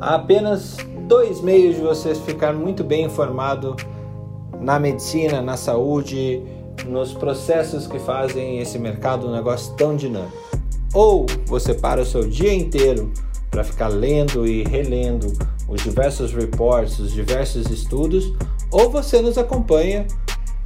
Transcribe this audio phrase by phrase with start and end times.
[0.00, 0.76] Há apenas
[1.08, 3.74] dois meios de você ficar muito bem informado
[4.60, 6.42] na medicina, na saúde,
[6.86, 10.36] nos processos que fazem esse mercado um negócio tão dinâmico.
[10.94, 13.12] Ou você para o seu dia inteiro
[13.50, 15.32] para ficar lendo e relendo
[15.68, 18.32] os diversos reports, os diversos estudos,
[18.70, 20.06] ou você nos acompanha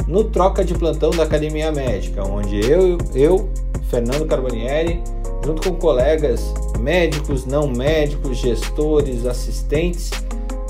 [0.07, 3.49] no Troca de Plantão da Academia Médica, onde eu, eu
[3.89, 5.03] Fernando Carbonieri,
[5.45, 10.11] junto com colegas médicos, não médicos, gestores, assistentes,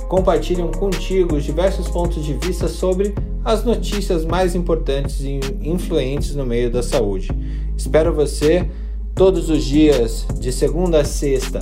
[0.08, 6.44] compartilham contigo os diversos pontos de vista sobre as notícias mais importantes e influentes no
[6.44, 7.28] meio da saúde.
[7.76, 8.68] Espero você
[9.14, 11.60] todos os dias, de segunda a sexta,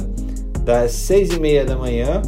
[0.65, 2.23] das seis e meia da manhã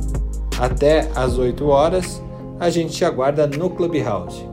[0.58, 2.22] até as 8 horas.
[2.58, 4.51] A gente te aguarda no Clubhouse.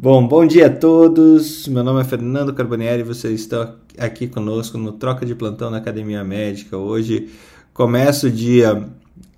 [0.00, 1.66] Bom, bom dia a todos.
[1.66, 5.78] Meu nome é Fernando Carbonieri e vocês estão aqui conosco no Troca de Plantão na
[5.78, 6.76] Academia Médica.
[6.76, 7.30] Hoje
[7.74, 8.88] começa o dia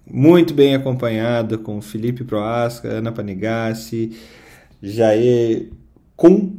[0.07, 4.15] muito bem acompanhado com Felipe Proasca, Ana Panigassi,
[4.83, 5.71] Jair
[6.15, 6.51] Kuhn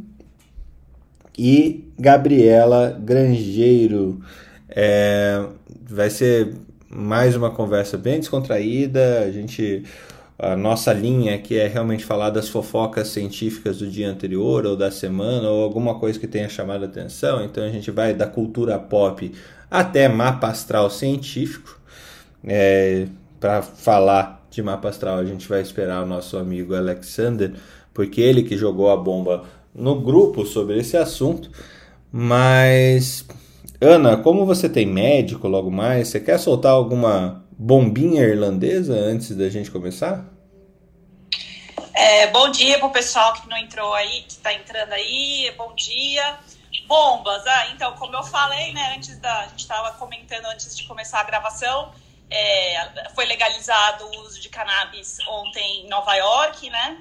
[1.38, 4.20] e Gabriela Grangeiro.
[4.68, 5.46] É,
[5.88, 6.56] vai ser
[6.90, 9.20] mais uma conversa bem descontraída.
[9.20, 9.84] A gente
[10.42, 14.90] a nossa linha que é realmente falar das fofocas científicas do dia anterior ou da
[14.90, 17.46] semana ou alguma coisa que tenha chamado a atenção.
[17.46, 19.32] Então a gente vai da cultura pop
[19.70, 21.80] até mapa astral científico.
[22.44, 23.06] É,
[23.40, 27.54] Para falar de mapa astral, a gente vai esperar o nosso amigo Alexander,
[27.94, 29.44] porque ele que jogou a bomba
[29.76, 31.52] no grupo sobre esse assunto.
[32.12, 33.26] Mas,
[33.80, 39.48] Ana, como você tem médico logo mais, você quer soltar alguma bombinha irlandesa antes da
[39.48, 40.26] gente começar?
[41.94, 45.54] É, bom dia pro pessoal que não entrou aí, que está entrando aí.
[45.56, 46.40] Bom dia.
[46.88, 47.46] Bombas.
[47.46, 49.42] Ah, então, como eu falei, né, antes da.
[49.42, 51.94] A gente estava comentando antes de começar a gravação,
[52.32, 57.00] é, foi legalizado o uso de cannabis ontem em Nova York, né?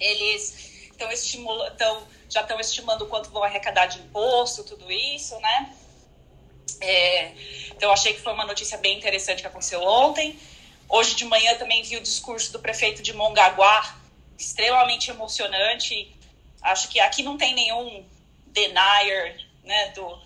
[0.00, 5.72] Eles estão estimulando, já estão estimando quanto vão arrecadar de imposto, tudo isso, né?
[6.80, 7.32] É,
[7.70, 10.38] então, achei que foi uma notícia bem interessante que aconteceu ontem.
[10.88, 13.96] Hoje de manhã também vi o discurso do prefeito de Mongaguá,
[14.38, 16.14] extremamente emocionante.
[16.60, 18.04] Acho que aqui não tem nenhum
[18.46, 20.18] denier né, do,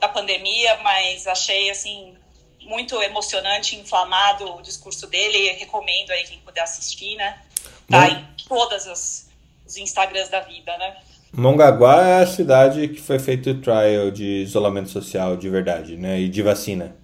[0.00, 2.16] da pandemia, mas achei assim
[2.60, 5.52] muito emocionante, inflamado o discurso dele.
[5.52, 7.42] Recomendo aí quem puder assistir, né?
[7.88, 9.28] Tá em todas as
[9.68, 10.96] os Instagrams da vida, né?
[11.32, 16.20] Mongaguá é a cidade que foi feito o trial de isolamento social de verdade, né?
[16.20, 16.96] E de vacina.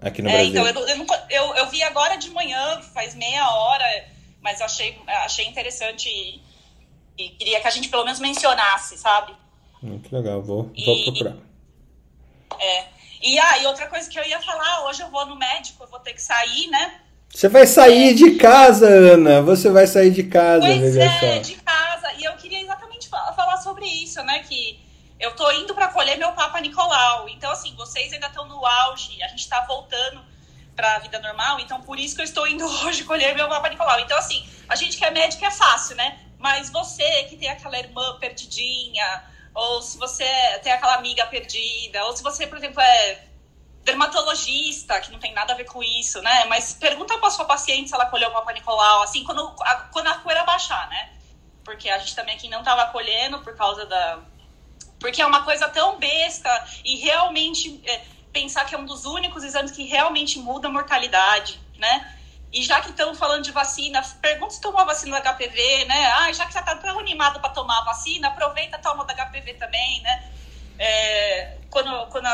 [0.00, 0.68] Aqui no é, Brasil.
[0.68, 3.84] Então, eu, eu, eu, vi agora de manhã, faz meia hora,
[4.40, 6.40] mas eu achei, achei interessante e,
[7.22, 9.34] e queria que a gente pelo menos mencionasse, sabe?
[9.82, 11.36] Muito legal, vou, e, vou procurar.
[12.58, 12.84] É.
[13.22, 15.88] E aí, ah, outra coisa que eu ia falar, hoje eu vou no médico, eu
[15.88, 17.00] vou ter que sair, né?
[17.28, 18.14] Você vai sair é.
[18.14, 19.42] de casa, Ana.
[19.42, 22.12] Você vai sair de casa, pois é, de casa.
[22.18, 24.40] E eu queria exatamente falar sobre isso, né?
[24.40, 24.80] Que
[25.18, 27.28] eu tô indo para colher meu Papa Nicolau.
[27.28, 30.24] Então, assim, vocês ainda estão no auge, a gente está voltando
[30.74, 33.68] para a vida normal, então por isso que eu estou indo hoje colher meu Papa
[33.68, 34.00] Nicolau.
[34.00, 36.18] Então, assim, a gente que é médico é fácil, né?
[36.38, 39.24] Mas você que tem aquela irmã perdidinha,
[39.54, 40.24] ou se você
[40.62, 43.24] tem aquela amiga perdida, ou se você, por exemplo, é
[43.84, 46.44] dermatologista, que não tem nada a ver com isso, né?
[46.46, 50.06] Mas pergunta para sua paciente se ela colheu o Papa Nicolau, assim, quando a, quando
[50.06, 51.10] a poeira baixar, né?
[51.64, 54.20] Porque a gente também aqui não estava colhendo por causa da,
[55.00, 56.50] porque é uma coisa tão besta
[56.84, 58.00] e realmente é,
[58.32, 62.14] pensar que é um dos únicos exames que realmente muda a mortalidade, né?
[62.52, 66.06] E já que estamos falando de vacina, pergunta se tomou a vacina da HPV, né?
[66.16, 69.14] Ah, já que você está tão animado para tomar a vacina, aproveita e toma da
[69.14, 70.30] HPV também, né?
[70.78, 72.26] É, quando, quando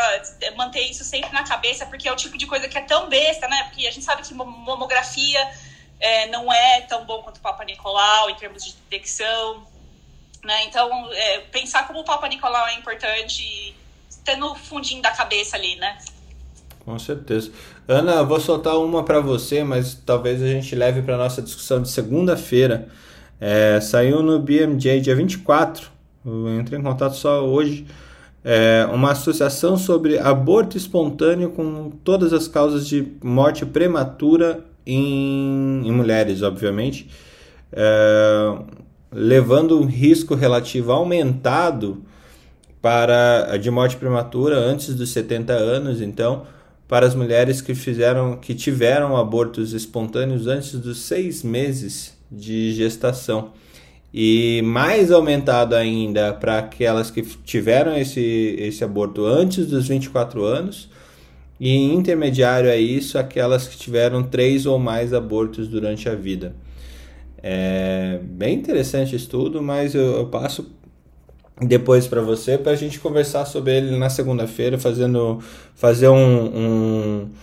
[0.56, 3.46] manter isso sempre na cabeça, porque é o tipo de coisa que é tão besta,
[3.46, 3.64] né?
[3.64, 5.50] Porque a gente sabe que mamografia
[5.98, 9.64] é, não é tão bom quanto o Papa Nicolau em termos de detecção.
[10.44, 10.64] Né?
[10.64, 13.74] Então, é, pensar como o Papa Nicolau é importante,
[14.24, 15.98] ter no fundinho da cabeça ali, né?
[16.84, 17.50] Com certeza.
[17.88, 21.90] Ana, vou soltar uma para você, mas talvez a gente leve para nossa discussão de
[21.90, 22.88] segunda-feira.
[23.40, 25.90] É, saiu no BMJ dia 24,
[26.24, 27.86] eu entrei em contato só hoje,
[28.44, 35.92] é, uma associação sobre aborto espontâneo com todas as causas de morte prematura em, em
[35.92, 37.08] mulheres, obviamente.
[37.72, 38.58] É,
[39.12, 42.02] levando um risco relativo aumentado
[42.80, 46.46] para de morte prematura antes dos 70 anos, então,
[46.86, 53.52] para as mulheres que fizeram que tiveram abortos espontâneos antes dos seis meses de gestação.
[54.14, 60.88] e mais aumentado ainda para aquelas que tiveram esse, esse aborto antes dos 24 anos,
[61.58, 66.54] e intermediário a isso, aquelas que tiveram três ou mais abortos durante a vida.
[67.42, 70.70] É bem interessante estudo, mas eu, eu passo
[71.60, 75.42] depois para você para a gente conversar sobre ele na segunda-feira, fazendo
[75.74, 77.34] fazer um, um,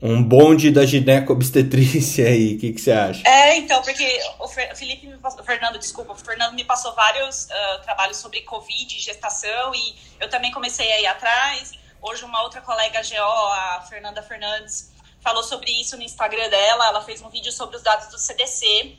[0.00, 2.54] um bonde da gineco-obstetrícia aí.
[2.54, 3.22] O que, que você acha?
[3.28, 4.06] É, então, porque
[4.40, 8.40] o Felipe, me passou, o Fernando, desculpa, o Fernando me passou vários uh, trabalhos sobre
[8.40, 11.81] Covid, gestação, e eu também comecei a ir atrás.
[12.02, 16.88] Hoje, uma outra colega GO, a Fernanda Fernandes, falou sobre isso no Instagram dela.
[16.88, 18.98] Ela fez um vídeo sobre os dados do CDC.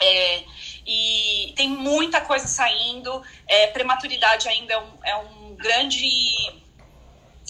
[0.00, 0.44] É,
[0.84, 3.22] e tem muita coisa saindo.
[3.46, 6.08] É, prematuridade ainda é um, é um grande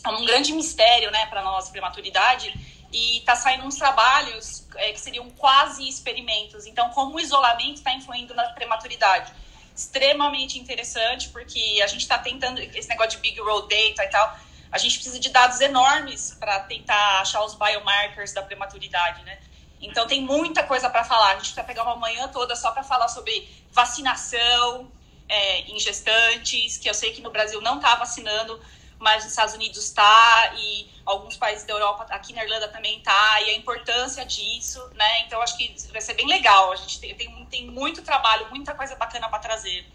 [0.05, 2.53] é um grande mistério, né, para nós prematuridade.
[2.93, 6.67] E está saindo uns trabalhos é, que seriam quase experimentos.
[6.67, 9.33] Então, como o isolamento está influindo na prematuridade?
[9.75, 14.47] Extremamente interessante, porque a gente está tentando esse negócio de big road data e tal
[14.77, 19.39] a gente precisa de dados enormes para tentar achar os biomarkers da prematuridade, né?
[19.81, 21.33] Então tem muita coisa para falar.
[21.33, 24.91] A gente vai pegar uma manhã toda só para falar sobre vacinação
[25.29, 28.61] é, em gestantes, que eu sei que no Brasil não está vacinando,
[28.99, 33.41] mas nos Estados Unidos está e alguns países da Europa, aqui na Irlanda também está
[33.43, 35.23] e a importância disso, né?
[35.27, 36.71] Então acho que vai ser bem legal.
[36.73, 39.87] A gente tem, tem, tem muito trabalho, muita coisa bacana para trazer.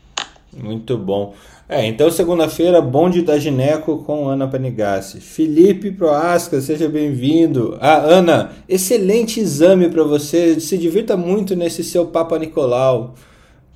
[0.51, 1.35] Muito bom.
[1.71, 5.21] É, então segunda-feira, bonde da Gineco com Ana Panigassi.
[5.21, 7.77] Felipe Proasca, seja bem-vindo.
[7.79, 10.59] Ah, Ana, excelente exame para você.
[10.59, 13.15] Se divirta muito nesse seu Papa Nicolau.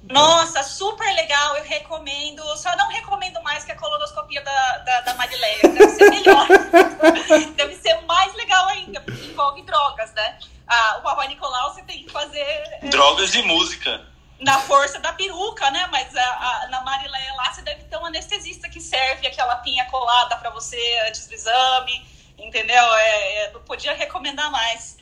[0.09, 2.44] Nossa, super legal, eu recomendo.
[2.57, 6.47] Só não recomendo mais que a colonoscopia da, da, da Marileia, deve ser melhor.
[7.56, 10.38] deve ser mais legal ainda, porque envolve drogas, né?
[10.68, 12.42] Ah, o Papa Nicolau você tem que fazer.
[12.42, 15.87] É, drogas e música na força da peruca, né?
[15.91, 19.85] Mas a, a, na Marileia lá você deve ter um anestesista que serve aquela pinha
[19.85, 20.77] colada para você
[21.07, 22.05] antes do exame,
[22.37, 22.83] entendeu?
[22.95, 24.97] É, é, não podia recomendar mais.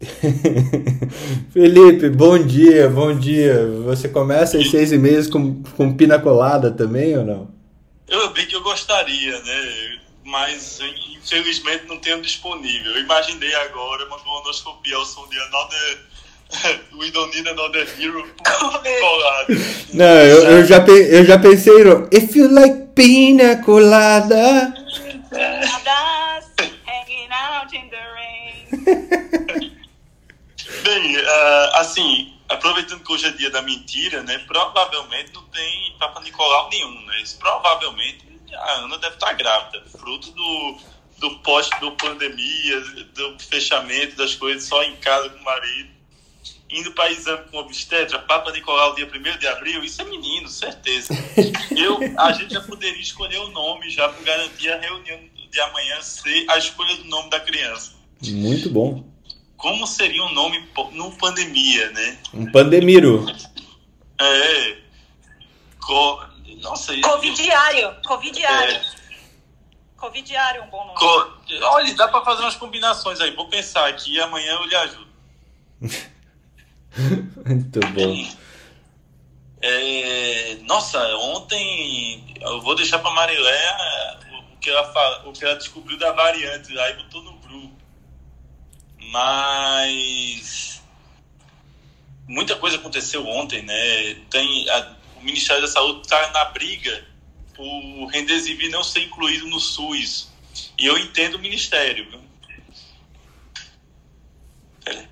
[1.52, 3.66] Felipe, bom dia, bom dia.
[3.84, 7.56] Você começa às seis e meia com, com pina colada também ou não?
[8.06, 9.98] Eu bem que eu gostaria, né?
[10.22, 12.92] Mas infelizmente não tenho disponível.
[12.92, 15.98] Eu imaginei agora uma colonoscopia ao som de Another
[16.98, 19.46] We don't need another hero colada.
[19.92, 24.72] Não, eu, eu, já, eu já pensei no If you like pina colada.
[26.86, 28.66] hanging out in the rain.
[30.82, 34.38] Bem, uh, assim, aproveitando que hoje é dia da mentira, né?
[34.46, 37.22] Provavelmente não tem Papa Nicolau nenhum, né?
[37.38, 40.78] Provavelmente a Ana deve estar grávida, fruto do,
[41.18, 42.80] do pós do pandemia,
[43.14, 45.95] do fechamento das coisas só em casa com o marido
[46.76, 51.14] indo para exame com obstetra, Papa Nicolau, dia 1 de abril, isso é menino, certeza.
[51.74, 55.18] Eu, a gente já poderia escolher o nome já para garantir a reunião
[55.50, 57.92] de amanhã ser a escolha do nome da criança.
[58.22, 59.04] Muito bom.
[59.56, 62.18] Como seria um nome no pandemia, né?
[62.34, 63.26] Um pandemiro.
[64.20, 64.76] É.
[65.80, 66.22] Co...
[66.60, 67.96] Nossa, Covidiário.
[68.06, 68.74] Covidiário.
[68.74, 68.84] É.
[69.96, 70.98] Covidiário é um bom nome.
[70.98, 71.36] Co...
[71.62, 73.30] Olha, dá para fazer umas combinações aí.
[73.30, 75.06] Vou pensar aqui e amanhã eu lhe ajudo.
[77.46, 78.46] Muito bom.
[79.60, 85.98] É, nossa, ontem eu vou deixar para Marilé o que, ela, o que ela descobriu
[85.98, 87.76] da variante, aí botou no grupo.
[89.10, 90.82] Mas
[92.26, 94.14] muita coisa aconteceu ontem, né?
[94.30, 97.06] Tem, a, o Ministério da Saúde está na briga
[97.54, 100.30] por Rendesivir não ser incluído no SUS.
[100.78, 102.06] E eu entendo o Ministério.
[104.84, 105.08] Peraí.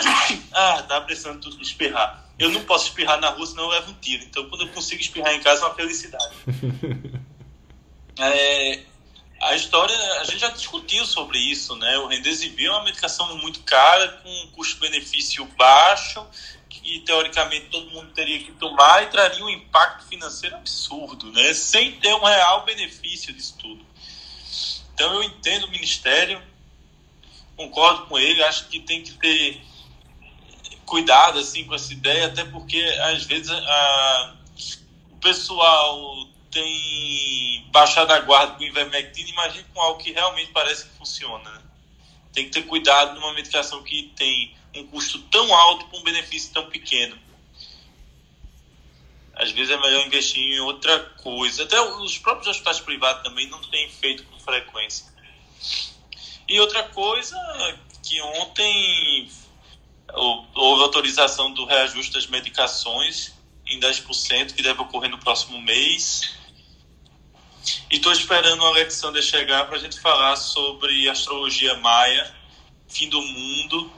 [0.52, 2.24] ah, tá precisando espirrar.
[2.38, 4.24] Eu não posso espirrar na rua, senão eu levo um tiro.
[4.24, 6.34] Então, quando eu consigo espirrar em casa, é uma felicidade.
[8.18, 8.80] é,
[9.40, 11.98] a história, a gente já discutiu sobre isso, né?
[11.98, 16.24] O Remdesivir é uma medicação muito cara, com custo-benefício baixo,
[16.68, 21.52] que teoricamente todo mundo teria que tomar e traria um impacto financeiro absurdo, né?
[21.54, 23.84] Sem ter um real benefício disso tudo.
[24.94, 26.40] Então, eu entendo o Ministério,
[27.56, 29.60] concordo com ele, acho que tem que ter
[30.92, 34.36] cuidado assim com essa ideia, até porque às vezes a,
[35.10, 40.98] o pessoal tem baixado a guarda com ivermectina, imagina com algo que realmente parece que
[40.98, 41.50] funciona.
[41.50, 41.62] Né?
[42.34, 46.52] Tem que ter cuidado numa medicação que tem um custo tão alto com um benefício
[46.52, 47.18] tão pequeno.
[49.34, 51.62] Às vezes é melhor investir em outra coisa.
[51.62, 55.06] Até os próprios hospitais privados também não têm feito com frequência.
[56.46, 57.34] E outra coisa
[58.02, 59.30] que ontem
[60.14, 63.32] houve autorização do reajuste das medicações
[63.66, 66.36] em 10%, que deve ocorrer no próximo mês.
[67.90, 72.34] E estou esperando o Alexander chegar para a gente falar sobre astrologia maia,
[72.88, 73.90] fim do mundo,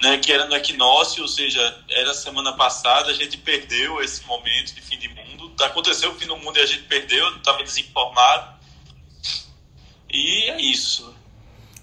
[0.00, 4.74] né, que era no equinócio, ou seja, era semana passada, a gente perdeu esse momento
[4.74, 5.52] de fim de mundo.
[5.62, 8.58] Aconteceu o fim do mundo e a gente perdeu, estava desinformado.
[10.08, 11.14] E é isso.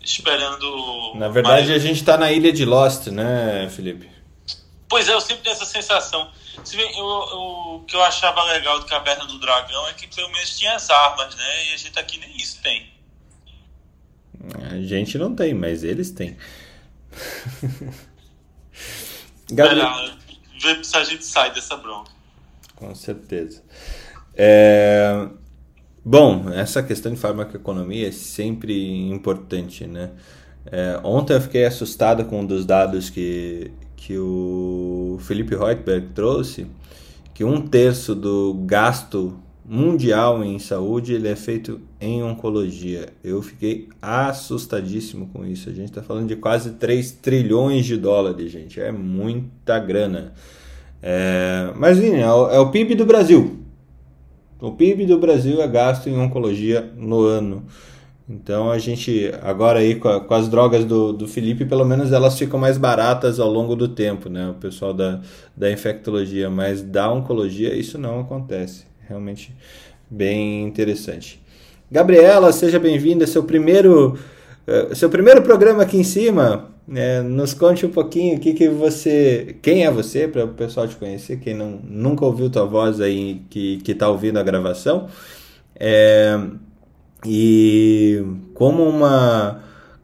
[0.07, 1.13] Esperando.
[1.15, 1.83] Na verdade, mais...
[1.83, 4.09] a gente está na ilha de Lost, né, Felipe?
[4.87, 6.31] Pois é, eu sempre tenho essa sensação.
[6.63, 10.07] Se bem, eu, eu, o que eu achava legal do Caverna do Dragão é que
[10.07, 11.69] pelo menos tinha as armas, né?
[11.69, 12.89] E a gente aqui nem isso tem.
[14.71, 16.37] A gente não tem, mas eles têm.
[19.51, 19.91] Gabriel...
[20.59, 22.11] Ver se a gente sai dessa bronca.
[22.75, 23.63] Com certeza.
[24.35, 25.27] É...
[26.09, 30.11] Bom, essa questão de farmacoeconomia é sempre importante, né?
[30.65, 36.65] É, ontem eu fiquei assustado com um dos dados que, que o Felipe Reutberg trouxe,
[37.33, 43.09] que um terço do gasto mundial em saúde ele é feito em oncologia.
[43.21, 45.69] Eu fiquei assustadíssimo com isso.
[45.69, 48.79] A gente está falando de quase 3 trilhões de dólares, gente.
[48.79, 50.31] É muita grana.
[51.03, 51.69] É...
[51.75, 53.66] Mas, enfim, é o, é o PIB do Brasil.
[54.59, 57.63] O PIB do Brasil é gasto em oncologia no ano.
[58.29, 62.11] Então a gente, agora aí com, a, com, as drogas do, do Felipe, pelo menos
[62.11, 64.49] elas ficam mais baratas ao longo do tempo, né?
[64.49, 65.21] O pessoal da,
[65.55, 69.55] da infectologia, mas da oncologia isso não acontece realmente
[70.09, 71.41] bem interessante.
[71.89, 74.17] Gabriela, seja bem-vinda, seu primeiro
[74.67, 76.76] uh, seu primeiro programa aqui em cima.
[76.87, 77.21] Né?
[77.21, 80.95] Nos conte um pouquinho o que, que você, quem é você para o pessoal te
[80.95, 85.07] conhecer, quem não nunca ouviu tua voz aí que que está ouvindo a gravação.
[85.75, 86.39] É,
[87.25, 89.61] e como uma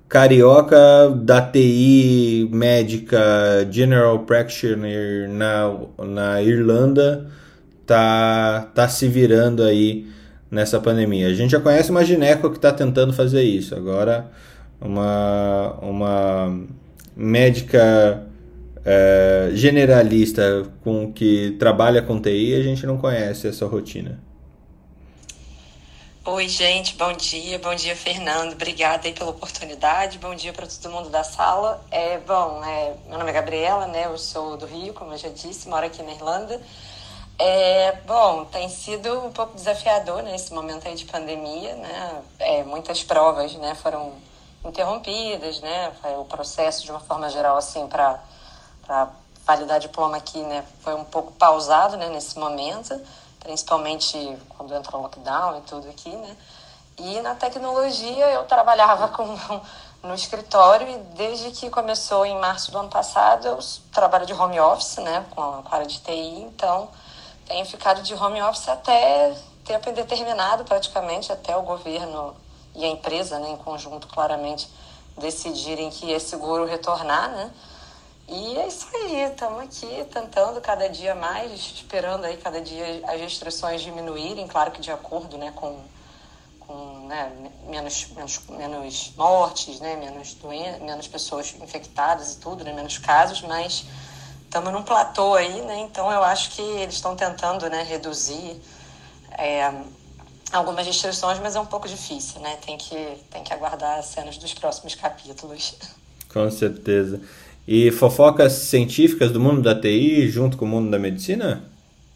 [0.10, 5.74] carioca da TI médica General Practitioner na,
[6.06, 7.28] na Irlanda,
[7.86, 10.08] tá, tá se virando aí
[10.52, 11.28] nessa pandemia.
[11.28, 13.74] A gente já conhece uma gineco que está tentando fazer isso.
[13.74, 14.30] Agora,
[14.84, 16.60] uma, uma
[17.16, 18.28] médica
[18.86, 24.20] é, generalista com que trabalha com TI, a gente não conhece essa rotina.
[26.26, 27.60] Oi, gente, bom dia.
[27.60, 28.54] Bom dia, Fernando.
[28.54, 30.18] Obrigada aí pela oportunidade.
[30.20, 31.84] Bom dia para todo mundo da sala.
[31.92, 34.06] É, bom, é, meu nome é Gabriela, né?
[34.06, 36.62] Eu sou do Rio, como eu já disse, moro aqui na Irlanda.
[37.38, 42.22] É, bom, tem sido um pouco desafiador né, momento aí de pandemia, né?
[42.40, 44.14] É, muitas provas, né, foram
[44.64, 45.92] interrompidas, né?
[46.18, 48.20] O processo de uma forma geral assim para
[49.46, 52.98] validar diploma aqui, né, foi um pouco pausado, né, nesse momento,
[53.42, 56.38] principalmente quando entrou o lockdown e tudo aqui, né?
[56.98, 59.26] E na tecnologia eu trabalhava com
[60.04, 63.60] no escritório e desde que começou em março do ano passado eu
[63.92, 66.90] trabalho de home office, né, com a, com a área de TI, então
[67.46, 72.36] tenho ficado de home office até tempo indeterminado, praticamente, até o governo
[72.76, 74.68] e a empresa, né, em conjunto, claramente,
[75.18, 77.52] decidirem que é seguro retornar, né?
[78.28, 83.20] E é isso aí, estamos aqui tentando cada dia mais, esperando aí cada dia as
[83.20, 85.78] restrições diminuírem, claro que de acordo né, com,
[86.60, 87.32] com né,
[87.68, 93.42] menos, menos, menos mortes, né, menos, doen menos pessoas infectadas e tudo, né, menos casos,
[93.42, 93.86] mas
[94.46, 95.80] estamos num platô aí, né?
[95.80, 98.62] Então eu acho que eles estão tentando, né, reduzir
[99.32, 99.70] é,
[100.54, 102.58] algumas restrições, mas é um pouco difícil, né?
[102.66, 102.96] Tem que,
[103.32, 105.76] tem que aguardar as cenas dos próximos capítulos.
[106.32, 107.22] Com certeza.
[107.68, 111.64] E fofocas científicas do mundo da TI junto com o mundo da medicina?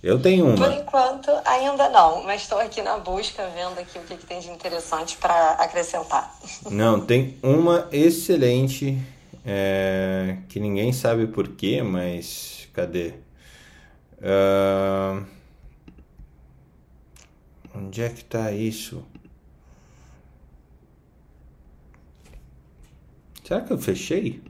[0.03, 0.55] Eu tenho uma.
[0.55, 4.39] Por enquanto, ainda não, mas estou aqui na busca, vendo aqui o que, que tem
[4.39, 6.35] de interessante para acrescentar.
[6.69, 8.97] Não, tem uma excelente
[9.45, 13.13] é, que ninguém sabe porquê, mas cadê?
[14.19, 15.25] Uh,
[17.77, 19.03] onde é que tá isso?
[23.43, 24.41] Será que eu fechei?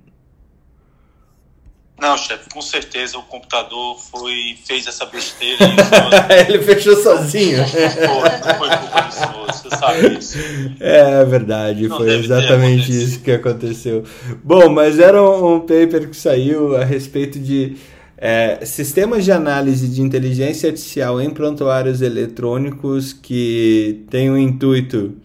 [1.99, 5.65] Não, chefe, com certeza o computador foi fez essa besteira.
[6.47, 7.57] Ele fechou sozinho.
[7.67, 10.37] Foi, foi culpa do senhor, você sabe isso.
[10.79, 14.03] É verdade, Não foi exatamente isso que aconteceu.
[14.43, 17.77] Bom, mas era um paper que saiu a respeito de
[18.17, 25.15] é, sistemas de análise de inteligência artificial em prontuários eletrônicos que tem o intuito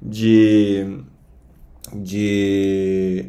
[0.00, 0.98] de,
[1.92, 3.26] de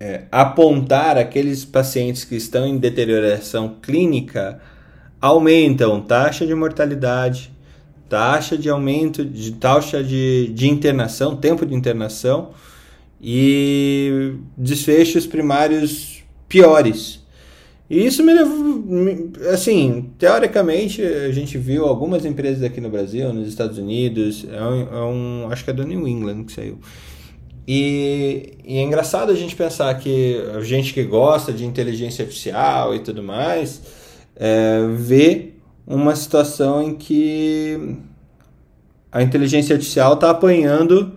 [0.00, 4.58] é, apontar aqueles pacientes que estão em deterioração clínica
[5.20, 7.52] aumentam taxa de mortalidade,
[8.08, 12.52] taxa de aumento de taxa de, de internação, tempo de internação
[13.20, 17.25] e desfechos primários piores.
[17.88, 18.84] E isso me levou,
[19.52, 24.82] assim, teoricamente a gente viu algumas empresas aqui no Brasil, nos Estados Unidos, é um,
[24.82, 26.80] é um acho que é do New England que saiu.
[27.66, 32.94] E, e, é engraçado a gente pensar que a gente que gosta de inteligência artificial
[32.94, 33.82] e tudo mais,
[34.36, 35.52] é, vê
[35.86, 37.96] uma situação em que
[39.10, 41.12] a inteligência artificial está apanhando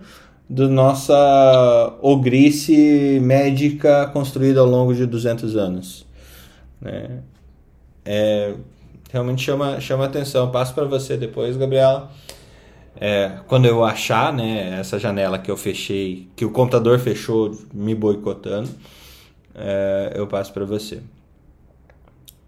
[0.48, 6.09] da nossa ogrice médica construída ao longo de 200 anos.
[6.80, 7.22] Né?
[8.04, 8.54] É,
[9.10, 10.50] realmente chama, chama atenção.
[10.50, 12.10] Passo para você depois, Gabriela.
[12.96, 17.94] É, quando eu achar né, essa janela que eu fechei, que o computador fechou me
[17.94, 18.70] boicotando,
[19.54, 21.02] é, eu passo para você.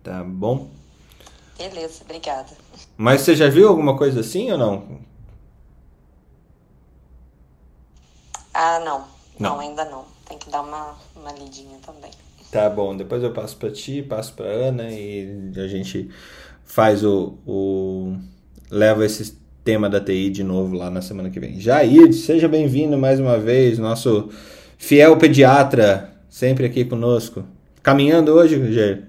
[0.02, 0.68] Tá bom?
[1.56, 2.50] Beleza, obrigada.
[2.96, 5.00] Mas você já viu alguma coisa assim ou não?
[8.52, 9.06] Ah, não.
[9.38, 10.04] Não, não ainda não.
[10.26, 12.10] Tem que dar uma, uma lidinha também.
[12.52, 16.10] Tá bom, depois eu passo para ti, passo para Ana e a gente
[16.66, 18.14] faz o, o
[18.70, 21.58] leva esse tema da TI de novo lá na semana que vem.
[21.58, 24.28] Jair, seja bem-vindo mais uma vez, nosso
[24.76, 27.42] fiel pediatra, sempre aqui conosco.
[27.82, 29.08] Caminhando hoje, Jair?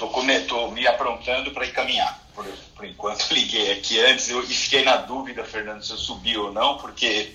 [0.00, 2.26] Tô, tô me aprontando para ir caminhar.
[2.34, 6.36] Por, por enquanto liguei aqui antes eu, e fiquei na dúvida, Fernando, se eu subi
[6.36, 7.30] ou não, porque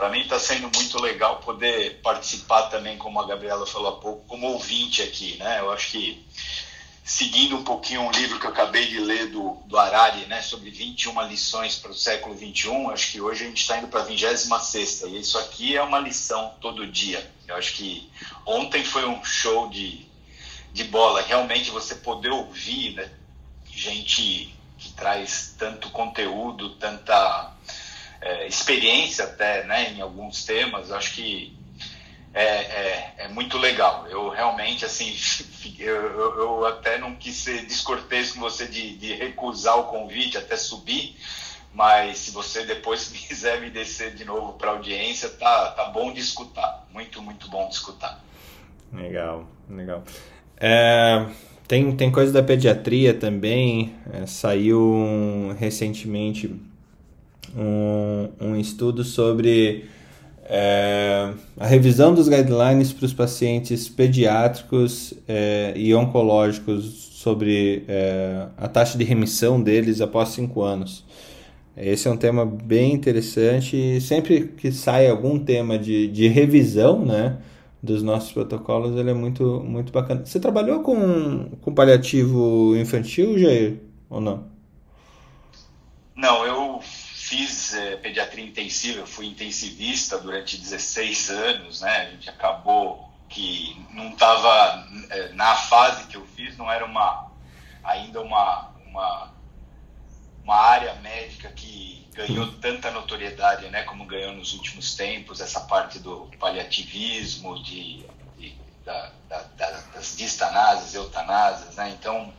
[0.00, 4.24] para mim está sendo muito legal poder participar também, como a Gabriela falou há pouco,
[4.26, 5.60] como ouvinte aqui, né?
[5.60, 6.26] Eu acho que
[7.04, 10.70] seguindo um pouquinho um livro que eu acabei de ler do, do Harari, né, sobre
[10.70, 14.04] 21 lições para o século 21, acho que hoje a gente está indo para a
[14.04, 17.30] 26 e isso aqui é uma lição todo dia.
[17.46, 18.10] Eu acho que
[18.46, 20.06] ontem foi um show de,
[20.72, 23.10] de bola, realmente você poder ouvir né,
[23.70, 27.52] gente que traz tanto conteúdo, tanta
[28.20, 31.58] é, experiência até né, em alguns temas, acho que
[32.32, 34.06] é, é, é, muito legal.
[34.08, 35.14] Eu realmente, assim,
[35.78, 35.94] eu,
[36.38, 41.16] eu, até não quis ser descortês com você de, de, recusar o convite, até subir,
[41.72, 46.12] mas se você depois quiser me descer de novo para a audiência, tá, tá bom
[46.12, 46.86] de escutar.
[46.92, 48.22] Muito, muito bom de escutar.
[48.92, 50.04] Legal, legal.
[50.56, 51.26] É,
[51.66, 56.54] tem, tem coisa da pediatria também, é, saiu um, recentemente
[57.56, 59.84] um, um estudo sobre
[60.44, 66.84] é, a revisão dos guidelines para os pacientes pediátricos é, e oncológicos
[67.14, 71.04] sobre é, a taxa de remissão deles após 5 anos.
[71.76, 77.04] Esse é um tema bem interessante e sempre que sai algum tema de, de revisão
[77.04, 77.38] né,
[77.82, 80.22] dos nossos protocolos, ele é muito, muito bacana.
[80.24, 84.44] Você trabalhou com, com paliativo infantil, Jair, ou não?
[86.16, 86.79] Não, eu
[87.30, 92.08] fiz é, pediatria intensiva, fui intensivista durante 16 anos, né?
[92.08, 97.30] A gente acabou que não estava é, na fase que eu fiz, não era uma
[97.84, 99.32] ainda uma, uma
[100.42, 106.00] uma área médica que ganhou tanta notoriedade, né, como ganhou nos últimos tempos essa parte
[106.00, 108.04] do paliativismo, de,
[108.36, 111.90] de da, da, da, das distanases, eutanasias, né?
[111.90, 112.34] Então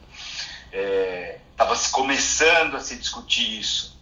[0.69, 4.00] estava é, começando a se discutir isso.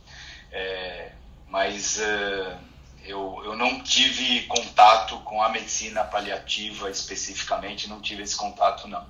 [0.51, 1.11] É,
[1.49, 2.57] mas uh,
[3.05, 9.05] eu, eu não tive contato com a medicina paliativa especificamente, não tive esse contato não.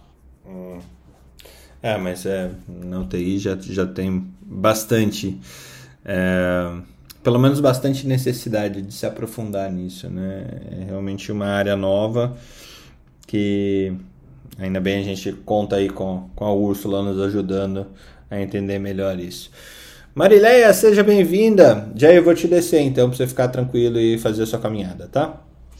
[0.45, 0.79] Hum.
[1.81, 5.39] É, mas é, na UTI já, já tem bastante,
[6.03, 6.77] é,
[7.23, 10.45] pelo menos bastante necessidade de se aprofundar nisso, né?
[10.71, 12.37] É realmente uma área nova
[13.25, 13.95] que
[14.57, 17.87] ainda bem a gente conta aí com, com a Úrsula nos ajudando
[18.29, 19.49] a entender melhor isso.
[20.15, 21.87] Marileia, seja bem-vinda.
[21.95, 25.07] Já eu vou te descer então para você ficar tranquilo e fazer a sua caminhada,
[25.07, 25.33] tá?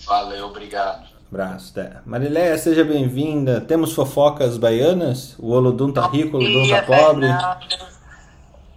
[0.06, 1.10] Valeu, obrigado.
[1.32, 2.02] Abraço, tá.
[2.06, 3.60] Marileia, seja bem-vinda.
[3.62, 5.36] Temos fofocas baianas?
[5.40, 7.28] O Olodum tá rico, o Olodum tá pobre?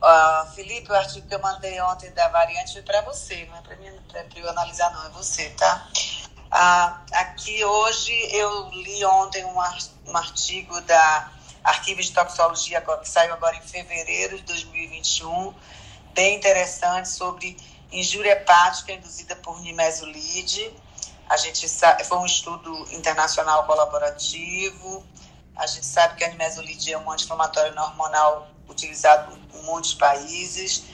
[0.02, 3.60] Uh, Felipe, o artigo que eu mandei ontem da variante foi para você, não é
[3.60, 5.86] para mim, para eu analisar, não, é você, tá?
[6.50, 11.30] Uh, aqui hoje eu li ontem um, um artigo da
[11.64, 15.54] arquivo de toxicologia que saiu agora em fevereiro de 2021,
[16.14, 17.56] bem interessante sobre
[17.90, 20.72] injúria hepática induzida por nimesulide.
[21.28, 25.04] A gente sabe, foi um estudo internacional colaborativo.
[25.56, 30.84] A gente sabe que a nimesulide é um anti-inflamatório hormonal utilizado em muitos países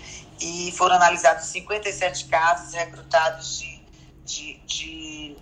[0.40, 3.80] e foram analisados 57 casos recrutados de,
[4.24, 5.36] de, de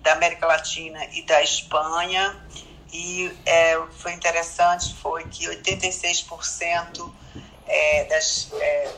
[0.00, 2.36] da América Latina e da Espanha
[2.92, 7.12] e é, foi interessante foi que 86%
[7.66, 8.94] é, das é,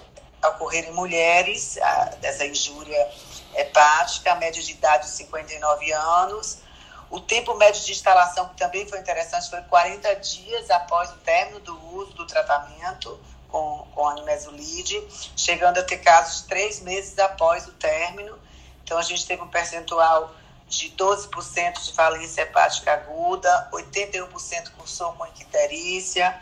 [0.49, 3.09] ocorreram em mulheres, a, dessa injúria
[3.55, 6.59] hepática, a média de idade de 59 anos.
[7.09, 11.61] O tempo médio de instalação, que também foi interessante, foi 40 dias após o término
[11.61, 15.01] do uso do tratamento com, com a nimesulide,
[15.37, 18.37] chegando a ter casos três meses após o término.
[18.83, 20.35] Então, a gente teve um percentual
[20.77, 26.39] de 12% de falência hepática aguda, 81% cursou com icterícia,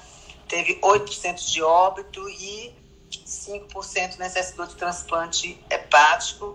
[0.48, 2.74] teve 8% de óbito e
[3.10, 6.46] 5% necessitou de transplante hepático.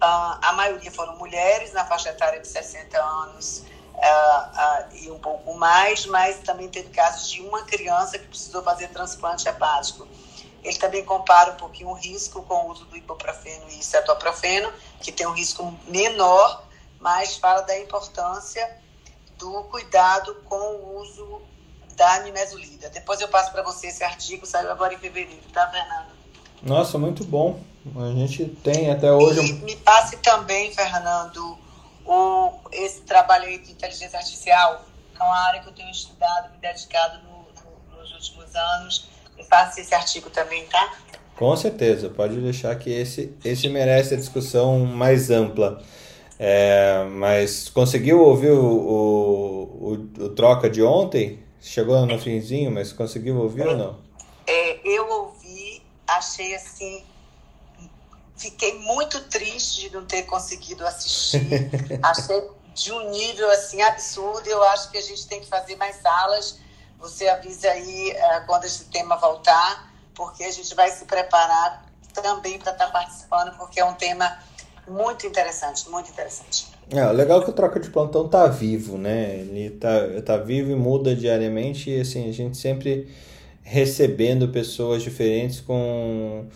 [0.00, 5.18] Uh, a maioria foram mulheres na faixa etária de 60 anos uh, uh, e um
[5.18, 10.06] pouco mais, mas também teve casos de uma criança que precisou fazer transplante hepático.
[10.62, 15.10] Ele também compara um pouquinho o risco com o uso do ibuprofeno e cetoprofeno, que
[15.12, 16.64] tem um risco menor,
[17.00, 18.76] mas fala da importância
[19.38, 21.40] do cuidado com o uso
[21.96, 22.88] da nimesulida.
[22.90, 26.18] Depois eu passo para você esse artigo, saiu agora em fevereiro, tá, Fernando?
[26.62, 27.60] Nossa, muito bom.
[27.96, 29.40] A gente tem até hoje.
[29.40, 31.58] E me passe também, Fernando,
[32.04, 34.84] o, esse trabalho aí de inteligência artificial,
[35.14, 37.46] que é uma área que eu tenho estudado, me dedicado no,
[37.94, 39.08] no, nos últimos anos.
[39.36, 40.98] Me passe esse artigo também, tá?
[41.36, 45.80] Com certeza, pode deixar que esse, esse merece a discussão mais ampla.
[46.38, 51.42] É, mas conseguiu ouvir o, o, o, o, troca de ontem?
[51.60, 53.98] Chegou no finzinho, mas conseguiu ouvir ou não?
[54.46, 57.04] É, eu ouvi, achei assim.
[58.36, 61.40] Fiquei muito triste de não ter conseguido assistir.
[62.00, 62.40] achei
[62.72, 64.48] de um nível assim absurdo.
[64.48, 66.60] Eu acho que a gente tem que fazer mais salas.
[67.00, 72.58] Você avisa aí uh, quando esse tema voltar, porque a gente vai se preparar também
[72.58, 74.38] para estar tá participando, porque é um tema
[74.90, 76.66] muito interessante, muito interessante.
[76.90, 79.36] É, legal é que o Troca de Plantão tá vivo, né?
[79.40, 83.08] Ele tá, tá vivo e muda diariamente e assim, a gente sempre
[83.62, 86.46] recebendo pessoas diferentes com...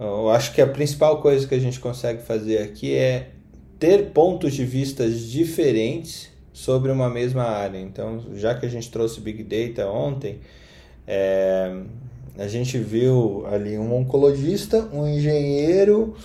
[0.00, 3.30] Eu acho que a principal coisa que a gente consegue fazer aqui é
[3.78, 7.78] ter pontos de vistas diferentes sobre uma mesma área.
[7.78, 10.40] Então, já que a gente trouxe Big Data ontem,
[11.06, 11.72] é,
[12.38, 16.16] a gente viu ali um oncologista, um engenheiro,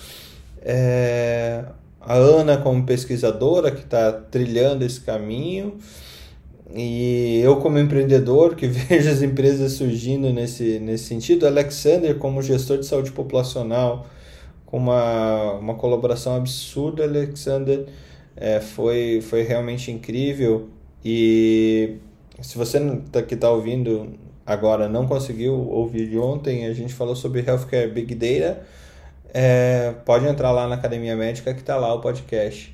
[0.64, 1.64] é,
[2.00, 5.76] a Ana como pesquisadora que está trilhando esse caminho.
[6.74, 12.78] E eu como empreendedor que vejo as empresas surgindo nesse, nesse sentido, Alexander como gestor
[12.78, 14.06] de saúde populacional
[14.64, 17.86] com uma, uma colaboração absurda, Alexander.
[18.36, 20.68] É, foi, foi realmente incrível.
[21.04, 21.98] E
[22.40, 22.80] se você
[23.12, 24.14] tá, que está ouvindo
[24.46, 28.62] agora não conseguiu ouvir de ontem, a gente falou sobre Healthcare Big Data
[29.34, 32.72] é, pode entrar lá na Academia Médica que está lá o podcast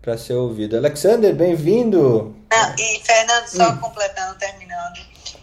[0.00, 0.76] para ser ouvido.
[0.76, 2.36] Alexander, bem-vindo!
[2.78, 3.78] E, Fernando, só hum.
[3.78, 5.00] completando, terminando,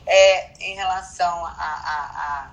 [0.07, 2.51] é, em relação a, a,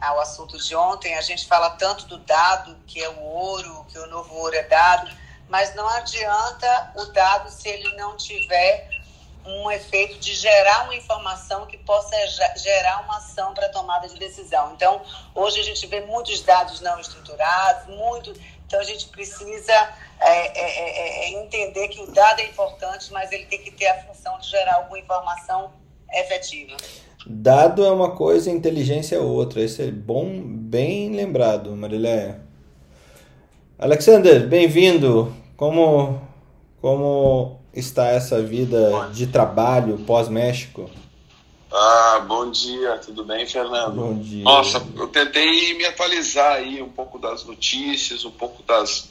[0.00, 3.84] a, ao assunto de ontem, a gente fala tanto do dado, que é o ouro,
[3.88, 5.10] que o novo ouro é dado,
[5.48, 8.88] mas não adianta o dado se ele não tiver
[9.44, 12.16] um efeito de gerar uma informação que possa
[12.56, 14.72] gerar uma ação para tomada de decisão.
[14.74, 15.00] Então,
[15.34, 18.32] hoje a gente vê muitos dados não estruturados, muito.
[18.66, 19.72] Então, a gente precisa
[20.20, 23.86] é, é, é, é, entender que o dado é importante, mas ele tem que ter
[23.86, 25.72] a função de gerar alguma informação
[26.12, 26.76] efetiva.
[27.26, 29.62] Dado é uma coisa, inteligência é outra.
[29.62, 32.38] Isso é bom, bem lembrado, Marilé.
[33.78, 35.34] Alexander, bem-vindo.
[35.56, 36.20] Como,
[36.80, 40.90] como está essa vida de trabalho pós-México?
[41.72, 43.94] Ah, bom dia, tudo bem, Fernando?
[43.94, 44.42] Bom dia.
[44.42, 49.08] Nossa, eu tentei me atualizar aí um pouco das notícias, um pouco das,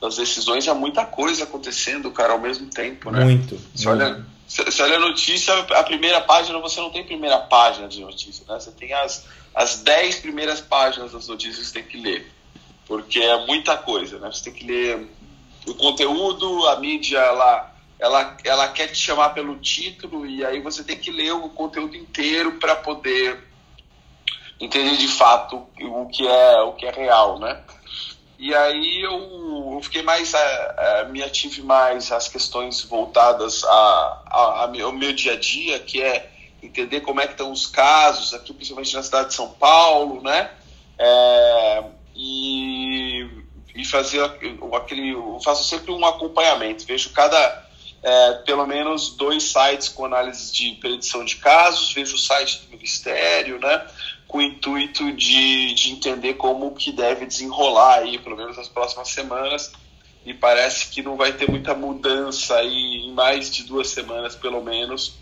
[0.00, 3.24] das decisões, há muita coisa acontecendo, cara, ao mesmo tempo, né?
[3.24, 3.60] Muito.
[3.74, 4.02] Você muito.
[4.02, 8.42] olha, você olha a notícia, a primeira página, você não tem primeira página de notícia,
[8.48, 8.58] né?
[8.58, 12.32] Você tem as, as dez primeiras páginas das notícias que você tem que ler,
[12.86, 14.30] porque é muita coisa, né?
[14.32, 15.06] Você tem que ler
[15.66, 20.84] o conteúdo, a mídia lá ela, ela quer te chamar pelo título e aí você
[20.84, 23.44] tem que ler o conteúdo inteiro para poder
[24.60, 27.62] entender de fato o que é o que é real, né?
[28.38, 32.84] E aí eu, eu fiquei mais a, é, a, é, me ative mais às questões
[32.84, 36.30] voltadas a, a, a, ao meu dia a dia, que é
[36.62, 40.52] entender como é que estão os casos aqui, principalmente na cidade de São Paulo, né?
[40.96, 41.84] É,
[42.14, 43.28] e,
[43.74, 44.22] e fazer
[44.72, 47.67] aquele, eu faço sempre um acompanhamento, vejo cada
[48.02, 52.70] é, pelo menos dois sites com análise de predição de casos, vejo o site do
[52.70, 53.86] Ministério, né,
[54.26, 59.08] com o intuito de, de entender como que deve desenrolar aí, pelo menos nas próximas
[59.08, 59.72] semanas,
[60.24, 64.62] e parece que não vai ter muita mudança aí em mais de duas semanas, pelo
[64.62, 65.14] menos,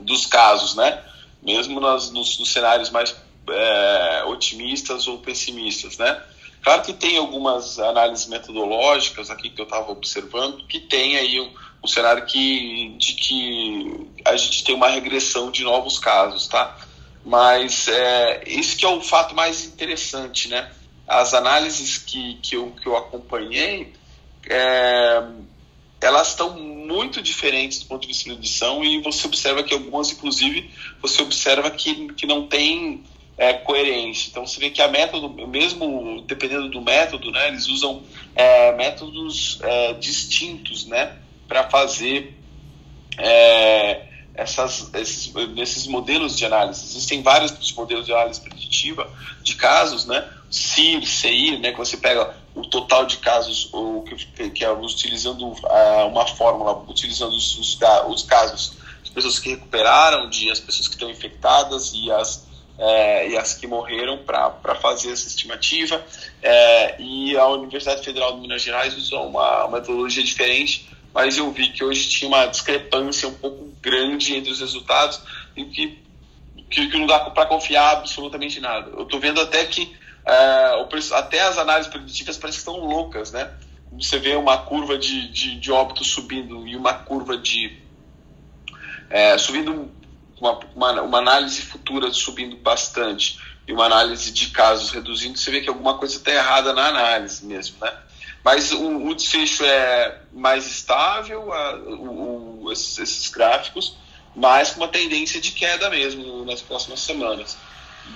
[0.00, 1.02] dos casos, né,
[1.42, 3.14] mesmo nas, nos, nos cenários mais
[3.50, 6.22] é, otimistas ou pessimistas, né?
[6.62, 11.52] Claro que tem algumas análises metodológicas aqui que eu estava observando que tem aí um,
[11.84, 16.76] um, cenário que, de que a gente tem uma regressão de novos casos, tá?
[17.24, 20.70] Mas é, esse que é o fato mais interessante, né?
[21.06, 23.92] As análises que, que, eu, que eu acompanhei,
[24.48, 25.22] é,
[26.00, 30.10] elas estão muito diferentes do ponto de vista de edição e você observa que algumas,
[30.10, 30.70] inclusive,
[31.00, 33.04] você observa que, que não tem
[33.36, 34.28] é, coerência.
[34.30, 38.02] Então você vê que a método, mesmo dependendo do método, né, eles usam
[38.34, 41.16] é, métodos é, distintos, né,
[41.48, 42.36] para fazer
[43.18, 46.84] é, essas, esses, modelos de análise.
[46.84, 49.10] Existem vários modelos de análise preditiva
[49.42, 54.50] de casos, né, CIR, CIR, né, que você pega o total de casos, ou que,
[54.50, 57.78] que é utilizando uh, uma fórmula, utilizando os, os,
[58.08, 62.44] os casos de pessoas que recuperaram, de as pessoas que estão infectadas e as
[62.78, 66.04] é, e as que morreram para fazer essa estimativa.
[66.42, 71.68] É, e a Universidade Federal de Minas Gerais usou uma, metodologia diferente, mas eu vi
[71.68, 75.20] que hoje tinha uma discrepância um pouco grande entre os resultados
[75.56, 76.02] e que,
[76.68, 78.90] que, que não dá para confiar absolutamente nada.
[78.90, 79.94] Eu estou vendo até que
[80.26, 83.50] o, até as análises preditivas parecem que estão loucas, né?
[83.92, 87.78] Você vê uma curva de, de, de óbito subindo e uma curva de.
[89.08, 89.88] É, subindo
[90.40, 95.60] uma, uma, uma, análise futura subindo bastante e uma análise de casos reduzindo, você vê
[95.60, 97.92] que alguma coisa está errada na análise mesmo, né?
[98.44, 103.96] Mas o, o desfecho é mais estável, a, o, esses, esses, gráficos,
[104.36, 107.56] mas com uma tendência de queda mesmo nas próximas semanas.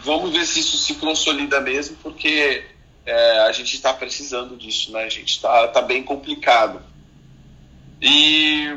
[0.05, 2.63] Vamos ver se isso se consolida mesmo, porque
[3.07, 5.05] é, a gente está precisando disso, né?
[5.05, 6.83] A gente está tá bem complicado.
[8.03, 8.77] E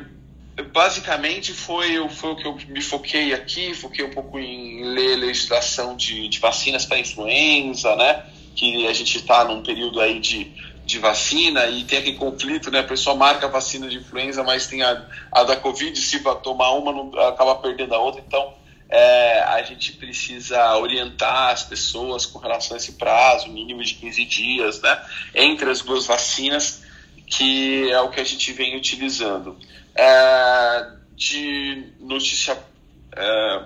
[0.72, 5.98] basicamente foi, foi o que eu me foquei aqui, foquei um pouco em ler legislação
[5.98, 8.26] de, de vacinas para influenza, né?
[8.56, 10.54] Que a gente está num período aí de,
[10.86, 12.80] de vacina e tem aquele conflito, né?
[12.80, 16.36] A pessoa marca a vacina de influenza, mas tem a, a da Covid, se vai
[16.42, 18.22] tomar uma, não, acaba perdendo a outra.
[18.26, 18.54] Então,
[18.90, 24.26] é, a gente precisa orientar as pessoas com relação a esse prazo, mínimo de 15
[24.26, 25.02] dias, né?
[25.34, 26.84] Entre as duas vacinas,
[27.26, 29.58] que é o que a gente vem utilizando.
[29.96, 32.58] É, de notícia
[33.16, 33.66] é,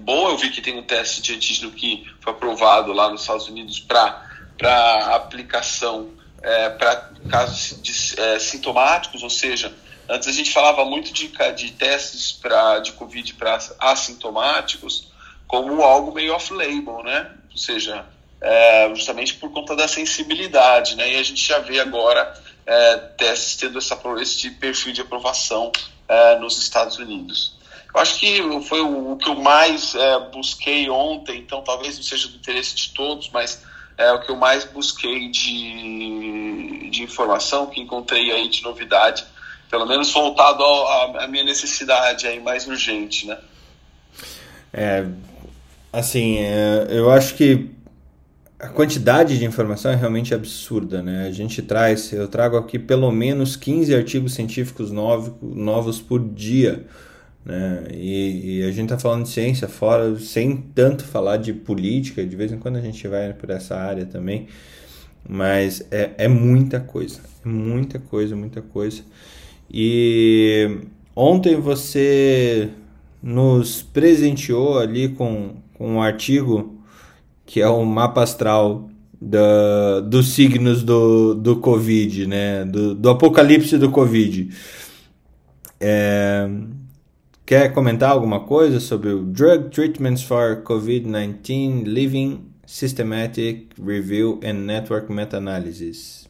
[0.00, 3.48] boa, eu vi que tem um teste de antígeno que foi aprovado lá nos Estados
[3.48, 4.31] Unidos para
[4.68, 6.10] aplicação
[6.42, 9.72] é, para casos de, é, sintomáticos, ou seja,
[10.08, 15.10] antes a gente falava muito de, de testes pra, de Covid para assintomáticos
[15.46, 17.30] como algo meio off-label, né?
[17.50, 18.06] Ou seja,
[18.40, 21.12] é, justamente por conta da sensibilidade, né?
[21.12, 22.34] E a gente já vê agora
[22.66, 25.70] é, testes tendo essa, esse perfil de aprovação
[26.08, 27.56] é, nos Estados Unidos.
[27.94, 32.02] Eu acho que foi o, o que eu mais é, busquei ontem, então talvez não
[32.02, 33.62] seja do interesse de todos, mas
[33.96, 39.24] é o que eu mais busquei de, de informação, que encontrei aí de novidade,
[39.70, 43.38] pelo menos voltado à minha necessidade aí mais urgente, né?
[44.72, 45.06] É,
[45.92, 47.70] assim, é, eu acho que
[48.58, 51.26] a quantidade de informação é realmente absurda, né?
[51.26, 56.86] A gente traz, eu trago aqui pelo menos 15 artigos científicos novos, novos por dia,
[57.44, 57.84] né?
[57.92, 62.36] E, e a gente está falando de ciência fora, sem tanto falar de política, de
[62.36, 64.46] vez em quando a gente vai por essa área também,
[65.28, 69.02] mas é, é muita coisa, muita coisa, muita coisa.
[69.70, 70.80] E
[71.14, 72.68] ontem você
[73.22, 76.78] nos presenteou ali com, com um artigo
[77.46, 78.88] que é o mapa astral
[79.20, 82.64] da, dos signos do, do Covid, né?
[82.64, 84.48] Do, do apocalipse do Covid.
[85.80, 86.48] É,
[87.44, 95.10] quer comentar alguma coisa sobre o Drug Treatments for COVID-19 Living Systematic Review and Network
[95.12, 96.28] Meta-Analysis?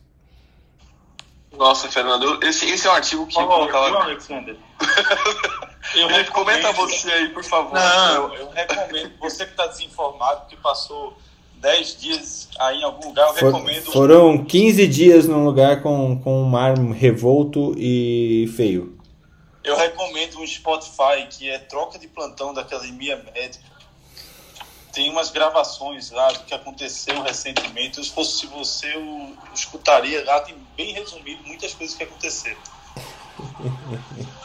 [1.57, 4.05] Nossa, Fernando, esse, esse é um artigo que oh, eu colocava...
[4.05, 4.57] Alexander.
[5.95, 6.63] Eu recomendo...
[6.63, 7.75] Comenta você aí, por favor.
[7.75, 9.13] Não, eu, eu recomendo.
[9.21, 11.19] Você que está desinformado, que passou
[11.57, 13.93] 10 dias aí em algum lugar, eu For, recomendo.
[13.93, 18.92] Foram 15 dias num lugar com, com um mar revolto e feio.
[19.65, 23.65] Eu recomendo um Spotify que é troca de plantão da Academia Médica.
[24.93, 28.03] Tem umas gravações lá do que aconteceu recentemente.
[28.05, 32.61] Se fosse você, eu escutaria lá, tem bem resumido muitas coisas que aconteceram.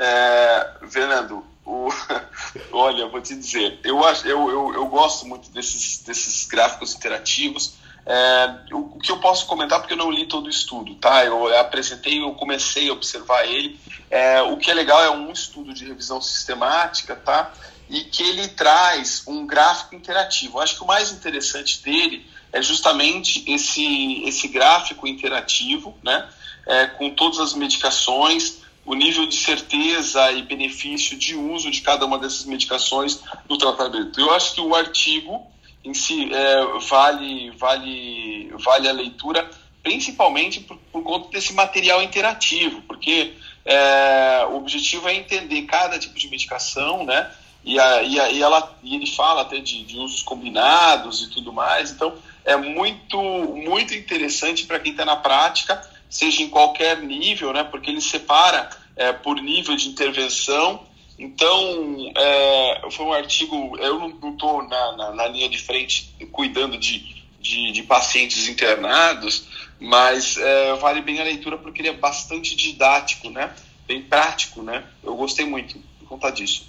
[0.00, 1.88] É, Fernando, o,
[2.70, 7.74] olha, vou te dizer, eu, acho, eu, eu, eu gosto muito desses, desses gráficos interativos.
[8.10, 11.24] É, o, o, que eu posso comentar, porque eu não li todo o estudo, tá?
[11.24, 13.78] Eu apresentei, eu comecei a observar ele.
[14.10, 17.52] É, o que é legal é um estudo de revisão sistemática, tá?
[17.88, 20.58] e que ele traz um gráfico interativo.
[20.58, 26.28] Eu acho que o mais interessante dele é justamente esse, esse gráfico interativo, né?
[26.66, 32.04] É, com todas as medicações, o nível de certeza e benefício de uso de cada
[32.04, 34.20] uma dessas medicações no tratamento.
[34.20, 35.46] Eu acho que o artigo
[35.84, 39.48] em si é, vale, vale, vale a leitura,
[39.82, 46.18] principalmente por, por conta desse material interativo, porque é, o objetivo é entender cada tipo
[46.18, 47.30] de medicação, né?
[47.64, 51.30] E, a, e, a, e, ela, e ele fala até de, de usos combinados e
[51.30, 51.90] tudo mais.
[51.90, 52.14] Então,
[52.44, 57.62] é muito, muito interessante para quem está na prática, seja em qualquer nível, né?
[57.64, 60.82] Porque ele separa é, por nível de intervenção.
[61.18, 63.76] Então, é, foi um artigo.
[63.78, 69.48] Eu não estou na, na, na, linha de frente cuidando de, de, de pacientes internados,
[69.80, 73.52] mas é, vale bem a leitura porque ele é bastante didático, né?
[73.86, 74.84] Bem prático, né?
[75.02, 76.66] Eu gostei muito por conta disso.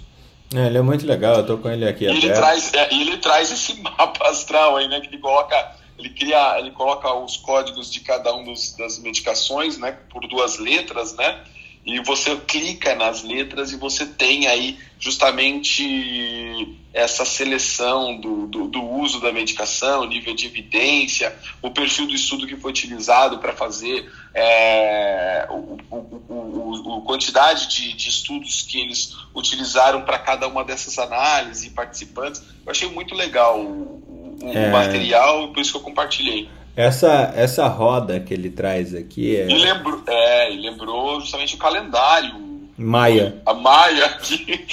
[0.52, 2.04] É, ele é muito legal, eu tô com ele aqui.
[2.04, 5.00] Ele traz, é, ele traz esse mapa astral aí, né?
[5.00, 9.78] Que ele coloca, ele cria, ele coloca os códigos de cada um dos, das medicações,
[9.78, 9.96] né?
[10.10, 11.44] Por duas letras, né?
[11.84, 18.82] E você clica nas letras e você tem aí justamente essa seleção do, do, do,
[18.82, 24.10] uso da medicação, nível de evidência, o perfil do estudo que foi utilizado para fazer,
[24.34, 25.96] é, o, o,
[26.28, 31.70] o, o, quantidade de, de, estudos que eles utilizaram para cada uma dessas análises e
[31.70, 32.42] participantes.
[32.66, 34.70] Eu achei muito legal o, é...
[34.70, 36.48] material e por isso que eu compartilhei.
[36.76, 39.50] Essa, essa roda que ele traz aqui é.
[39.50, 42.50] E lembrou, é, e lembrou justamente o calendário.
[42.76, 43.36] Maia.
[43.44, 44.64] A Maia, que,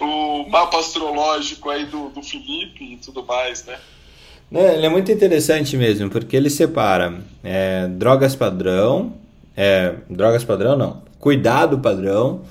[0.00, 3.78] o mapa astrológico aí do, do Felipe e tudo mais, né?
[4.52, 9.14] É, ele é muito interessante mesmo, porque ele separa é, drogas padrão,
[9.56, 12.42] é, drogas padrão não, cuidado padrão,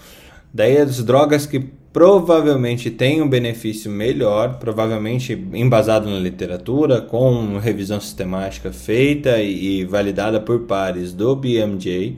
[0.54, 8.00] daí as drogas que provavelmente tem um benefício melhor, provavelmente embasado na literatura, com revisão
[8.00, 12.18] sistemática feita e, validada por pares do BMJ,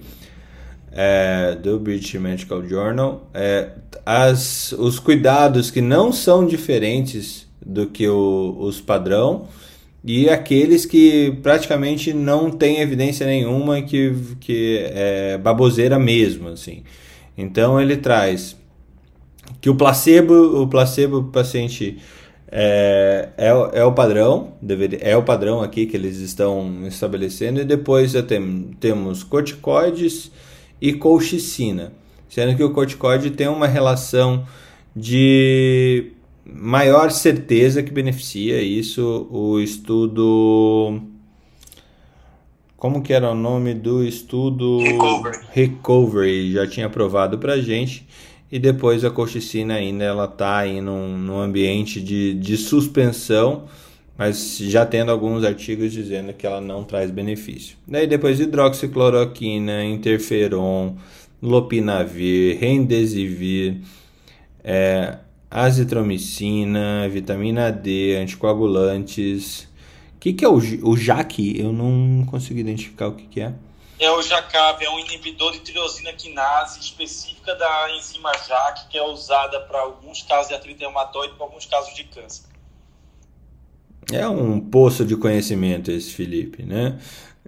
[0.92, 3.30] é, do British Medical Journal.
[3.34, 3.70] É,
[4.06, 9.48] as, os cuidados que não são diferentes do que o, os padrão
[10.04, 16.84] e aqueles que praticamente não têm evidência nenhuma que, que é baboseira mesmo, assim.
[17.38, 18.58] Então ele traz
[19.62, 22.00] que o placebo, o placebo paciente
[22.52, 27.64] é, é, é, o padrão, deveria, é o padrão aqui que eles estão estabelecendo, e
[27.64, 30.32] depois tem, temos corticoides
[30.82, 31.94] e colchicina,
[32.28, 34.46] sendo que o corticoide tem uma relação
[34.96, 36.12] de
[36.44, 41.02] maior certeza que beneficia isso, o estudo...
[42.76, 44.80] Como que era o nome do estudo?
[44.80, 45.38] Recovery.
[45.52, 48.08] Recovery, já tinha aprovado pra gente
[48.52, 53.66] e depois a colchicina ainda ela está aí num, num ambiente de, de suspensão,
[54.18, 57.78] mas já tendo alguns artigos dizendo que ela não traz benefício.
[57.88, 60.98] Daí depois hidroxicloroquina, interferon,
[61.42, 63.78] lopinavir, remdesivir,
[64.64, 65.18] é,
[65.50, 69.62] azitromicina, vitamina D, anticoagulantes.
[70.16, 71.58] O que, que é o, o JAK?
[71.58, 73.54] Eu não consigo identificar o que, que é
[74.02, 79.04] é o JACAB, é um inibidor de tirosina quinase específica da enzima JAK, que é
[79.04, 82.46] usada para alguns casos de artrite reumatoide e para alguns casos de câncer.
[84.12, 87.00] É um poço de conhecimento esse Felipe, né?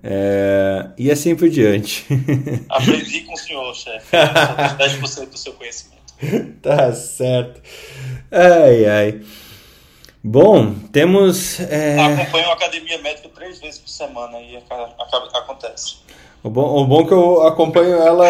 [0.04, 0.92] É...
[0.96, 2.06] E assim por diante.
[2.70, 4.16] Aprendi com o senhor, chefe.
[4.16, 6.14] 10% do seu conhecimento.
[6.62, 7.64] tá certo.
[8.32, 9.22] Ai, ai.
[10.24, 11.60] Bom, temos.
[11.62, 12.00] É...
[12.00, 14.56] Acompanho a academia médica três vezes por semana e
[15.34, 15.96] acontece.
[16.44, 18.26] O bom, o bom é que eu acompanho ela.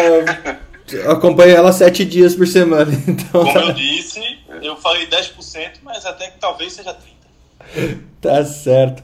[1.10, 2.92] acompanho ela sete dias por semana.
[3.08, 3.60] Então Como tá...
[3.60, 4.20] eu disse,
[4.62, 6.96] eu falei 10%, mas até que talvez seja
[7.74, 7.98] 30%.
[8.20, 9.02] Tá certo.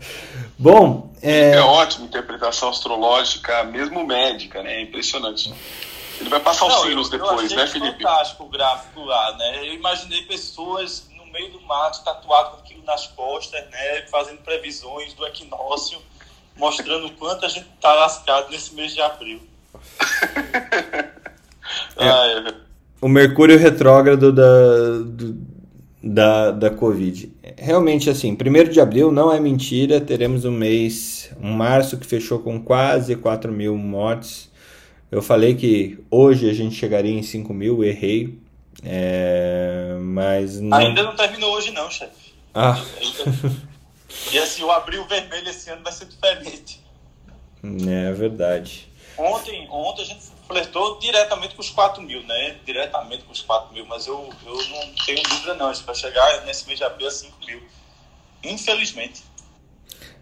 [0.56, 1.10] Bom.
[1.22, 4.76] É, é ótimo interpretação astrológica, mesmo médica, né?
[4.76, 5.52] É impressionante.
[6.20, 8.02] Ele vai passar os sinos depois, né, Felipe?
[8.02, 9.68] fantástico o gráfico lá, né?
[9.68, 14.02] Eu imaginei pessoas no meio do mato, tatuado com aquilo nas costas, né?
[14.10, 16.00] Fazendo previsões do equinócio
[16.56, 19.40] mostrando o quanto a gente tá lascado nesse mês de abril.
[21.96, 22.54] é,
[23.00, 25.46] o Mercúrio retrógrado da, do,
[26.02, 27.32] da, da Covid.
[27.56, 32.40] Realmente, assim, 1 de abril não é mentira, teremos um mês, um março que fechou
[32.40, 34.50] com quase 4 mil mortes.
[35.10, 38.38] Eu falei que hoje a gente chegaria em 5 mil, errei.
[38.82, 40.78] É, mas não...
[40.78, 42.32] Ainda não terminou hoje não, chefe.
[42.54, 42.80] Ah.
[44.32, 46.80] E assim, o abril vermelho esse ano vai ser diferente.
[47.62, 48.88] É verdade.
[49.16, 52.56] Ontem, ontem a gente flertou diretamente com os 4 mil, né?
[52.64, 56.44] Diretamente com os 4 mil, mas eu, eu não tenho dúvida não, isso vai chegar
[56.46, 57.60] nesse mês de abril a 5 mil.
[58.42, 59.22] Infelizmente.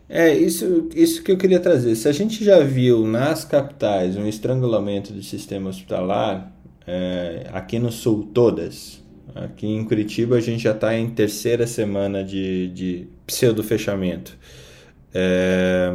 [0.09, 1.95] É, isso, isso que eu queria trazer.
[1.95, 6.51] Se a gente já viu nas capitais um estrangulamento do sistema hospitalar,
[6.87, 9.03] é, aqui no sul todas,
[9.35, 14.37] aqui em Curitiba a gente já está em terceira semana de, de pseudo-fechamento.
[15.15, 15.93] É,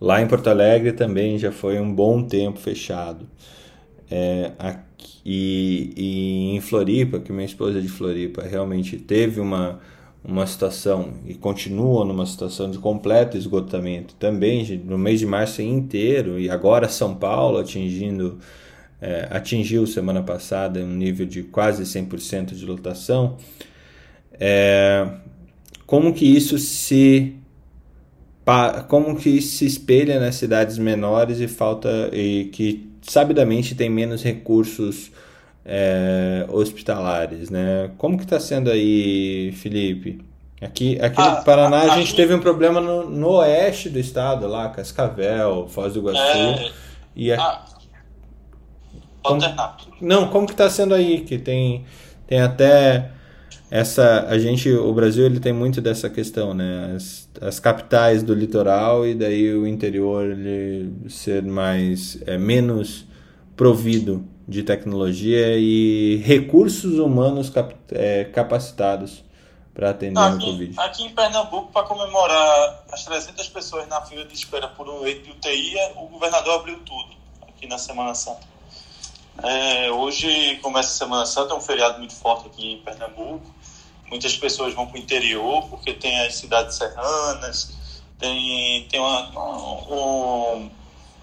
[0.00, 3.28] lá em Porto Alegre também já foi um bom tempo fechado.
[4.10, 9.80] É, aqui, e, e em Floripa, que minha esposa é de Floripa realmente teve uma
[10.24, 16.40] uma situação e continua numa situação de completo esgotamento também no mês de março inteiro
[16.40, 18.38] e agora São Paulo atingindo
[19.04, 23.36] é, atingiu semana passada um nível de quase 100% de lotação
[24.40, 25.06] é,
[25.86, 27.36] como que isso se
[28.88, 34.22] como que isso se espelha nas cidades menores e falta e que sabidamente tem menos
[34.22, 35.10] recursos
[35.64, 37.90] é, hospitalares, né?
[37.96, 40.20] Como que está sendo aí, Felipe?
[40.60, 43.98] Aqui, aqui ah, no Paraná a, a, gente teve um problema no, no, oeste do
[43.98, 46.20] estado, lá, Cascavel, Foz do Iguaçu.
[46.20, 46.72] É,
[47.16, 47.64] e a,
[49.24, 49.40] como,
[50.00, 51.20] não, como que está sendo aí?
[51.20, 51.84] Que tem,
[52.26, 53.10] tem até
[53.70, 58.34] essa a gente o Brasil ele tem muito dessa questão né as, as capitais do
[58.34, 63.06] litoral e daí o interior ele ser mais é, menos
[63.56, 69.24] provido de tecnologia e recursos humanos cap, é, capacitados
[69.72, 70.80] para atender aqui, o Covid.
[70.80, 75.24] Aqui em Pernambuco, para comemorar as 300 pessoas na fila de espera por um leito
[75.24, 77.16] de UTI, o governador abriu tudo
[77.48, 78.53] aqui na Semana Santa.
[79.42, 83.52] É, hoje começa a Semana Santa, é um feriado muito forte aqui em Pernambuco.
[84.08, 87.76] Muitas pessoas vão para o interior porque tem as cidades serranas,
[88.18, 89.30] tem, tem, uma,
[89.90, 90.70] um,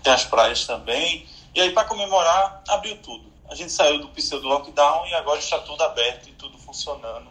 [0.04, 1.26] tem as praias também.
[1.56, 3.32] E aí, para comemorar, abriu tudo.
[3.50, 7.30] A gente saiu do pseudo lockdown e agora está tudo aberto e tudo funcionando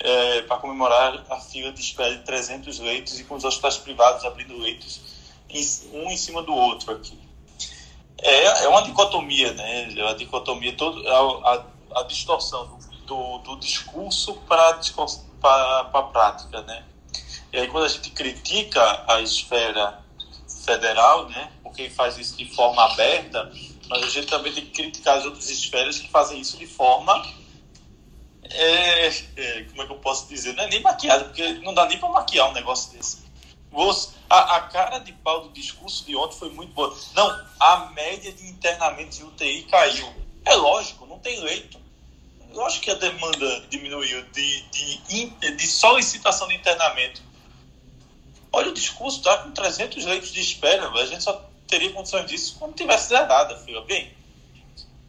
[0.00, 4.24] é, para comemorar a fila de espera de 300 leitos e com os hospitais privados
[4.24, 5.00] abrindo leitos
[5.92, 7.18] um em cima do outro aqui.
[8.18, 9.94] É, é uma dicotomia, né?
[9.94, 14.80] É uma dicotomia, todo, a, a, a distorção do, do discurso para
[15.92, 16.84] a prática, né?
[17.52, 20.02] E aí quando a gente critica a esfera
[20.64, 21.50] federal, né?
[21.62, 23.52] Porque faz isso de forma aberta,
[23.88, 27.24] mas a gente também tem que criticar as outras esferas que fazem isso de forma.
[28.42, 30.54] É, é, como é que eu posso dizer?
[30.54, 33.25] Não é nem maquiada, porque não dá nem para maquiar um negócio desse.
[34.28, 36.96] A, a, cara de pau do discurso de ontem foi muito boa.
[37.14, 40.12] Não, a média de internamentos de UTI caiu.
[40.44, 41.78] É lógico, não tem leito.
[42.52, 47.20] Lógico que a demanda diminuiu de, de, de solicitação de internamento.
[48.50, 50.88] Olha o discurso, tá com 300 leitos de espera.
[50.88, 53.84] A gente só teria condições disso quando tivesse zerada, filho.
[53.84, 54.10] Bem,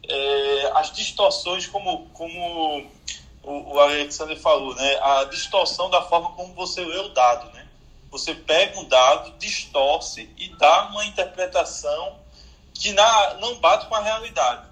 [0.06, 2.86] é, as distorções, como, como
[3.42, 4.98] o, o Alexander falou, né?
[5.00, 7.67] A distorção da forma como você lê o dado, né?
[8.10, 12.16] Você pega um dado, distorce e dá uma interpretação
[12.74, 14.66] que na, não bate com a realidade.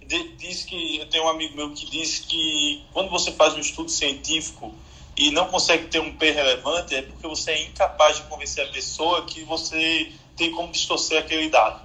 [0.00, 3.60] De, diz que eu tenho um amigo meu que diz que quando você faz um
[3.60, 4.74] estudo científico
[5.16, 8.72] e não consegue ter um P relevante, é porque você é incapaz de convencer a
[8.72, 11.80] pessoa que você tem como distorcer aquele dado.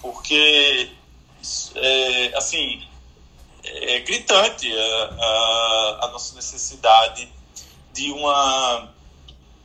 [0.00, 0.90] Porque,
[1.74, 2.86] é, assim,
[3.64, 7.28] é gritante a, a, a, nossa necessidade
[7.92, 8.93] de uma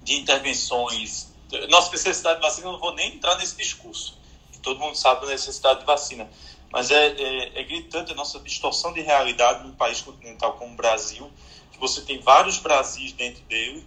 [0.10, 1.28] de intervenções.
[1.70, 4.18] Nossa necessidade de vacina, eu não vou nem entrar nesse discurso.
[4.64, 6.28] Todo mundo sabe da necessidade de vacina.
[6.72, 10.76] Mas é, é, é gritante a nossa distorção de realidade num país continental como o
[10.76, 11.32] Brasil,
[11.72, 13.86] que você tem vários Brasis dentro dele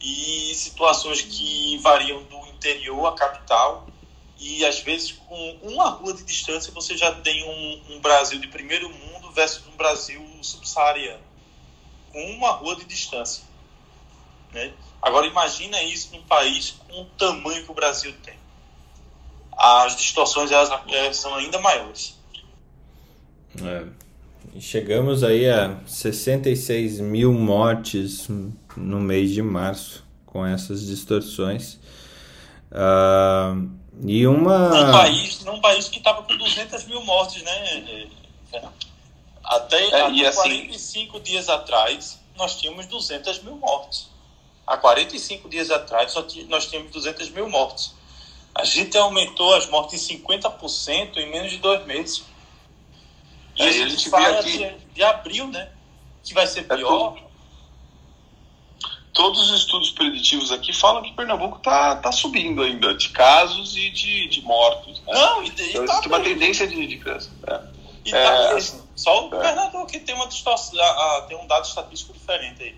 [0.00, 3.86] e situações que variam do interior à capital
[4.38, 8.48] e às vezes com uma rua de distância você já tem um, um Brasil de
[8.48, 11.22] primeiro mundo versus um Brasil subsaariano
[12.12, 13.44] com uma rua de distância
[14.52, 14.72] né?
[15.02, 18.34] Agora imagina isso num país com o tamanho que o Brasil tem
[19.56, 22.16] as distorções elas, elas são ainda maiores
[23.62, 23.84] é.
[24.60, 28.28] Chegamos aí a 66 mil mortes
[28.76, 31.78] no mês de março com essas distorções.
[32.70, 33.70] Uh,
[34.04, 34.68] e uma.
[34.70, 38.08] Num país, num país que estava com 200 mil mortes, né,
[39.44, 40.66] Até, é, até assim...
[40.66, 44.10] 45 dias atrás, nós tínhamos 200 mil mortes.
[44.66, 46.14] Há 45 dias atrás,
[46.48, 47.94] nós tínhamos 200 mil mortes.
[48.54, 52.24] A gente aumentou as mortes em 50% em menos de dois meses.
[53.56, 54.58] E é, a gente, fala aqui...
[54.58, 55.70] de, de, abril, né?
[56.22, 57.18] Que vai ser é pior.
[59.12, 63.90] todos os estudos preditivos aqui falam que Pernambuco está tá subindo ainda de casos e
[63.90, 65.00] de, de mortos.
[65.00, 65.12] Né?
[65.12, 67.30] Não, e, e então, tá tem uma tendência de, de crescer.
[67.46, 67.60] É.
[68.04, 68.82] E tá É, mesmo.
[68.94, 69.30] Só o é.
[69.30, 70.78] governador que tem uma distorção,
[71.26, 72.76] tem um dado estatístico diferente aí.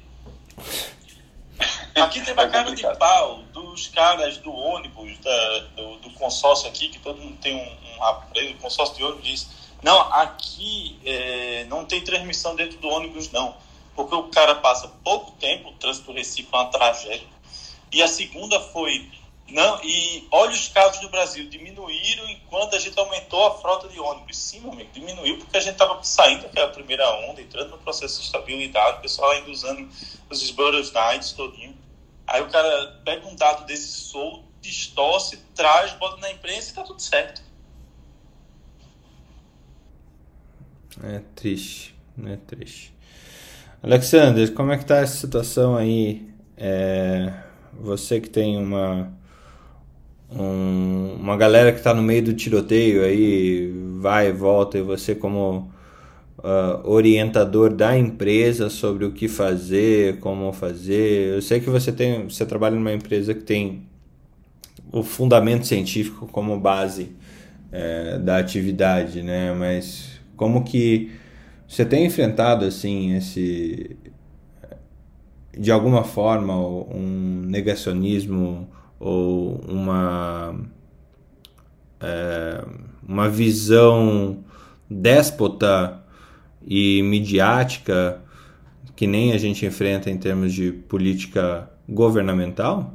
[1.94, 6.68] Aqui teve a É cara de pau dos caras do ônibus, da- do, do consórcio
[6.68, 9.48] aqui, que todo mundo tem um, um preso, o consórcio de ônibus diz,
[9.82, 13.56] não, aqui é, não tem transmissão dentro do ônibus não,
[13.94, 17.28] porque o cara passa pouco tempo, o trânsito do Recife é uma tragédia.
[17.92, 19.08] E a segunda foi,
[19.48, 24.00] não, e olha os casos do Brasil, diminuíram enquanto a gente aumentou a frota de
[24.00, 24.38] ônibus.
[24.38, 28.20] Sim, meu amigo, diminuiu porque a gente estava saindo daquela primeira onda, entrando no processo
[28.20, 29.88] de estabilidade, o pessoal ainda usando
[30.30, 31.76] os Sbutters Nights todinho.
[32.26, 36.82] Aí o cara pega um dado desse solto, distorce, traz, bota na imprensa e tá
[36.82, 37.42] tudo certo.
[41.02, 42.94] É triste, é triste.
[43.82, 46.26] Alexander, como é que tá essa situação aí?
[46.56, 47.30] É,
[47.74, 49.12] você que tem uma
[50.36, 55.14] um- uma galera que tá no meio do tiroteio aí, vai e volta, e você
[55.14, 55.70] como
[56.42, 61.34] ah, orientador da empresa sobre o que fazer, como fazer.
[61.36, 63.84] Eu sei que você tem, você trabalha numa empresa que tem
[64.92, 67.10] o fundamento científico como base
[67.72, 69.52] é, da atividade, né?
[69.54, 71.12] Mas como que
[71.68, 73.96] você tem enfrentado assim esse
[75.56, 78.68] de alguma forma um negacionismo
[78.98, 80.54] ou uma
[82.00, 82.64] é,
[83.06, 84.38] uma visão
[84.88, 86.00] déspota
[86.66, 88.20] e midiática
[88.96, 92.92] que nem a gente enfrenta em termos de política governamental?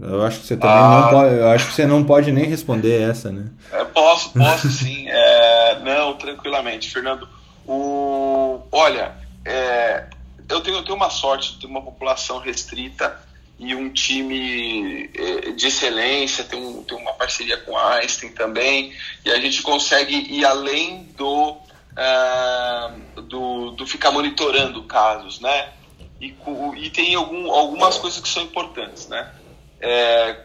[0.00, 1.00] Eu acho que você também Ah.
[1.02, 3.46] não pode, eu acho que você não pode nem responder essa, né?
[3.72, 5.06] É, posso, posso sim.
[5.08, 7.28] É, não, tranquilamente, Fernando.
[7.66, 9.12] O, olha,
[9.44, 10.06] é,
[10.48, 13.16] eu, tenho, eu tenho uma sorte de ter uma população restrita
[13.58, 18.92] e um time é, de excelência, tem, um, tem uma parceria com a Einstein também,
[19.24, 21.56] e a gente consegue ir além do,
[21.96, 25.72] ah, do, do ficar monitorando casos, né?
[26.20, 26.34] E,
[26.76, 29.32] e tem algum, algumas coisas que são importantes, né?
[29.80, 30.40] É,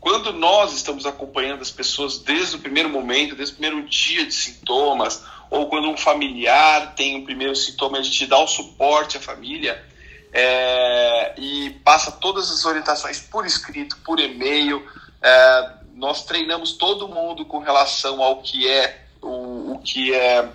[0.00, 4.34] quando nós estamos acompanhando as pessoas desde o primeiro momento, desde o primeiro dia de
[4.34, 9.20] sintomas, ou quando um familiar tem um primeiro sintoma, a gente dá o suporte à
[9.20, 9.91] família
[10.32, 14.86] é, e passa todas as orientações por escrito, por e-mail.
[15.20, 20.48] É, nós treinamos todo mundo com relação ao que é o, o que é,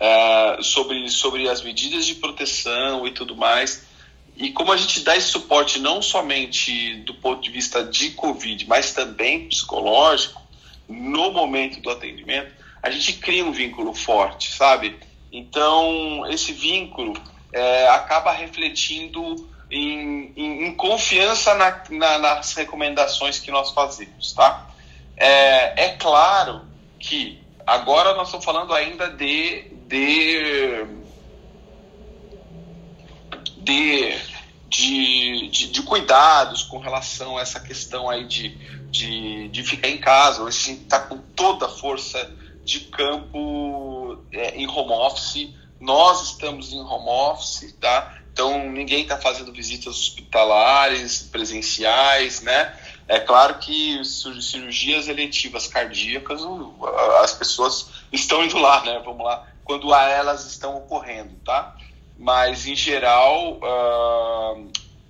[0.00, 3.86] é, sobre, sobre as medidas de proteção e tudo mais.
[4.36, 8.66] E como a gente dá esse suporte não somente do ponto de vista de Covid,
[8.66, 10.42] mas também psicológico,
[10.88, 14.98] no momento do atendimento, a gente cria um vínculo forte, sabe?
[15.30, 17.14] Então, esse vínculo
[17.52, 24.68] é, acaba refletindo em, em, em confiança na, na, nas recomendações que nós fazemos, tá?
[25.16, 26.62] É, é claro
[26.98, 30.86] que agora nós estamos falando ainda de, de
[33.62, 34.18] de,
[34.68, 38.48] de, de, de cuidados com relação a essa questão aí de,
[38.90, 40.42] de, de ficar em casa.
[40.42, 42.30] Hoje está com toda a força
[42.64, 45.50] de campo é, em home office.
[45.82, 48.14] Nós estamos em home office, tá?
[48.32, 52.74] Então ninguém está fazendo visitas hospitalares, presenciais, né?
[53.08, 56.40] É claro que cir- cirurgias eletivas cardíacas,
[57.22, 59.02] as pessoas estão indo lá, né?
[59.04, 61.74] Vamos lá, quando a elas estão ocorrendo, tá?
[62.16, 64.54] mas em geral ah,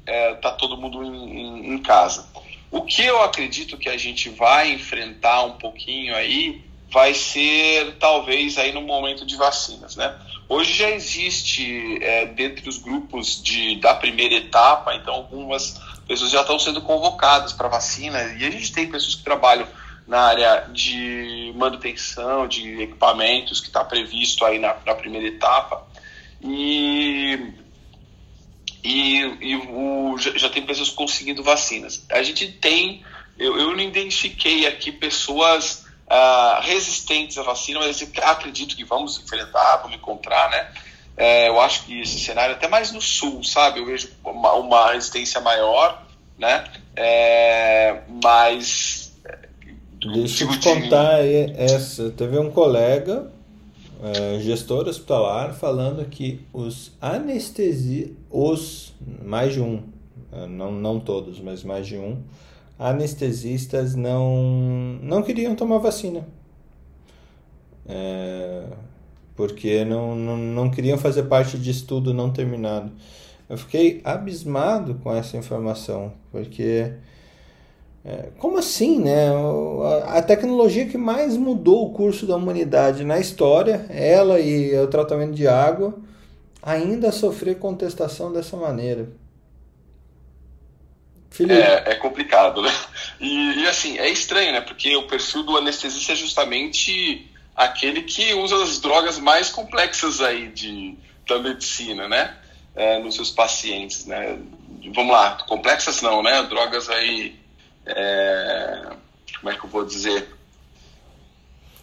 [0.07, 2.27] é, tá todo mundo em- em casa.
[2.71, 8.59] O que eu acredito que a gente vai enfrentar um pouquinho aí vai ser talvez
[8.59, 10.15] aí no momento de vacinas, né?
[10.49, 16.43] Hoje já existe é, dentre os grupos de, da primeira etapa, então algumas pessoas já
[16.43, 19.67] estão sendo convocadas para vacina e a gente tem pessoas que trabalham
[20.07, 25.87] na área de manutenção de equipamentos que está previsto aí na, na primeira etapa
[26.43, 27.55] e,
[28.85, 32.05] e, e o, já, tem pessoas conseguindo vacinas.
[32.11, 33.03] A gente tem,
[33.39, 35.82] eu, eu não identifiquei aqui pessoas
[36.15, 40.71] ah, resistentes à vacina, mas acredito que vamos enfrentar, vamos encontrar, né?
[41.17, 43.81] É, eu acho que esse cenário, até mais no sul, sabe?
[43.81, 46.07] Eu vejo uma, uma resistência maior,
[46.39, 46.65] né?
[46.95, 49.17] É, mas.
[50.13, 52.11] Deixa eu te contar aí essa.
[52.11, 53.33] Teve um colega,
[54.03, 58.15] é, gestor hospitalar, falando que os anestesi...
[58.31, 58.93] os,
[59.25, 59.83] mais de um,
[60.31, 62.23] é, não, não todos, mas mais de um,
[62.89, 66.27] anestesistas não, não queriam tomar vacina.
[67.87, 68.65] É,
[69.35, 72.93] porque não, não, não queriam fazer parte de estudo não terminado.
[73.49, 76.93] Eu fiquei abismado com essa informação, porque
[78.05, 79.29] é, como assim, né?
[80.07, 85.35] A tecnologia que mais mudou o curso da humanidade na história, ela e o tratamento
[85.35, 85.95] de água,
[86.63, 89.09] ainda sofrer contestação dessa maneira.
[91.41, 92.73] É, é, complicado, né?
[93.21, 94.61] E, e, assim, é estranho, né?
[94.61, 100.49] Porque o perfil do anestesista é justamente aquele que usa as drogas mais complexas aí
[100.49, 100.97] de,
[101.29, 102.37] da medicina, né?
[102.75, 104.39] É, nos seus pacientes, né?
[104.95, 106.43] Vamos lá, complexas não, né?
[106.45, 107.37] Drogas aí,
[107.87, 108.89] é,
[109.41, 110.29] como é que eu vou dizer?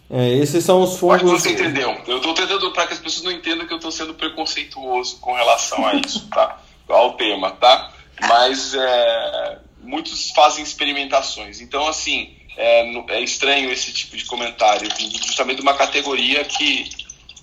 [0.09, 1.19] É, esses são os fungos...
[1.21, 1.95] Que você entendeu.
[2.07, 5.33] Eu estou tentando para que as pessoas não entendam que eu estou sendo preconceituoso com
[5.33, 6.59] relação a isso, tá?
[6.87, 7.93] Ao tema, tá?
[8.27, 11.61] Mas é, muitos fazem experimentações.
[11.61, 14.89] Então, assim, é, é, estranho esse tipo de comentário,
[15.25, 16.89] justamente de uma categoria que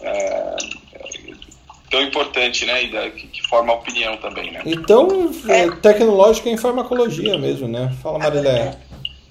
[0.01, 0.57] é, é
[1.91, 4.61] tão importante, né, e da, que, que, forma a opinião também, né?
[4.66, 7.97] Então, é, tecnológica em farmacologia mesmo, né?
[8.03, 8.77] Fala, Marilé.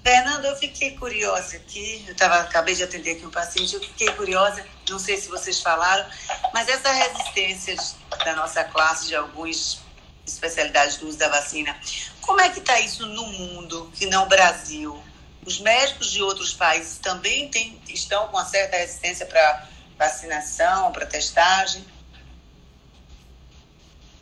[0.04, 4.08] Fernando, eu fiquei curiosa aqui, eu tava, acabei de atender aqui um paciente, eu fiquei
[4.10, 6.06] curiosa, não sei se vocês falaram,
[6.54, 7.76] mas essa resistência
[8.24, 9.80] da nossa classe de algumas
[10.26, 11.76] especialidades do uso da vacina,
[12.22, 14.98] como é que está isso no mundo, que não o Brasil?
[15.46, 19.68] Os médicos de outros países também tem, estão com uma certa resistência para
[19.98, 21.84] vacinação, para testagem?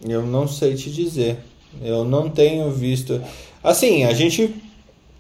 [0.02, 1.40] Eu não sei te dizer.
[1.82, 3.24] Eu não tenho visto.
[3.64, 4.62] Assim, a gente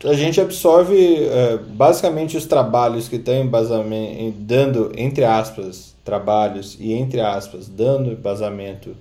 [0.04, 6.92] a gente absorve é, basicamente os trabalhos que estão embasamento, dando, entre aspas, trabalhos e
[6.92, 8.98] entre aspas, dando embasamento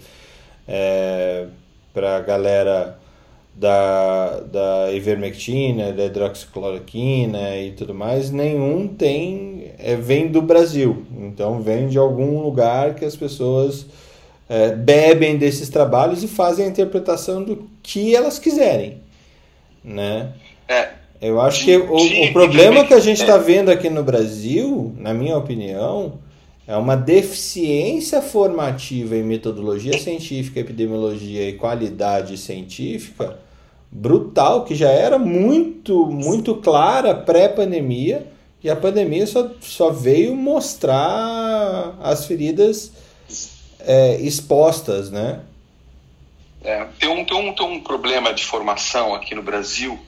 [0.69, 1.49] é,
[1.93, 2.99] para a galera
[3.55, 11.05] da, da ivermectina, da hidroxicloroquina e tudo mais, nenhum tem é, vem do Brasil.
[11.19, 13.87] Então vem de algum lugar que as pessoas
[14.49, 18.99] é, bebem desses trabalhos e fazem a interpretação do que elas quiserem,
[19.85, 20.33] né?
[20.69, 20.89] É.
[21.21, 25.15] Eu acho que o, o problema que a gente está vendo aqui no Brasil, na
[25.15, 26.15] minha opinião,
[26.67, 33.39] é uma deficiência formativa em metodologia científica, epidemiologia e qualidade científica
[33.91, 38.27] brutal, que já era muito, muito clara pré-pandemia,
[38.65, 42.93] e a pandemia só, só veio mostrar as feridas
[43.81, 45.41] é, expostas, né?
[46.65, 49.99] É, tem, um, tem, um, tem um problema de formação aqui no Brasil,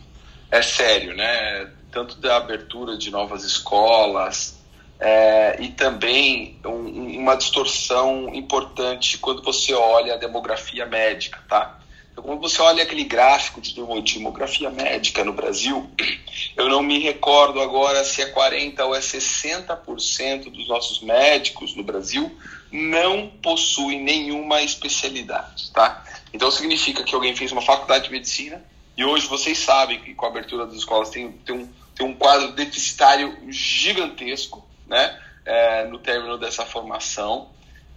[0.51, 1.69] é sério, né?
[1.91, 4.57] Tanto da abertura de novas escolas,
[5.01, 11.79] é, e também um, uma distorção importante quando você olha a demografia médica, tá?
[12.13, 15.91] Então, quando você olha aquele gráfico de demografia médica no Brasil,
[16.57, 21.83] eu não me recordo agora se é 40% ou é 60% dos nossos médicos no
[21.83, 22.31] Brasil
[22.71, 26.05] não possuem nenhuma especialidade, tá?
[26.33, 28.65] Então significa que alguém fez uma faculdade de medicina
[28.97, 32.15] e hoje vocês sabem que com a abertura das escolas tem, tem, um, tem um
[32.15, 37.49] quadro deficitário gigantesco né, é, no término dessa formação,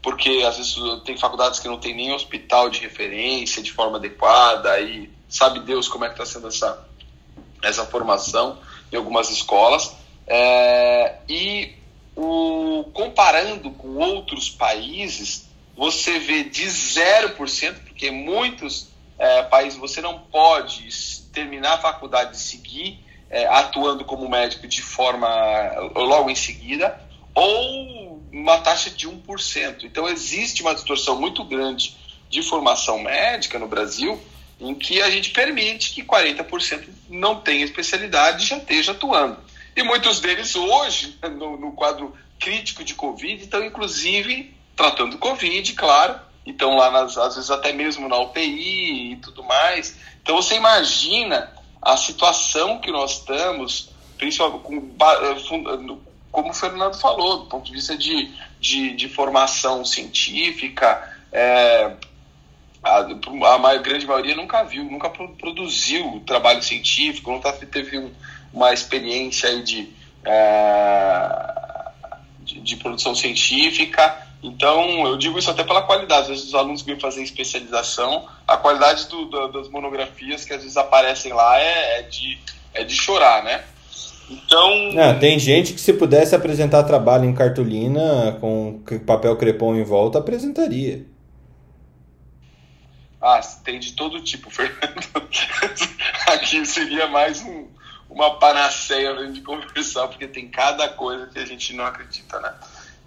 [0.02, 4.80] porque às vezes tem faculdades que não tem nem hospital de referência de forma adequada,
[4.80, 6.88] e sabe Deus como é que está sendo essa,
[7.64, 8.60] essa formação
[8.92, 9.96] em algumas escolas.
[10.26, 11.76] É, e
[12.16, 20.20] o, comparando com outros países, você vê de 0%, porque muitos é, países você não
[20.20, 20.90] pode
[21.34, 25.28] terminar a faculdade e seguir é, atuando como médico de forma
[25.96, 27.00] logo em seguida,
[27.34, 29.84] ou uma taxa de 1%.
[29.84, 31.96] Então existe uma distorção muito grande
[32.30, 34.20] de formação médica no Brasil,
[34.60, 39.38] em que a gente permite que 40% não tenha especialidade e já esteja atuando.
[39.76, 46.20] E muitos deles hoje, no, no quadro crítico de Covid, estão inclusive tratando Covid, claro,
[46.46, 49.96] estão lá nas, às vezes até mesmo na UTI e tudo mais.
[50.22, 51.52] Então você imagina
[51.82, 55.98] a situação que nós estamos, principalmente com, eh,
[56.32, 61.94] como o Fernando falou, do ponto de vista de, de, de formação científica, é,
[62.84, 68.12] a, a, grande maioria nunca viu, nunca produziu trabalho científico, nunca teve um,
[68.54, 69.90] uma experiência de,
[70.24, 71.92] é,
[72.42, 74.27] de, de, produção científica.
[74.42, 76.24] Então, eu digo isso até pela qualidade.
[76.24, 80.62] Às vezes os alunos vêm fazer especialização, a qualidade do, do, das monografias que às
[80.62, 82.38] vezes aparecem lá é, é, de,
[82.74, 83.64] é de chorar, né?
[84.30, 84.92] Então.
[85.00, 90.20] Ah, tem gente que se pudesse apresentar trabalho em cartolina com papel crepom em volta,
[90.20, 91.06] apresentaria.
[93.22, 95.28] Ah, tem de todo tipo, Fernando.
[96.28, 97.68] Aqui seria mais um,
[98.10, 102.54] uma panaceia gente conversar, porque tem cada coisa que a gente não acredita, né?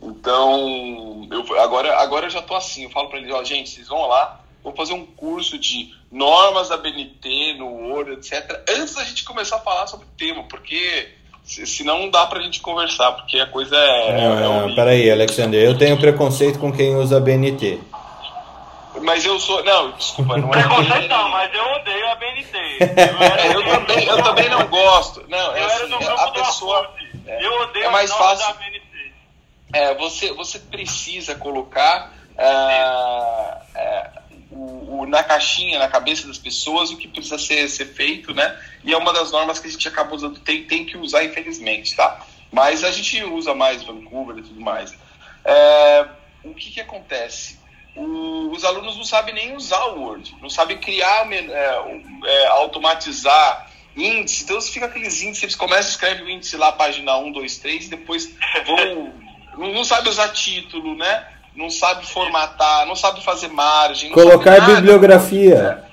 [0.03, 3.89] Então, eu, agora, agora eu já tô assim, eu falo para eles, ó, gente, vocês
[3.89, 8.63] vão lá, vou fazer um curso de normas da BNT no Word, etc.
[8.69, 11.09] Antes da gente começar a falar sobre o tema, porque
[11.45, 14.41] senão não dá pra gente conversar, porque a coisa é.
[14.41, 17.81] Não, é peraí, Alexander, eu tenho preconceito com quem usa BNT.
[19.03, 19.63] Mas eu sou.
[19.65, 20.53] Não, desculpa, não é.
[20.63, 22.59] Preconceito não, mas eu odeio a BNT.
[23.51, 25.25] Eu, eu, também, eu também não gosto.
[25.29, 26.91] Não, é assim, a pessoa.
[27.27, 28.47] É, eu odeio é mais fácil.
[28.47, 28.90] da BNT.
[29.73, 32.15] É, você, você precisa colocar.
[32.37, 38.35] Uh, o, o, na caixinha, na cabeça das pessoas, o que precisa ser, ser feito,
[38.35, 38.59] né?
[38.85, 41.95] E é uma das normas que a gente acaba usando, tem, tem que usar, infelizmente,
[41.95, 42.27] tá?
[42.51, 44.93] Mas a gente usa mais Vancouver e tudo mais.
[45.45, 46.07] É,
[46.45, 47.59] o que, que acontece?
[47.95, 51.39] O, os alunos não sabem nem usar o Word, não sabem criar, é,
[52.25, 54.45] é, automatizar índice.
[54.45, 57.87] Então, fica aqueles índices, eles começam a escrever o índice lá, página 1, 2, 3,
[57.87, 58.35] e depois
[58.67, 59.30] vão.
[59.61, 61.27] Não, não sabe usar título, né?
[61.55, 64.13] não sabe formatar, não sabe fazer margem.
[64.13, 65.85] Colocar bibliografia.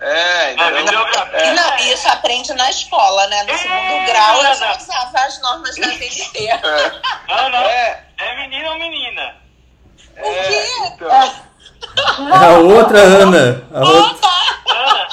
[0.00, 1.52] É, então, é.
[1.52, 3.42] Não, isso aprende na escola, né?
[3.44, 6.46] No segundo é, grau eu já usava as normas da VNT.
[6.46, 6.60] É.
[7.28, 7.58] Não, não.
[7.58, 9.34] É, é menino ou menina?
[10.16, 10.66] O é, quê?
[10.86, 11.10] Então.
[11.10, 13.66] É a outra Ana.
[13.74, 14.30] A outra...
[14.70, 15.08] Ana.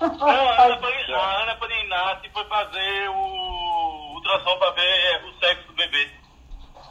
[0.00, 0.78] Não, a Ana,
[1.14, 6.21] a Ana Paninati foi fazer o ultrassom para ver o sexo do bebê.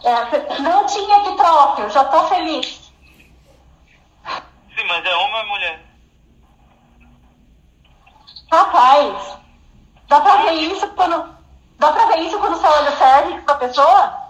[0.04, 2.92] É, não tinha que troca, eu já tô feliz.
[4.76, 5.80] Sim, mas é homem ou é mulher?
[8.52, 9.38] Rapaz,
[10.08, 11.36] dá pra ver isso quando.
[11.78, 14.22] Dá pra ver isso quando você olha o cervix da pessoa?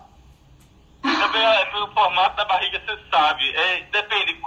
[1.01, 3.55] Também é, pelo formato da barriga você sabe.
[3.55, 4.39] É, depende.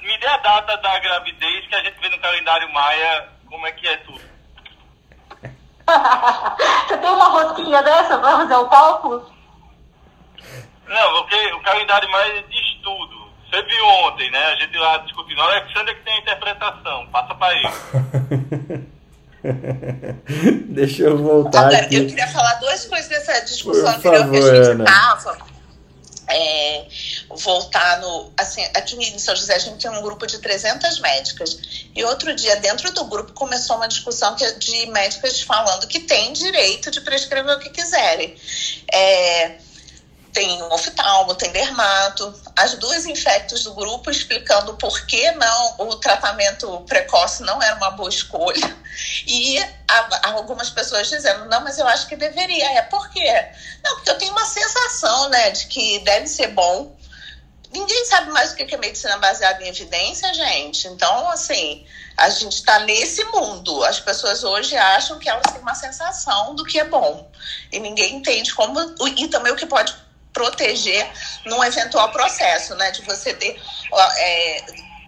[0.00, 3.72] Me dê a data da gravidez que a gente vê no calendário Maia como é
[3.72, 4.20] que é tudo.
[6.86, 9.37] você tem uma rosquinha dessa pra fazer o cálculo?
[10.88, 13.28] Não, porque o calendário mais de estudo.
[13.50, 14.44] Você viu ontem, né?
[14.46, 15.38] A gente lá discutindo.
[15.38, 17.06] O Alexandre que tem a interpretação.
[17.06, 17.68] Passa para ele.
[20.68, 21.66] Deixa eu voltar.
[21.66, 21.96] Agora, aqui.
[21.96, 25.58] eu queria falar duas coisas dessa discussão anterior que a gente estava.
[26.30, 26.86] É,
[27.38, 28.30] voltar no.
[28.36, 31.88] Assim, aqui em São José a gente tem um grupo de 300 médicas.
[31.94, 36.34] E outro dia, dentro do grupo, começou uma discussão que, de médicas falando que tem
[36.34, 38.36] direito de prescrever o que quiserem.
[38.92, 39.56] É,
[40.32, 46.80] tem oftalmo, tem dermato, as duas infectos do grupo explicando por que não o tratamento
[46.86, 48.76] precoce não era uma boa escolha.
[49.26, 49.58] E
[50.22, 52.78] algumas pessoas dizendo, não, mas eu acho que deveria.
[52.78, 53.48] É por quê?
[53.82, 56.96] Não, porque eu tenho uma sensação, né, de que deve ser bom.
[57.70, 60.88] Ninguém sabe mais o que é medicina baseada em evidência, gente.
[60.88, 63.84] Então, assim, a gente está nesse mundo.
[63.84, 67.30] As pessoas hoje acham que elas têm uma sensação do que é bom.
[67.70, 68.80] E ninguém entende como.
[69.16, 69.94] E também o que pode
[70.32, 71.10] proteger
[71.44, 72.90] num eventual processo, né?
[72.90, 73.60] De você ter
[74.18, 74.64] é,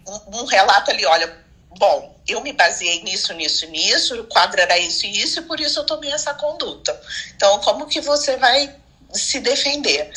[0.07, 1.39] um, um relato ali, olha,
[1.79, 5.61] bom, eu me baseei nisso, nisso, nisso, o quadro era isso e isso, e por
[5.61, 6.99] isso eu tomei essa conduta.
[7.35, 8.75] Então, como que você vai
[9.13, 10.11] se defender?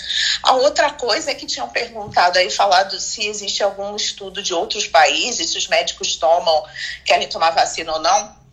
[0.44, 4.88] A outra coisa é que tinham perguntado aí, falado se existe algum estudo de outros
[4.88, 6.66] países, se os médicos tomam,
[7.06, 8.44] querem tomar vacina ou não.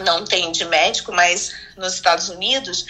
[0.00, 2.84] Não tem de médico, mas nos Estados Unidos,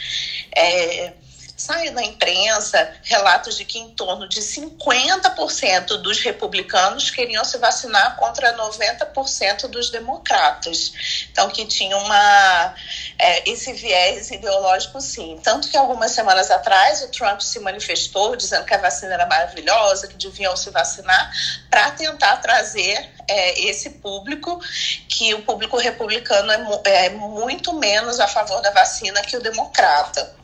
[0.56, 1.12] é,
[1.56, 8.16] Sai na imprensa relatos de que em torno de 50% dos republicanos queriam se vacinar
[8.16, 10.92] contra 90% dos democratas.
[11.30, 12.74] Então, que tinha uma,
[13.18, 15.40] é, esse viés ideológico, sim.
[15.42, 20.08] Tanto que algumas semanas atrás o Trump se manifestou dizendo que a vacina era maravilhosa,
[20.08, 21.32] que deviam se vacinar,
[21.70, 24.60] para tentar trazer é, esse público,
[25.08, 26.52] que o público republicano
[26.84, 30.34] é, é muito menos a favor da vacina que o democrata.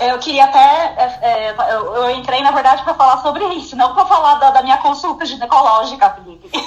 [0.00, 0.58] Eu queria até.
[0.58, 4.50] É, é eu, eu, entrei, na verdade, para falar sobre isso, não para falar da,
[4.50, 6.50] da, minha consulta ginecológica, Felipe.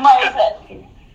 [0.00, 0.36] Mas.
[0.36, 0.56] É,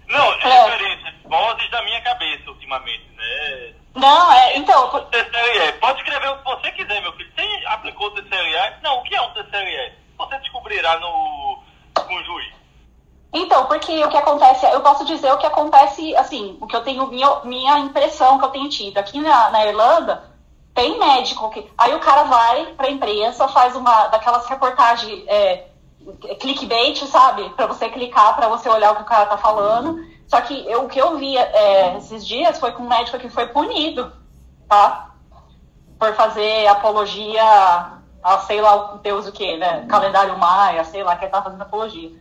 [0.07, 1.15] não, é diferente.
[1.25, 3.73] Vozes da minha cabeça, ultimamente, né?
[3.95, 4.57] Não, é.
[4.57, 4.89] Então.
[5.05, 5.73] TCLE.
[5.79, 7.31] Pode escrever o que você quiser, meu filho.
[7.35, 8.73] Você aplicou o TCLE?
[8.81, 9.93] Não, o que é um TCLE?
[10.17, 11.63] Você descobrirá no,
[11.95, 12.59] com o juiz.
[13.31, 16.83] Então, porque o que acontece, eu posso dizer o que acontece, assim, o que eu
[16.83, 18.97] tenho, minha, minha impressão que eu tenho tido.
[18.97, 20.23] Aqui na, na Irlanda,
[20.73, 21.69] tem médico que.
[21.77, 25.67] Aí o cara vai pra imprensa, faz uma daquelas reportagens é,
[26.39, 27.49] clickbait, sabe?
[27.51, 30.03] Para você clicar, para você olhar o que o cara tá falando.
[30.27, 33.29] Só que eu, o que eu vi é, esses dias foi com um médico que
[33.29, 34.11] foi punido,
[34.67, 35.11] tá?
[35.99, 37.43] Por fazer apologia
[38.23, 39.85] a sei lá Deus o que, né?
[39.87, 42.11] Calendário Maia, sei lá, que ele tá fazendo apologia.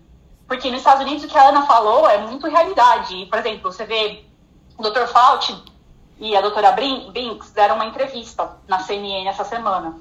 [0.49, 3.27] Porque nos Estados Unidos o que a Ana falou é muito realidade.
[3.27, 4.25] Por exemplo, você vê
[4.79, 5.07] o Dr.
[5.07, 5.63] Fauci
[6.19, 10.01] e a doutora Binks deram uma entrevista na CNN essa semana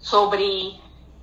[0.00, 0.78] sobre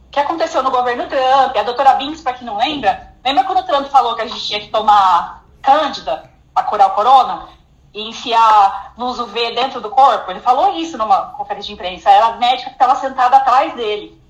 [0.10, 3.64] que aconteceu no governo Trump, a doutora Binks, para quem não lembra, lembra quando o
[3.64, 7.49] Trump falou que a gente tinha que tomar Cândida para curar o corona?
[7.91, 10.30] E enfiar luz UV dentro do corpo?
[10.30, 12.10] Ele falou isso numa conferência de imprensa.
[12.10, 14.22] Era a médica que estava sentada atrás dele.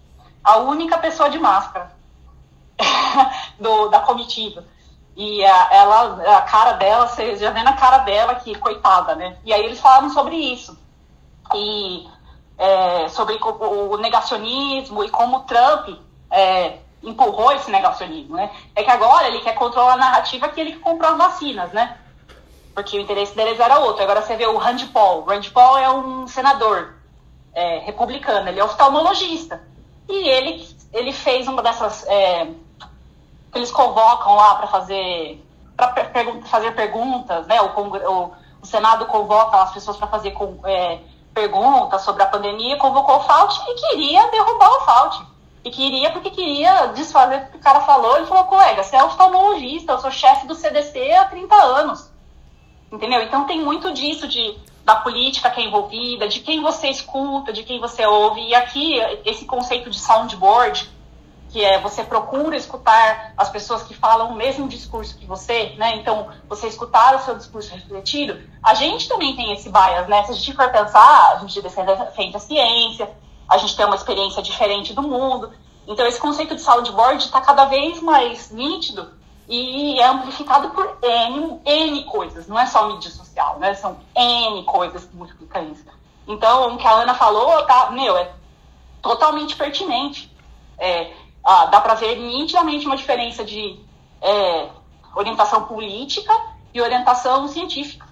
[0.44, 1.95] A única pessoa de máscara
[3.60, 4.64] do, da comitiva.
[5.16, 9.38] E a, ela, a cara dela, você já vê na cara dela que coitada, né?
[9.46, 10.78] E aí eles falaram sobre isso.
[11.54, 12.06] E
[12.58, 15.90] é, sobre o negacionismo e como o Trump
[16.30, 18.52] é, empurrou esse negacionismo, né?
[18.76, 21.98] É que agora ele quer controlar a narrativa que ele comprou as vacinas, né?
[22.74, 24.04] Porque o interesse deles era outro.
[24.04, 25.22] Agora você vê o Rand Paul.
[25.22, 26.96] O Rand Paul é um senador
[27.54, 29.62] é, republicano, ele é oftalmologista.
[30.10, 32.06] E ele, ele fez uma dessas...
[33.56, 35.42] Eles convocam lá para fazer
[35.76, 35.94] para
[36.46, 37.62] fazer perguntas, né?
[37.62, 38.32] O, o,
[38.62, 41.00] o, Senado convoca as pessoas para fazer com, é,
[41.34, 45.24] perguntas sobre a pandemia, convocou o Fauci e queria derrubar o Fauci.
[45.64, 48.18] E queria, porque queria desfazer o que o cara falou.
[48.18, 52.12] Ele falou, colega, você é oftalmologista, eu sou chefe do CDC há 30 anos.
[52.92, 53.22] Entendeu?
[53.24, 57.64] Então tem muito disso de da política que é envolvida, de quem você escuta, de
[57.64, 58.40] quem você ouve.
[58.42, 60.88] E aqui, esse conceito de soundboard,
[61.56, 65.96] que é você procura escutar as pessoas que falam o mesmo discurso que você, né?
[65.96, 68.38] Então, você escutar o seu discurso refletido.
[68.62, 70.22] A gente também tem esse bias, né?
[70.26, 73.10] Se a gente for pensar, a gente defende a ciência,
[73.48, 75.54] a gente tem uma experiência diferente do mundo.
[75.88, 79.14] Então, esse conceito de soundboard está cada vez mais nítido
[79.48, 83.74] e é amplificado por N, N coisas, não é só mídia social, né?
[83.76, 85.86] São N coisas que multiplicam isso.
[86.28, 88.34] Então, o que a Ana falou, tá, meu, é
[89.02, 90.36] totalmente pertinente.
[90.78, 91.14] É,
[91.46, 93.78] ah, dá para ver nitidamente uma diferença de
[94.22, 94.70] é,
[95.16, 96.34] orientação política
[96.74, 98.06] e orientação científica.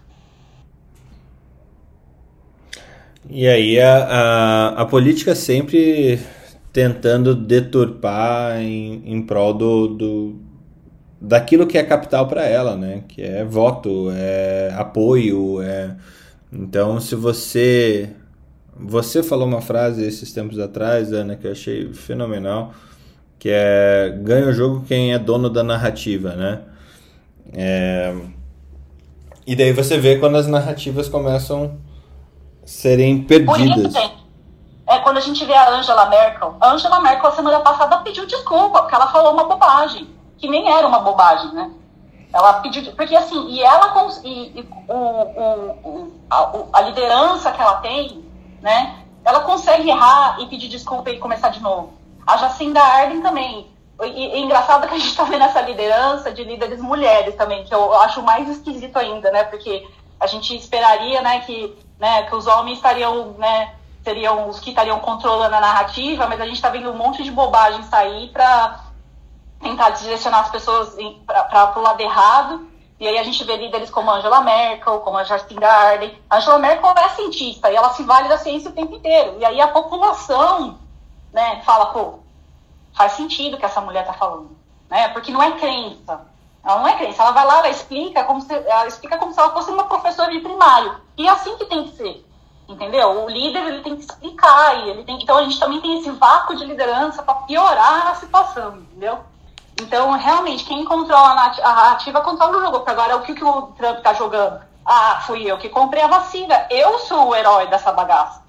[3.30, 6.20] E aí a, a, a política sempre
[6.72, 10.36] tentando deturpar em, em prol do, do,
[11.20, 13.04] daquilo que é capital para ela, né?
[13.08, 15.96] Que é voto, é apoio, é...
[16.52, 18.10] Então, se você
[18.76, 22.74] você falou uma frase esses tempos atrás, Ana, que eu achei fenomenal,
[23.44, 26.62] que é ganha o jogo quem é dono da narrativa, né?
[27.54, 28.16] É...
[29.46, 31.78] E daí você vê quando as narrativas começam
[32.64, 33.94] a serem perdidas.
[34.88, 36.56] É quando a gente vê a Angela Merkel.
[36.62, 40.88] A Angela Merkel, semana passada, pediu desculpa, porque ela falou uma bobagem, que nem era
[40.88, 41.70] uma bobagem, né?
[42.32, 42.94] Ela pediu.
[42.94, 48.24] Porque assim, e ela e, e o, o, a, a liderança que ela tem,
[48.62, 49.04] né?
[49.26, 52.03] Ela consegue errar e pedir desculpa e começar de novo.
[52.26, 53.72] A Jacinda Arden também.
[54.02, 57.74] E, e engraçado que a gente está vendo essa liderança de líderes mulheres também, que
[57.74, 59.44] eu acho mais esquisito ainda, né?
[59.44, 59.88] Porque
[60.20, 65.00] a gente esperaria, né, que, né, que os homens estariam, né, seriam os que estariam
[65.00, 68.80] controlando a narrativa, mas a gente está vendo um monte de bobagem sair para
[69.62, 70.96] tentar direcionar as pessoas
[71.26, 72.68] para o lado errado.
[73.00, 76.18] E aí a gente vê líderes como Angela Merkel, como a Jacinda Arden.
[76.32, 79.38] Angela Merkel é cientista e ela se vale da ciência o tempo inteiro.
[79.40, 80.80] E aí a população
[81.34, 82.20] né, fala, pô,
[82.96, 84.56] faz sentido o que essa mulher tá falando,
[84.90, 85.10] né?
[85.10, 86.22] Porque não é crença.
[86.64, 87.22] Ela não é crença.
[87.24, 90.32] Ela vai lá, ela explica como se, ela explica como se ela fosse uma professora
[90.32, 90.96] de primário.
[91.18, 92.26] E é assim que tem que ser.
[92.70, 93.26] Entendeu?
[93.26, 96.10] O líder ele tem que explicar e ele tem então a gente também tem esse
[96.12, 99.20] vácuo de liderança para piorar a situação, entendeu?
[99.82, 102.78] Então, realmente, quem controla a narrativa controla o jogo.
[102.78, 104.62] Porque agora, o que, que o Trump tá jogando?
[104.86, 106.68] Ah, fui eu que comprei a vacina.
[106.70, 108.42] Eu sou o herói dessa bagaça.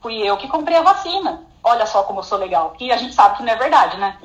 [0.00, 2.70] Fui eu que comprei a vacina olha só como eu sou legal.
[2.76, 4.16] Que a gente sabe que não é verdade, né?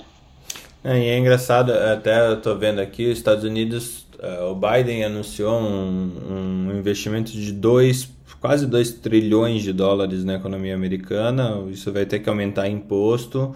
[0.84, 5.06] É, e é engraçado, até eu tô vendo aqui, os Estados Unidos, uh, o Biden
[5.06, 8.10] anunciou um, um investimento de dois,
[8.42, 11.64] quase 2 trilhões de dólares na economia americana.
[11.70, 13.56] Isso vai ter que aumentar imposto,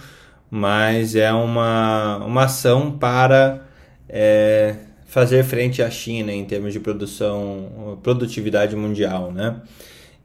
[0.49, 3.67] mas é uma, uma ação para
[4.07, 4.75] é,
[5.05, 9.61] fazer frente à China em termos de produção, produtividade mundial, né?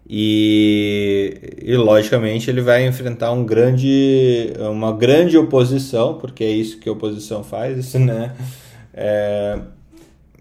[0.09, 6.89] E, e, logicamente ele vai enfrentar um grande, uma grande oposição, porque é isso que
[6.89, 8.35] a oposição faz, né?
[8.93, 9.59] É,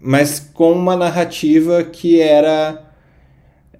[0.00, 2.92] mas com uma narrativa que era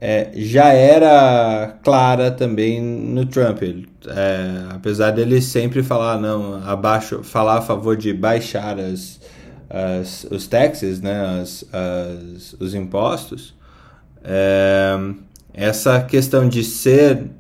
[0.04, 3.62] é, já era clara também no Trump.
[3.62, 9.20] Ele, é, apesar dele sempre falar não, abaixo, falar a favor de baixar as,
[9.70, 13.54] as os taxes, né, as, as, os impostos.
[14.24, 14.96] É,
[15.54, 17.30] essa questão de ser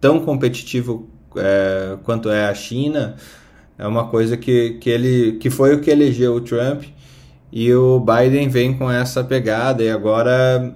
[0.00, 3.16] tão competitivo é, quanto é a China
[3.78, 6.84] é uma coisa que, que ele que foi o que elegeu o Trump
[7.50, 10.74] e o Biden vem com essa pegada e agora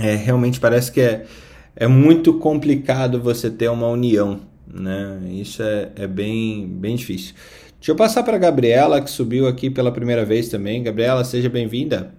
[0.00, 1.26] é, realmente parece que é,
[1.74, 5.18] é muito complicado você ter uma união né?
[5.30, 7.34] Isso é, é bem, bem difícil.
[7.78, 10.82] Deixa eu passar para Gabriela, que subiu aqui pela primeira vez também.
[10.82, 12.12] Gabriela, seja bem-vinda.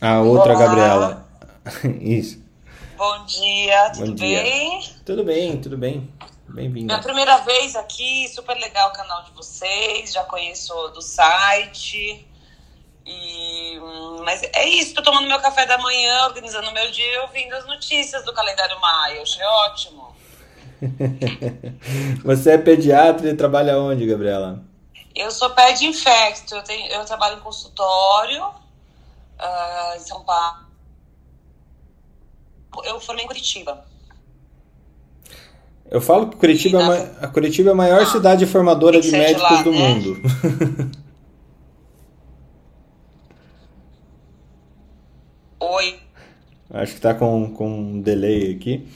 [0.00, 0.60] A outra Olá.
[0.64, 1.28] Gabriela.
[2.00, 2.40] Isso.
[2.96, 4.42] Bom dia, tudo Bom dia.
[4.42, 4.80] bem?
[5.04, 6.12] Tudo bem, tudo bem.
[6.48, 6.98] Minha Bem-vinda.
[7.00, 12.26] primeira vez aqui, super legal o canal de vocês, já conheço do site.
[13.04, 17.54] E, hum, mas é isso, tô tomando meu café da manhã, organizando meu dia, ouvindo
[17.54, 19.22] as notícias do calendário Maia.
[19.22, 20.16] Achei ótimo.
[22.24, 24.62] Você é pediatra e trabalha onde, Gabriela?
[25.14, 28.44] Eu sou ped infecto, eu, tenho, eu trabalho em consultório
[29.38, 30.66] ah, em São Paulo.
[32.84, 33.84] Eu formei em Curitiba.
[35.90, 39.00] Eu falo que Curitiba, é na- ma- a Curitiba é a maior Ah, cidade formadora
[39.00, 39.78] de médicos lá, do né?
[39.78, 40.16] mundo.
[45.60, 45.96] Oi.
[46.70, 48.86] Acho que tá com, com um delay aqui.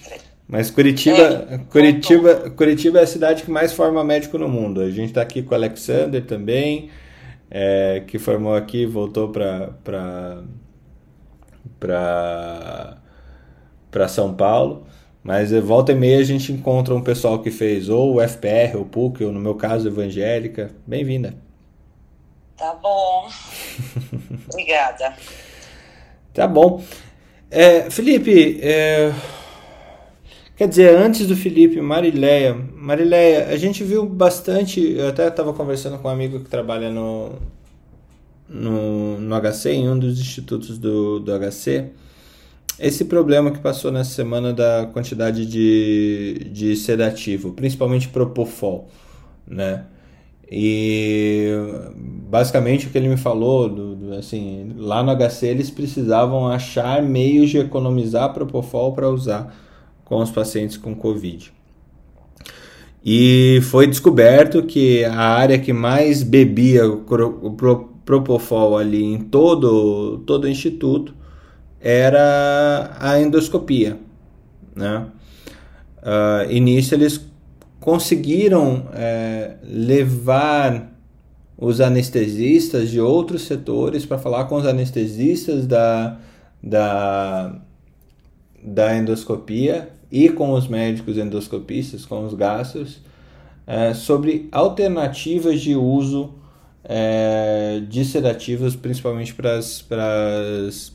[0.47, 4.81] Mas Curitiba, É, Curitiba, Curitiba é a cidade que mais forma médico no mundo.
[4.83, 6.91] A gente está aqui com o Alexander também,
[7.55, 9.75] é, que formou aqui, voltou para
[11.79, 12.97] para
[13.91, 14.87] para São Paulo.
[15.23, 18.77] Mas é, volta e meia a gente encontra um pessoal que fez ou o FPR,
[18.77, 20.71] ou PUC, ou no meu caso, Evangélica.
[20.87, 21.35] Bem-vinda.
[22.57, 23.29] Tá bom.
[24.51, 25.15] Obrigada.
[26.33, 26.83] Tá bom.
[27.51, 29.13] É, Felipe, é,
[30.57, 32.55] quer dizer, antes do Felipe, Marileia.
[32.75, 34.81] Marileia, a gente viu bastante.
[34.93, 37.33] Eu até estava conversando com um amigo que trabalha no,
[38.49, 41.91] no, no HC, em um dos institutos do, do HC.
[42.79, 48.89] Esse problema que passou nessa semana da quantidade de, de sedativo, principalmente Propofol,
[49.47, 49.87] né?
[50.51, 51.51] E
[51.97, 57.03] basicamente o que ele me falou, do, do- assim, lá no HC eles precisavam achar
[57.03, 59.55] meios de economizar Propofol para usar
[60.13, 61.51] com os pacientes com Covid.
[63.03, 67.57] E foi descoberto que a área que mais bebia o
[68.05, 71.15] Propofol ali em todo, todo o instituto
[71.81, 73.99] era a endoscopia,
[74.77, 75.07] né?
[76.03, 77.25] Ah, e nisso eles
[77.81, 80.93] conseguiram eh, levar
[81.57, 86.19] os anestesistas de outros setores para falar com os anestesistas da,
[86.63, 87.63] da,
[88.63, 93.01] da endoscopia e com os médicos endoscopistas, com os gastros,
[93.67, 96.35] eh, sobre alternativas de uso
[96.85, 100.93] eh, de sedativos, principalmente para as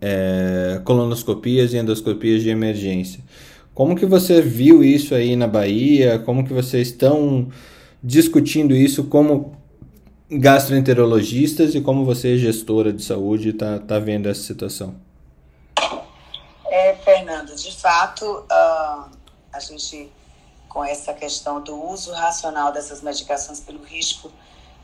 [0.00, 3.20] é, colonoscopias e endoscopias de emergência.
[3.74, 6.18] Como que você viu isso aí na Bahia?
[6.18, 7.48] Como que vocês estão
[8.02, 9.56] discutindo isso como
[10.30, 14.94] gastroenterologistas e como você, gestora de saúde, está tá vendo essa situação?
[17.64, 19.08] De fato, ah,
[19.50, 20.12] a gente,
[20.68, 24.30] com essa questão do uso racional dessas medicações pelo risco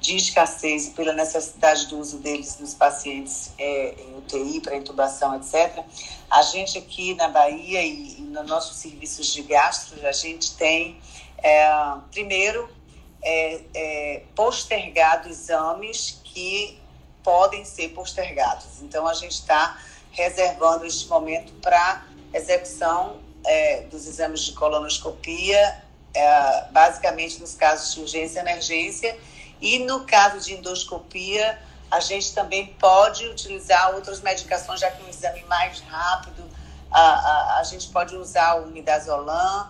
[0.01, 5.37] de escassez e pela necessidade do uso deles nos pacientes é, em UTI, para intubação,
[5.37, 5.85] etc.,
[6.31, 10.99] a gente aqui na Bahia e, e nos nossos serviços de gastro, a gente tem,
[11.37, 11.71] é,
[12.11, 12.67] primeiro,
[13.23, 16.81] é, é, postergado exames que
[17.23, 18.81] podem ser postergados.
[18.81, 19.79] Então, a gente está
[20.13, 25.83] reservando este momento para execução é, dos exames de colonoscopia,
[26.15, 29.19] é, basicamente nos casos de urgência e emergência,
[29.61, 31.59] e no caso de endoscopia,
[31.91, 36.45] a gente também pode utilizar outras medicações, já que é um exame mais rápido,
[36.91, 39.69] a, a, a gente pode usar o midazolam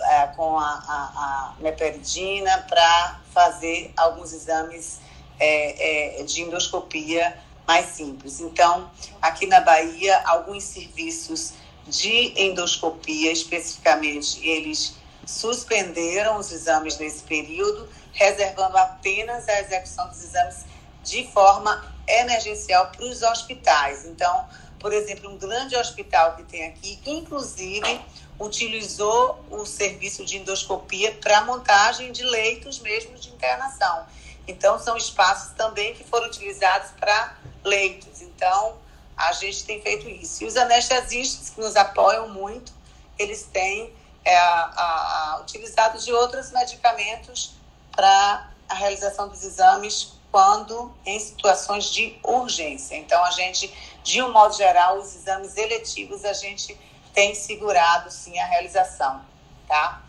[0.00, 5.00] é, com a, a, a meperidina para fazer alguns exames
[5.38, 7.36] é, é, de endoscopia
[7.66, 8.40] mais simples.
[8.40, 11.54] Então, aqui na Bahia, alguns serviços
[11.88, 14.94] de endoscopia, especificamente, eles
[15.26, 20.64] suspenderam os exames nesse período, reservando apenas a execução dos exames
[21.02, 24.04] de forma emergencial para os hospitais.
[24.04, 24.46] Então,
[24.78, 28.00] por exemplo, um grande hospital que tem aqui, inclusive,
[28.38, 34.06] utilizou o serviço de endoscopia para montagem de leitos mesmo de internação.
[34.46, 38.22] Então, são espaços também que foram utilizados para leitos.
[38.22, 38.76] Então,
[39.18, 40.44] a gente tem feito isso.
[40.44, 42.72] E os anestesistas, que nos apoiam muito,
[43.18, 43.92] eles têm
[44.24, 47.54] é, a, a, utilizado de outros medicamentos
[47.90, 52.94] para a realização dos exames quando em situações de urgência.
[52.96, 53.72] Então, a gente,
[54.04, 56.78] de um modo geral, os exames eletivos, a gente
[57.12, 59.20] tem segurado, sim, a realização,
[59.66, 60.02] tá?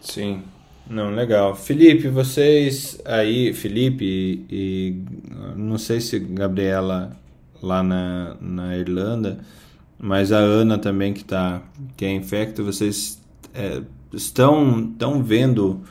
[0.00, 0.44] Sim.
[0.84, 1.54] Não, legal.
[1.54, 7.16] Felipe, vocês aí, Felipe e, e não sei se Gabriela
[7.62, 9.38] lá na, na Irlanda,
[9.98, 11.62] mas a Ana também que está
[11.96, 13.20] que é infecto, vocês
[13.54, 13.82] é,
[14.12, 15.82] estão, estão vendo.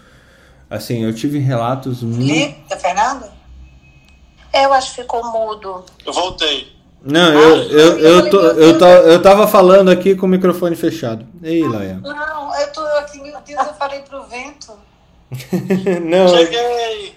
[0.69, 2.31] Assim, eu tive relatos muito.
[2.31, 3.25] Eita, Fernando?
[4.53, 5.83] Eu acho que ficou mudo.
[6.05, 6.71] Eu voltei.
[7.03, 11.25] Não, eu, eu, eu, tô, eu, tô, eu tava falando aqui com o microfone fechado.
[11.41, 11.99] Ei, Laia.
[12.01, 14.77] Não, eu tô aqui, meu Deus, eu falei pro vento.
[16.03, 17.15] Não, Cheguei!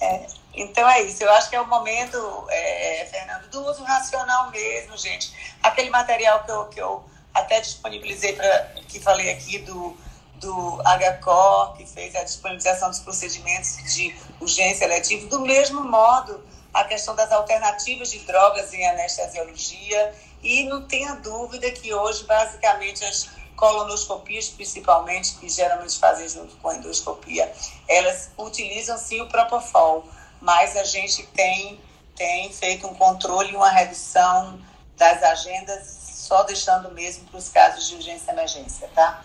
[0.00, 4.50] É, então é isso, eu acho que é o momento, é, Fernando, do uso racional
[4.50, 5.32] mesmo, gente.
[5.62, 9.96] Aquele material que eu, que eu até disponibilizei, pra, que falei aqui do,
[10.36, 16.44] do HCOR, que fez a disponibilização dos procedimentos de urgência letiva, do mesmo modo
[16.74, 23.04] a questão das alternativas de drogas em anestesiologia, e não tenha dúvida que hoje, basicamente,
[23.04, 27.52] as colonoscopias, principalmente, que geralmente fazem junto com a endoscopia,
[27.86, 30.04] elas utilizam sim o Propofol,
[30.42, 31.78] mas a gente tem,
[32.16, 34.58] tem feito um controle e uma redução
[34.98, 35.86] das agendas,
[36.26, 39.24] só deixando mesmo para os casos de urgência e emergência, tá?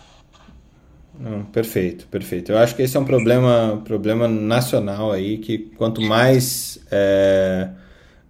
[1.18, 2.52] Não, perfeito, perfeito.
[2.52, 7.68] Eu acho que esse é um problema, problema nacional aí, que quanto mais é,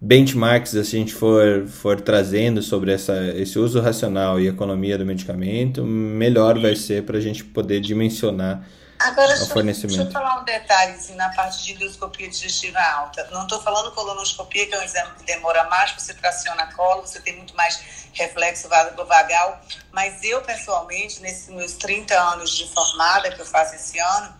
[0.01, 5.83] benchmarks a gente for, for trazendo sobre essa, esse uso racional e economia do medicamento,
[5.83, 8.67] melhor vai ser para a gente poder dimensionar
[8.99, 13.25] Agora, deixa, deixa eu falar um detalhe assim, na parte de endoscopia digestiva alta.
[13.31, 17.03] Não estou falando colonoscopia, que é um exame que demora mais, você traciona a colo,
[17.03, 17.81] você tem muito mais
[18.11, 19.61] reflexo vagal.
[19.93, 24.35] Mas eu, pessoalmente, nesses meus 30 anos de formada, que eu faço esse ano,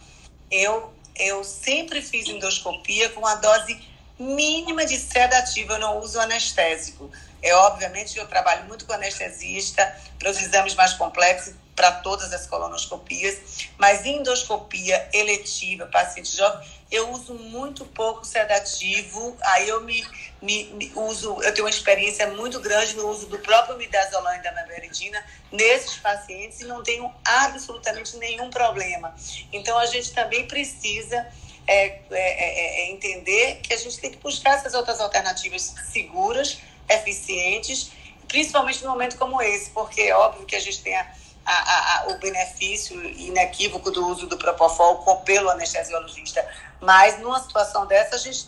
[0.52, 3.80] eu, eu sempre fiz endoscopia com a dose
[4.20, 7.10] mínima de sedativo, eu não uso anestésico.
[7.42, 12.46] É obviamente eu trabalho muito com anestesista para os exames mais complexos, para todas as
[12.46, 13.38] colonoscopias,
[13.78, 20.06] mas endoscopia eletiva, paciente jovem, eu uso muito pouco sedativo, aí eu me,
[20.42, 24.42] me, me uso, eu tenho uma experiência muito grande no uso do próprio midazolam e
[24.44, 29.16] da meberidina nesses pacientes e não tenho absolutamente nenhum problema.
[29.54, 31.16] Então a gente também precisa
[31.66, 36.58] é, é, é, é entender que a gente tem que buscar essas outras alternativas seguras,
[36.90, 37.92] eficientes,
[38.28, 41.10] principalmente num momento como esse, porque é óbvio que a gente tem a,
[41.46, 46.46] a, a, o benefício inequívoco do uso do Propofol pelo anestesiologista,
[46.80, 48.48] mas numa situação dessa a gente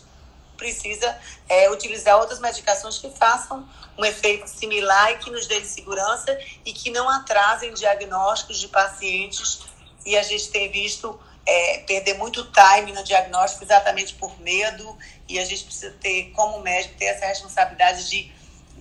[0.56, 1.18] precisa
[1.48, 3.68] é, utilizar outras medicações que façam
[3.98, 9.60] um efeito similar e que nos dê segurança e que não atrasem diagnósticos de pacientes.
[10.06, 14.96] E a gente tem visto é, perder muito time no diagnóstico exatamente por medo.
[15.28, 18.32] E a gente precisa ter, como médico, ter essa responsabilidade de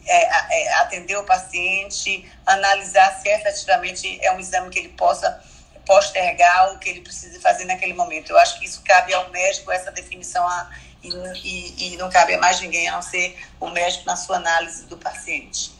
[0.05, 5.41] é, é, atender o paciente, analisar se efetivamente é um exame que ele possa
[5.85, 8.31] postergar o que ele precisa fazer naquele momento.
[8.31, 10.69] Eu acho que isso cabe ao médico, essa definição, a,
[11.03, 14.37] e, e, e não cabe a mais ninguém a não ser o médico na sua
[14.37, 15.71] análise do paciente.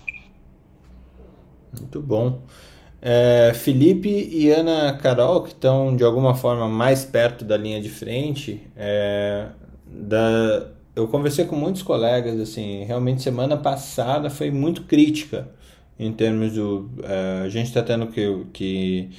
[1.80, 2.42] Muito bom.
[3.02, 7.90] É, Felipe e Ana Carol, que estão de alguma forma mais perto da linha de
[7.90, 9.48] frente, é,
[9.86, 15.50] da, eu conversei com muitos colegas, assim, realmente semana passada foi muito crítica
[15.98, 16.90] em termos do.
[17.04, 19.10] É, a gente está tendo que, que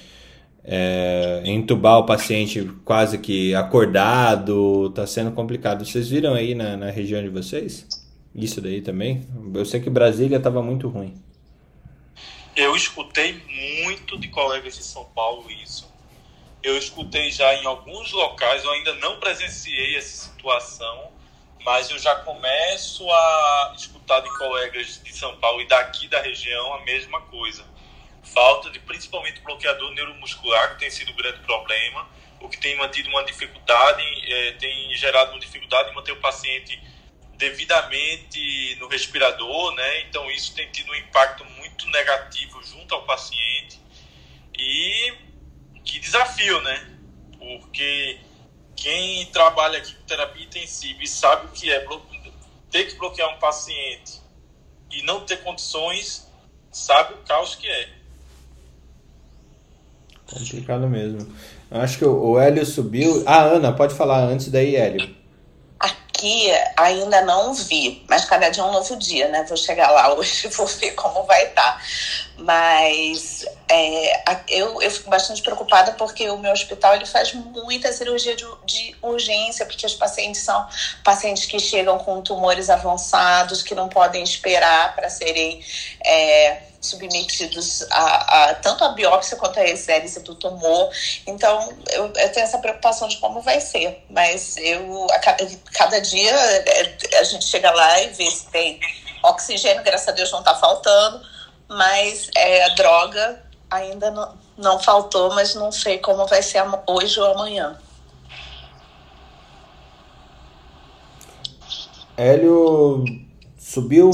[0.65, 5.85] é, entubar o paciente quase que acordado, está sendo complicado.
[5.85, 7.87] Vocês viram aí na, na região de vocês?
[8.35, 9.27] Isso daí também?
[9.55, 11.15] Eu sei que Brasília estava muito ruim.
[12.55, 13.41] Eu escutei
[13.85, 15.91] muito de colegas de São Paulo isso.
[16.63, 21.09] Eu escutei já em alguns locais, eu ainda não presenciei essa situação,
[21.65, 26.75] mas eu já começo a escutar de colegas de São Paulo e daqui da região
[26.75, 27.65] a mesma coisa.
[28.23, 32.09] Falta de principalmente bloqueador neuromuscular, que tem sido um grande problema,
[32.41, 36.81] o que tem mantido uma dificuldade, é, tem gerado uma dificuldade em manter o paciente
[37.37, 40.01] devidamente no respirador, né?
[40.03, 43.81] Então isso tem tido um impacto muito negativo junto ao paciente
[44.57, 45.13] e
[45.85, 46.89] que desafio, né?
[47.39, 48.21] Porque
[48.77, 51.87] quem trabalha aqui com terapia intensiva e sabe o que é
[52.71, 54.21] ter que bloquear um paciente
[54.91, 56.29] e não ter condições,
[56.71, 57.89] sabe o caos que é.
[60.27, 61.35] Complicado mesmo.
[61.71, 63.23] Acho que o Hélio subiu.
[63.27, 65.22] Ah, Ana, pode falar antes daí, Hélio
[65.83, 69.45] aqui ainda não vi, mas cada dia é um novo dia, né?
[69.49, 71.63] Vou chegar lá hoje e vou ver como vai estar.
[71.63, 71.83] Tá.
[72.39, 78.37] Mas é, eu, eu fico bastante preocupada porque o meu hospital ele faz muita cirurgia
[78.37, 80.67] de, de urgência, porque os pacientes são
[81.03, 85.61] pacientes que chegam com tumores avançados, que não podem esperar para serem.
[86.05, 90.91] É, submetidos a, a, tanto a biópsia quanto a exérese do tumor.
[91.27, 94.05] Então, eu, eu, tenho essa preocupação de como vai ser.
[94.11, 98.81] Mas eu, a cada, cada dia, é, a gente chega lá e vê se tem
[99.23, 101.25] oxigênio, graças a Deus não está faltando,
[101.69, 103.41] mas é, a droga
[103.71, 107.79] ainda não, não faltou, mas não sei como vai ser hoje ou amanhã.
[112.17, 113.05] Hélio
[113.59, 114.11] subiu.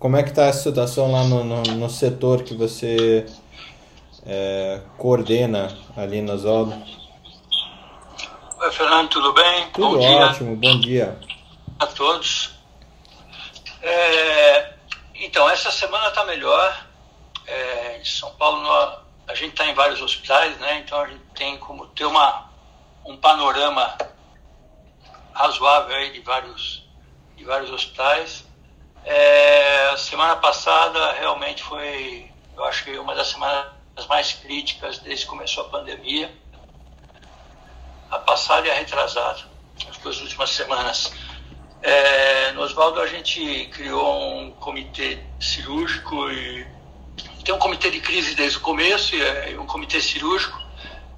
[0.00, 3.26] Como é que está a situação lá no, no, no setor que você
[4.24, 6.72] é, coordena ali na Zodo?
[8.60, 9.70] Oi, Fernando, tudo bem?
[9.72, 10.72] Tudo bom ótimo, dia.
[10.72, 11.20] bom dia.
[11.78, 12.58] A todos.
[13.82, 14.72] É,
[15.16, 16.86] então, essa semana está melhor.
[17.46, 18.66] É, em São Paulo,
[19.28, 20.78] a gente está em vários hospitais, né?
[20.78, 22.50] Então a gente tem como ter uma,
[23.04, 23.98] um panorama
[25.34, 26.88] razoável aí de vários,
[27.36, 28.48] de vários hospitais.
[29.12, 33.66] É, semana passada realmente foi, eu acho que uma das semanas
[34.08, 36.32] mais críticas desde que começou a pandemia.
[38.08, 39.40] A passada e a retrasada,
[39.88, 41.12] as duas últimas semanas.
[41.82, 46.64] É, no Oswaldo a gente criou um comitê cirúrgico e
[47.44, 50.56] tem um comitê de crise desde o começo e um comitê cirúrgico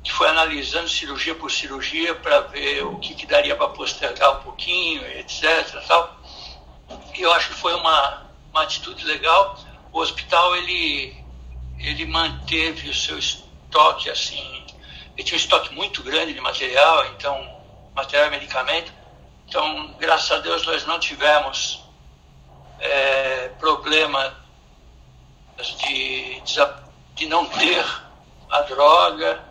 [0.03, 4.43] que foi analisando cirurgia por cirurgia para ver o que, que daria para postergar um
[4.45, 5.85] pouquinho, etc.
[5.87, 6.22] Tal.
[7.17, 9.59] Eu acho que foi uma, uma atitude legal.
[9.93, 11.23] O hospital ele
[11.79, 14.65] ele manteve o seu estoque assim,
[15.17, 17.61] ele tinha um estoque muito grande de material, então
[17.95, 18.93] material e medicamento.
[19.49, 21.83] Então, graças a Deus nós não tivemos
[22.79, 24.35] é, problema
[25.59, 26.41] de,
[27.15, 27.85] de não ter
[28.49, 29.43] a droga,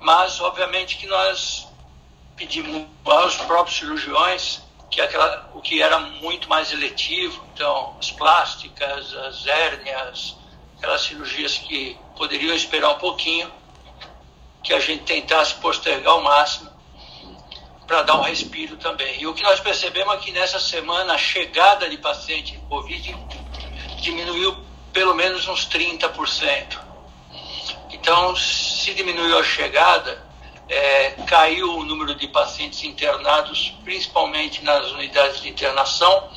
[0.00, 1.68] mas obviamente que nós
[2.36, 4.63] pedimos aos próprios cirurgiões
[4.94, 10.36] que aquela, o que era muito mais eletivo, então as plásticas, as hérnias,
[10.76, 13.50] aquelas cirurgias que poderiam esperar um pouquinho,
[14.62, 16.70] que a gente tentasse postergar ao máximo
[17.88, 19.20] para dar um respiro também.
[19.20, 23.16] E o que nós percebemos é que nessa semana a chegada de paciente Covid
[24.00, 24.56] diminuiu
[24.92, 26.78] pelo menos uns 30%.
[27.90, 30.23] Então, se diminuiu a chegada,
[30.74, 36.28] é, caiu o número de pacientes internados, principalmente nas unidades de internação.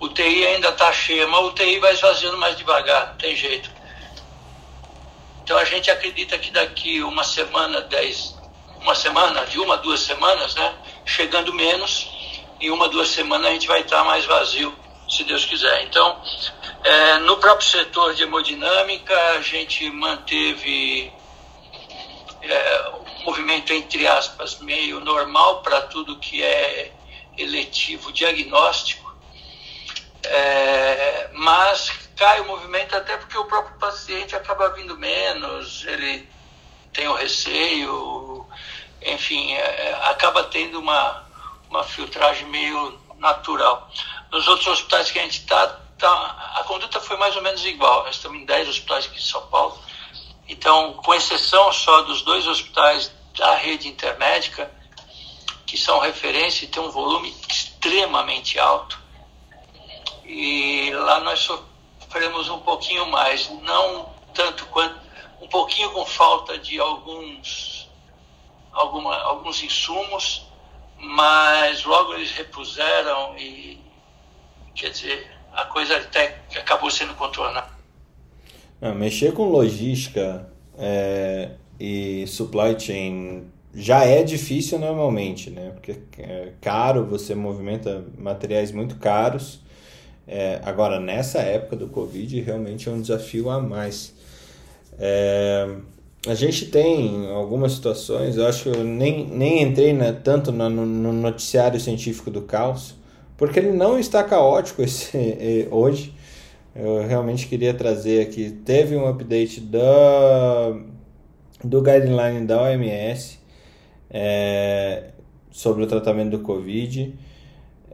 [0.00, 3.70] O TI ainda está cheia, mas o TI vai esvaziando mais devagar, não tem jeito.
[5.44, 8.34] Então a gente acredita que daqui uma semana, dez,
[8.80, 10.74] uma semana, de uma, duas semanas, né?
[11.04, 12.08] Chegando menos,
[12.58, 14.74] em uma, duas semanas a gente vai estar mais vazio,
[15.08, 15.84] se Deus quiser.
[15.84, 16.20] Então,
[16.82, 21.12] é, no próprio setor de hemodinâmica, a gente manteve
[22.40, 26.92] é, movimento, entre aspas, meio normal para tudo que é
[27.36, 29.14] eletivo diagnóstico,
[30.24, 36.28] é, mas cai o movimento até porque o próprio paciente acaba vindo menos, ele
[36.92, 38.46] tem o receio,
[39.04, 41.24] enfim, é, acaba tendo uma,
[41.68, 43.90] uma filtragem meio natural.
[44.30, 45.66] Nos outros hospitais que a gente está,
[45.98, 48.04] tá, a conduta foi mais ou menos igual.
[48.04, 49.78] Nós estamos em 10 hospitais aqui em São Paulo.
[50.48, 54.70] Então, com exceção só dos dois hospitais da rede intermédica,
[55.66, 59.00] que são referência e tem um volume extremamente alto.
[60.24, 65.00] E lá nós sofremos um pouquinho mais, não tanto quanto,
[65.40, 67.88] um pouquinho com falta de alguns,
[68.72, 70.46] alguma, alguns insumos,
[70.98, 73.80] mas logo eles repuseram e,
[74.74, 77.71] quer dizer, a coisa até acabou sendo contornada.
[78.82, 80.44] Não, mexer com logística
[80.76, 85.70] é, e supply chain já é difícil normalmente, né?
[85.70, 89.60] Porque é caro, você movimenta materiais muito caros.
[90.26, 94.14] É, agora, nessa época do Covid, realmente é um desafio a mais.
[94.98, 95.76] É,
[96.26, 101.12] a gente tem algumas situações, eu acho que eu nem, nem entrei tanto no, no,
[101.12, 102.96] noticiário científico do caos,
[103.36, 106.12] porque ele não está caótico esse, hoje.
[106.74, 108.50] Eu realmente queria trazer aqui.
[108.64, 110.70] Teve um update da,
[111.62, 113.38] do guideline da OMS
[114.10, 115.10] é,
[115.50, 117.14] sobre o tratamento do Covid.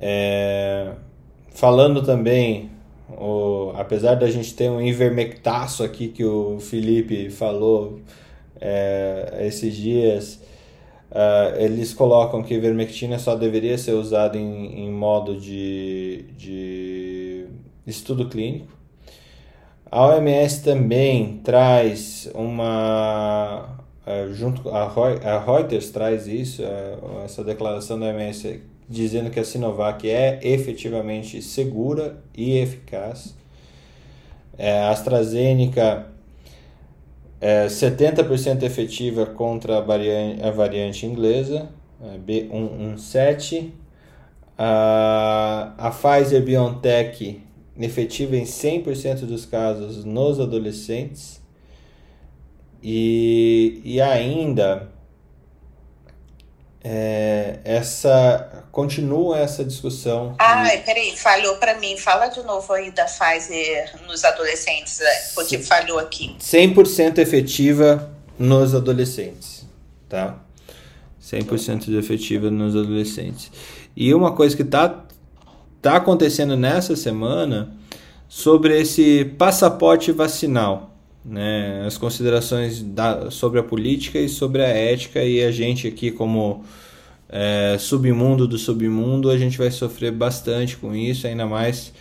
[0.00, 0.92] É,
[1.50, 2.70] falando também,
[3.10, 7.98] o, apesar da gente ter um ivermectaço aqui que o Felipe falou
[8.60, 10.40] é, esses dias,
[11.10, 17.07] Uh, eles colocam que ivermectina só deveria ser usado em, em modo de, de
[17.90, 18.78] estudo clínico.
[19.90, 23.76] A OMS também traz uma.
[24.06, 30.08] Uh, junto a, Reuters traz isso, uh, essa declaração da OMS dizendo que a Sinovac
[30.08, 33.34] é efetivamente segura e eficaz.
[34.56, 36.06] É, a AstraZeneca
[37.40, 41.68] é 70% efetiva contra a variante, a variante inglesa,
[42.26, 43.70] B117.
[44.56, 47.42] A, a Pfizer BioNTech
[47.78, 51.40] efetiva em 100% dos casos nos adolescentes
[52.82, 54.88] e, e ainda
[56.82, 60.34] é, essa continua essa discussão.
[60.38, 61.96] Ai, peraí, falhou para mim.
[61.96, 66.36] Fala de novo aí da Pfizer nos adolescentes, é, porque falhou aqui.
[66.40, 69.66] 100% efetiva nos adolescentes,
[70.08, 70.38] tá?
[71.20, 73.50] 100% efetiva nos adolescentes.
[73.96, 75.04] E uma coisa que tá,
[75.80, 77.70] tá acontecendo nessa semana
[78.28, 80.94] sobre esse passaporte vacinal,
[81.24, 81.84] né?
[81.86, 86.64] As considerações da, sobre a política e sobre a ética e a gente aqui como
[87.28, 91.92] é, submundo do submundo a gente vai sofrer bastante com isso, ainda mais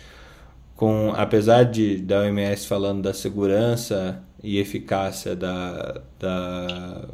[0.76, 7.08] com apesar de da OMS falando da segurança e eficácia da, da,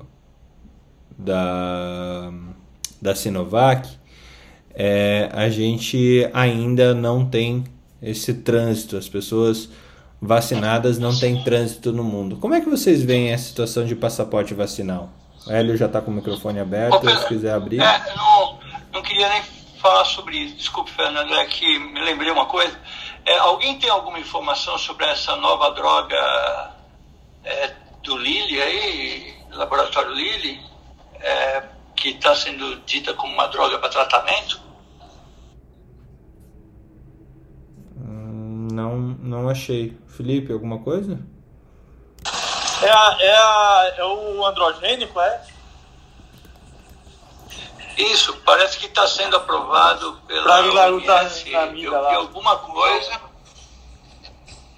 [1.19, 2.32] da,
[3.01, 3.89] da Sinovac,
[4.74, 7.64] é, a gente ainda não tem
[8.02, 8.96] esse trânsito.
[8.96, 9.68] As pessoas
[10.20, 12.36] vacinadas não têm trânsito no mundo.
[12.36, 15.10] Como é que vocês veem a situação de passaporte vacinal?
[15.46, 17.80] O Hélio já está com o microfone aberto, Ô, se quiser abrir.
[17.80, 18.59] É, não,
[18.92, 19.42] não queria nem
[19.80, 20.56] falar sobre isso.
[20.56, 22.74] Desculpe, Fernando, é que me lembrei uma coisa.
[23.26, 26.74] É, alguém tem alguma informação sobre essa nova droga
[27.44, 27.72] é,
[28.02, 30.60] do Lilly aí, laboratório Lilly,
[31.20, 31.62] é,
[31.97, 34.61] que está sendo dita como uma droga para tratamento?
[37.97, 39.97] Hum, não, não achei.
[40.09, 41.19] Felipe, alguma coisa?
[42.83, 45.43] É, a, é, a, é o androgênico, é?
[47.97, 50.61] Isso, parece que está sendo aprovado pela
[50.91, 53.21] OMS, tá eu vi alguma coisa.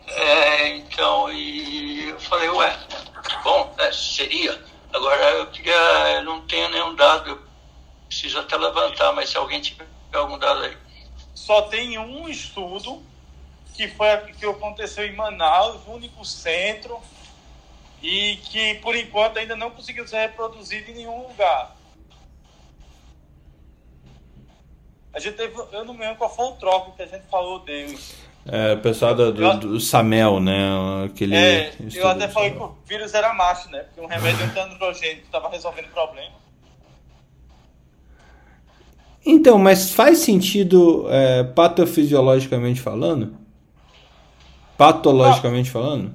[0.06, 2.78] É, então, e eu falei, ué,
[3.42, 4.65] bom, é, seria.
[4.96, 5.74] Agora eu queria,
[6.14, 7.42] eu não tenho nenhum dado, eu
[8.08, 10.74] preciso até levantar, mas se alguém tiver algum dado aí.
[11.34, 13.04] Só tem um estudo
[13.74, 16.98] que foi que aconteceu em Manaus, o único centro,
[18.02, 21.76] e que por enquanto ainda não conseguiu ser reproduzido em nenhum lugar.
[25.12, 27.58] A gente teve, eu não me lembro qual foi o troco que a gente falou
[27.58, 28.14] deles.
[28.48, 31.04] É, o pessoal do, do, do Samel, né?
[31.04, 33.80] Aquele é, eu até falei que o vírus era macho, né?
[33.80, 36.34] Porque um remédio anti-androgênico estava resolvendo o problema.
[39.24, 43.36] Então, mas faz sentido é, patofisiologicamente falando?
[44.76, 46.14] Patologicamente pra, falando?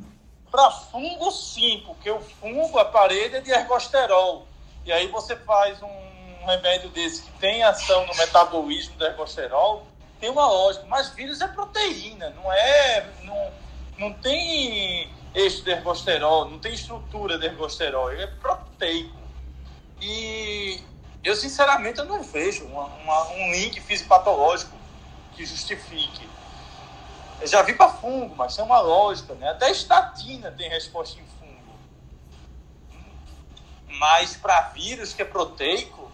[0.50, 4.48] Para fungo, sim, porque o fungo, a parede é de ergosterol.
[4.86, 9.86] E aí você faz um um remédio desse que tem ação no metabolismo do ergosterol,
[10.22, 10.86] tem uma lógica.
[10.88, 13.10] Mas vírus é proteína, não é.
[13.24, 13.54] Não,
[13.98, 19.20] não tem eixo de ergosterol, não tem estrutura de ergosterol, ele é proteico.
[20.00, 20.82] E
[21.24, 24.76] eu, sinceramente, eu não vejo uma, uma, um link fisiopatológico
[25.36, 26.30] que justifique.
[27.40, 29.50] Eu já vi para fungo, mas tem uma lógica, né?
[29.50, 31.80] Até estatina tem resposta em fungo.
[34.00, 36.11] Mas para vírus que é proteico,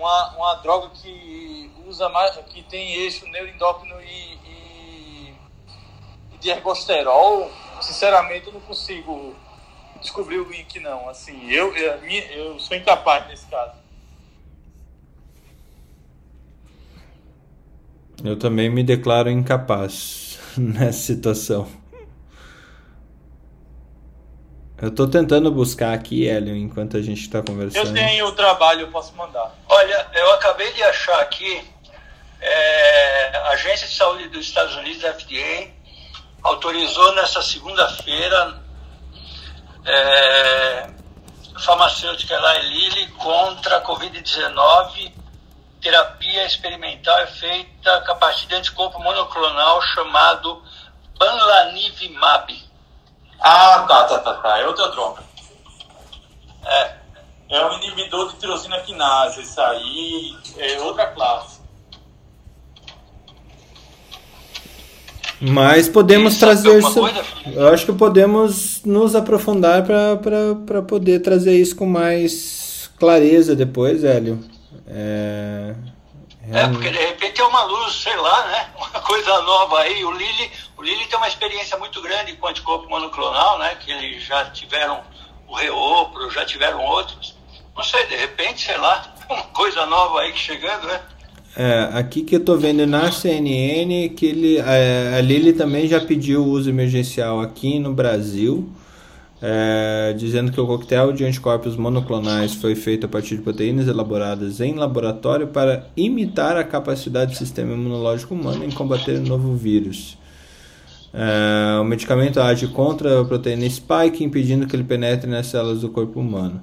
[0.00, 5.34] uma, uma droga que usa mais, que tem eixo neuroendócrino e, e,
[6.32, 7.50] e de ergosterol,
[7.82, 9.34] sinceramente eu não consigo
[10.00, 11.08] descobrir o link não.
[11.08, 11.92] Assim, eu, eu,
[12.30, 13.78] eu sou incapaz nesse caso.
[18.24, 21.79] Eu também me declaro incapaz nessa situação.
[24.80, 27.86] Eu estou tentando buscar aqui, Hélio, enquanto a gente está conversando.
[27.88, 29.54] Eu tenho o trabalho, eu posso mandar.
[29.68, 31.62] Olha, eu acabei de achar aqui
[32.40, 35.68] é, a Agência de Saúde dos Estados Unidos, FDA,
[36.42, 38.58] autorizou nessa segunda-feira
[39.84, 40.90] é,
[41.58, 45.12] farmacêutica Eli Lilly contra a Covid-19,
[45.80, 50.62] terapia experimental é feita a partir de anticorpo monoclonal chamado
[51.18, 52.69] Banlanivimab.
[53.40, 54.58] Ah, tá, tá, tá, tá.
[54.58, 55.22] É outra droga.
[56.64, 57.00] É.
[57.48, 59.42] É um inibidor de tirosina quinase.
[59.42, 61.60] Isso aí é outra classe.
[65.40, 66.82] Mas podemos Isso, trazer.
[66.82, 74.04] Coisa, eu acho que podemos nos aprofundar para poder trazer isso com mais clareza depois,
[74.04, 74.44] Hélio.
[74.86, 75.74] É...
[76.52, 78.66] É, porque de repente é uma luz, sei lá, né?
[78.76, 80.04] Uma coisa nova aí.
[80.04, 80.50] O Lili,
[80.80, 83.74] o Lili tem uma experiência muito grande com anticorpo monoclonal, né?
[83.74, 85.02] Que eles já tiveram
[85.46, 87.36] o Reopro, já tiveram outros.
[87.76, 91.00] Não sei, de repente, sei lá, uma coisa nova aí chegando, né?
[91.54, 96.00] É, aqui que eu tô vendo na CNN que ele, a, a Lili também já
[96.00, 98.72] pediu uso emergencial aqui no Brasil
[99.42, 104.60] é, dizendo que o coquetel de anticorpos monoclonais foi feito a partir de proteínas elaboradas
[104.60, 110.19] em laboratório para imitar a capacidade do sistema imunológico humano em combater o novo vírus.
[111.12, 115.88] É, o medicamento age contra a proteína spike, impedindo que ele penetre nas células do
[115.88, 116.60] corpo humano.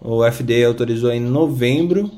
[0.00, 2.10] O FDA autorizou em novembro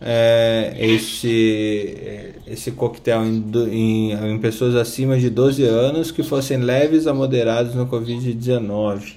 [0.00, 7.06] é, esse, esse coquetel em, em, em, pessoas acima de 12 anos que fossem leves
[7.06, 9.14] a moderados no Covid-19,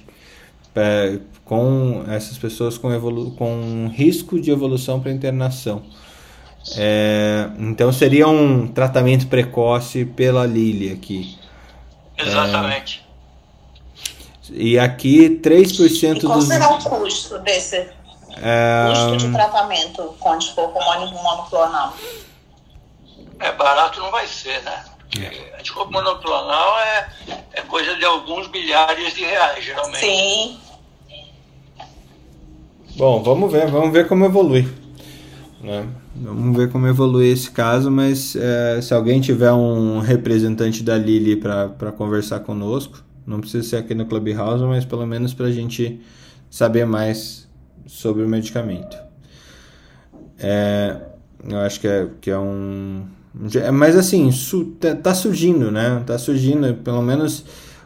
[0.74, 5.82] é, com essas pessoas com, evolu com risco de evolução para internação.
[6.76, 11.39] É, então seria um tratamento precoce pela Lili aqui.
[12.26, 13.04] Exatamente.
[13.06, 13.10] É,
[14.52, 16.48] e aqui 3% e qual dos.
[16.48, 18.88] Qual será o custo desse é...
[18.88, 21.94] custo de tratamento com anticorpo monoclonal?
[23.38, 24.84] É barato não vai ser, né?
[25.18, 25.58] É.
[25.58, 27.08] Anticorpo monoclonal é,
[27.52, 30.00] é coisa de alguns milhares de reais, geralmente.
[30.00, 30.60] Sim.
[32.96, 34.68] Bom, vamos ver, vamos ver como evolui.
[35.60, 35.88] Né?
[36.22, 41.34] Vamos ver como evolui esse caso, mas é, se alguém tiver um representante da Lili
[41.36, 46.00] para conversar conosco, não precisa ser aqui no Clubhouse, mas pelo menos para a gente
[46.50, 47.48] saber mais
[47.86, 48.98] sobre o medicamento.
[50.38, 50.96] É,
[51.48, 53.06] eu acho que é, que é um.
[53.72, 56.02] Mas assim, su, tá, tá surgindo, né?
[56.04, 57.44] Tá surgindo, pelo menos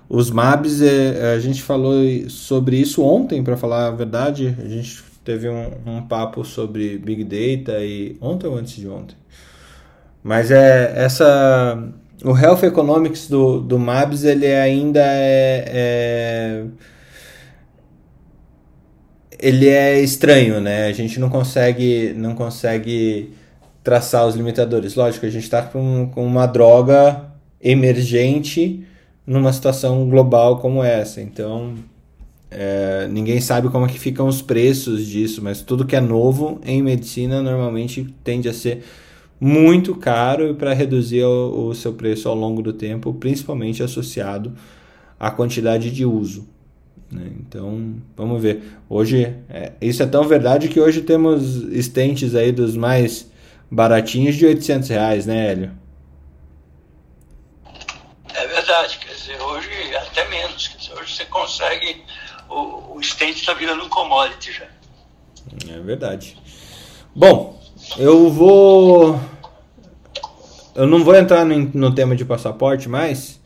[0.09, 4.57] os MABs, é, a gente falou sobre isso ontem, para falar a verdade.
[4.59, 9.17] A gente teve um, um, papo sobre Big Data e ontem ou antes de ontem.
[10.23, 11.83] Mas é essa.
[12.25, 16.65] O Health Economics do, do MABs ele ainda é, é
[19.39, 20.87] ele é estranho, né?
[20.87, 23.35] A gente não consegue, não consegue
[23.83, 24.95] traçar os limitadores.
[24.95, 27.27] Lógico, a gente está com, com uma droga
[27.61, 28.87] emergente
[29.27, 31.21] numa situação global como essa.
[31.21, 31.75] Então,
[32.57, 36.61] é, ninguém sabe como é que ficam os preços disso, mas tudo que é novo
[36.65, 38.85] em medicina normalmente tende a ser
[39.41, 44.55] muito caro para reduzir o, o seu preço ao longo do tempo, principalmente associado
[45.19, 46.49] à quantidade de uso.
[47.11, 47.31] Né?
[47.41, 48.63] Então, vamos ver.
[48.89, 53.31] Hoje, é, isso é tão verdade que hoje temos estentes aí dos mais
[53.71, 55.73] baratinhos de 800 reais, né, Hélio?
[58.35, 60.69] É verdade, quer dizer, hoje até menos.
[60.69, 62.03] Quer dizer, hoje você consegue,
[62.55, 64.67] o, o estente está virando um commodity já.
[65.69, 66.37] É verdade.
[67.15, 67.61] Bom,
[67.99, 69.21] eu vou.
[70.75, 73.41] Eu não vou entrar no, no tema de passaporte mais,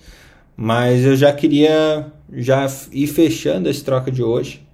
[0.57, 4.67] mas eu já queria já ir fechando esse troca de hoje.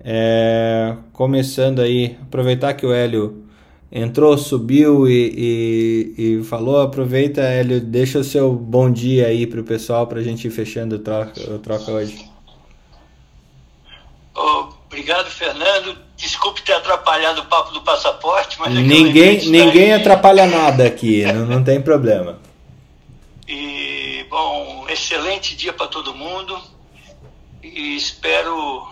[0.00, 3.44] É, começando aí, aproveitar que o Hélio
[3.90, 6.80] entrou, subiu e, e, e, falou.
[6.80, 10.96] Aproveita, Hélio, deixa o seu bom dia aí pro pessoal para a gente ir fechando
[10.96, 12.27] o troca, o troca hoje.
[14.38, 15.98] Obrigado, Fernando.
[16.16, 21.46] Desculpe ter atrapalhado o papo do passaporte, mas é ninguém, ninguém atrapalha nada aqui, não,
[21.46, 22.38] não tem problema.
[23.46, 26.58] E bom, excelente dia para todo mundo
[27.62, 28.86] e espero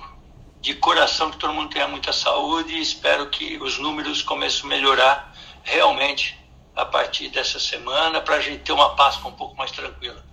[0.60, 4.68] de coração que todo mundo tenha muita saúde e espero que os números comecem a
[4.68, 6.38] melhorar realmente
[6.74, 10.24] a partir dessa semana para a gente ter uma Páscoa um pouco mais tranquila.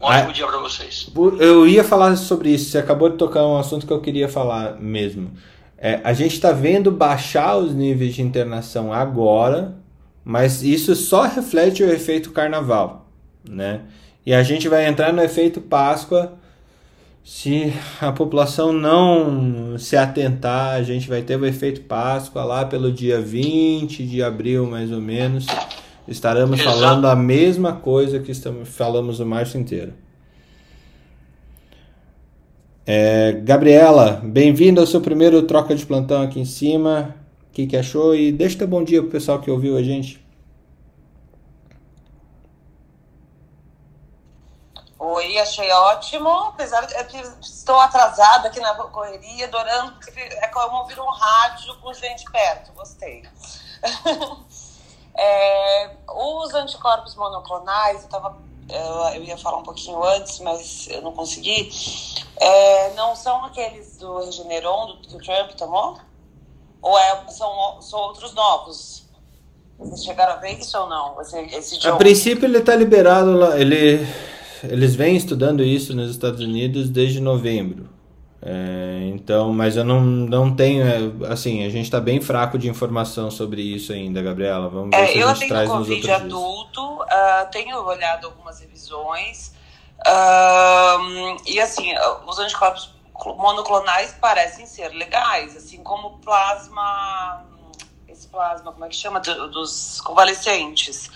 [0.00, 1.10] Um ah, ótimo dia para vocês.
[1.38, 4.80] Eu ia falar sobre isso, você acabou de tocar um assunto que eu queria falar
[4.80, 5.30] mesmo.
[5.76, 9.76] É, a gente está vendo baixar os níveis de internação agora,
[10.24, 13.10] mas isso só reflete o efeito carnaval,
[13.46, 13.82] né?
[14.24, 16.32] E a gente vai entrar no efeito Páscoa
[17.22, 22.90] se a população não se atentar, a gente vai ter o efeito Páscoa lá pelo
[22.90, 25.46] dia 20 de abril, mais ou menos.
[26.08, 26.76] Estaremos Exato.
[26.78, 29.92] falando a mesma coisa que estamos, falamos o março inteiro.
[32.86, 37.14] É, Gabriela, bem-vinda ao seu primeiro troca de plantão aqui em cima.
[37.48, 38.14] O que, que achou?
[38.14, 40.24] E deixa teu bom dia pro pessoal que ouviu a gente.
[44.98, 50.98] Oi, achei ótimo, apesar de que estou atrasada aqui na correria, adorando, é como ouvir
[51.00, 53.22] um rádio com gente perto, gostei.
[55.16, 58.36] é, os anticorpos monoclonais, eu, tava,
[59.14, 61.70] eu ia falar um pouquinho antes, mas eu não consegui,
[62.36, 65.98] é, não são aqueles do Regeneron, do que o Trump tomou?
[66.82, 69.04] Ou é, são, são outros novos?
[69.78, 71.20] Vocês chegaram a ver isso ou não?
[71.20, 74.06] Esse, esse a princípio ele está liberado lá, ele
[74.62, 77.88] eles vêm estudando isso nos Estados Unidos desde novembro.
[78.42, 82.68] É, então, mas eu não, não tenho, é, assim, a gente está bem fraco de
[82.68, 84.68] informação sobre isso ainda, Gabriela.
[84.68, 85.96] Vamos ver é, se a gente traz nos outros.
[85.96, 89.52] Eu tenho Covid adulto, uh, tenho olhado algumas revisões,
[90.06, 91.92] uh, e assim,
[92.26, 92.94] os anticorpos
[93.36, 97.44] monoclonais parecem ser legais, assim como plasma,
[98.08, 101.10] esse plasma, como é que chama, dos convalescentes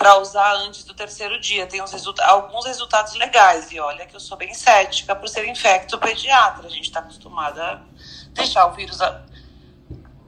[0.00, 1.66] para usar antes do terceiro dia.
[1.66, 3.70] Tem uns resulta alguns resultados legais.
[3.70, 6.66] E olha que eu sou bem cética por ser infecto pediatra.
[6.66, 7.80] A gente está acostumada a
[8.30, 8.98] deixar o vírus.
[9.02, 9.22] A...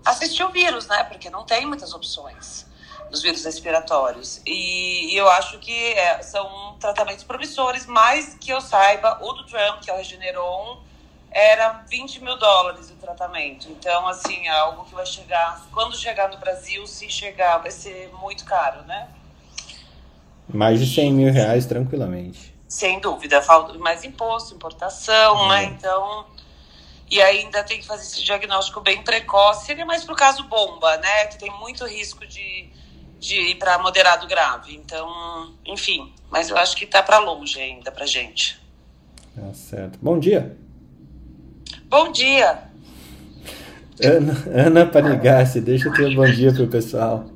[0.04, 1.04] assistir o vírus, né?
[1.04, 2.66] Porque não tem muitas opções
[3.10, 4.42] dos vírus respiratórios.
[4.44, 9.46] E, e eu acho que é, são tratamentos promissores, mas que eu saiba, o do
[9.46, 10.82] Trump, que é o Regeneron,
[11.30, 13.70] era 20 mil dólares o tratamento.
[13.70, 15.62] Então, assim, é algo que vai chegar.
[15.72, 19.08] Quando chegar no Brasil, se chegar, vai ser muito caro, né?
[20.48, 22.54] Mais de 100 mil reais, tranquilamente.
[22.68, 25.48] Sem dúvida, falta mais imposto, importação, uhum.
[25.48, 25.64] né?
[25.64, 26.26] Então.
[27.10, 29.66] E ainda tem que fazer esse diagnóstico bem precoce.
[29.66, 31.26] Seria mais pro caso bomba, né?
[31.26, 32.70] Que tem muito risco de,
[33.20, 34.74] de ir para moderado grave.
[34.74, 36.10] Então, enfim.
[36.30, 38.58] Mas eu acho que tá para longe ainda pra gente.
[39.34, 39.98] Tá certo.
[40.00, 40.56] Bom dia.
[41.84, 42.62] Bom dia.
[44.02, 47.26] Ana, Ana Panigassi, deixa eu ter um bom dia pro pessoal.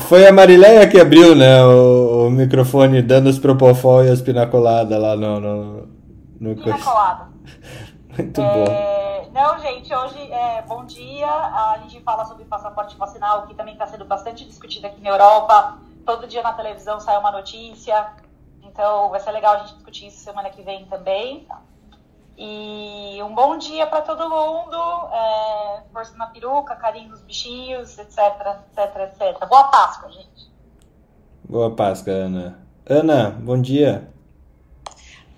[0.00, 5.00] Foi a Marileia que abriu, né, o, o, microfone dando os propofol e as pinacoladas
[5.00, 5.40] lá no...
[5.40, 5.88] no,
[6.40, 7.28] no Pinacolada.
[8.16, 9.30] Muito é, bom.
[9.32, 11.28] Não, gente, hoje é bom dia.
[11.28, 15.78] A gente fala sobre passaporte vacinal, que também está sendo bastante discutido aqui na Europa.
[16.04, 18.12] Todo dia na televisão sai uma notícia.
[18.64, 21.46] Então vai ser legal a gente discutir isso semana que vem também.
[22.40, 24.76] E um bom dia para todo mundo.
[25.12, 29.48] É, força na peruca, carinho nos bichinhos, etc, etc, etc.
[29.48, 30.48] Boa Páscoa, gente.
[31.42, 32.64] Boa Páscoa, Ana.
[32.88, 34.08] Ana, bom dia.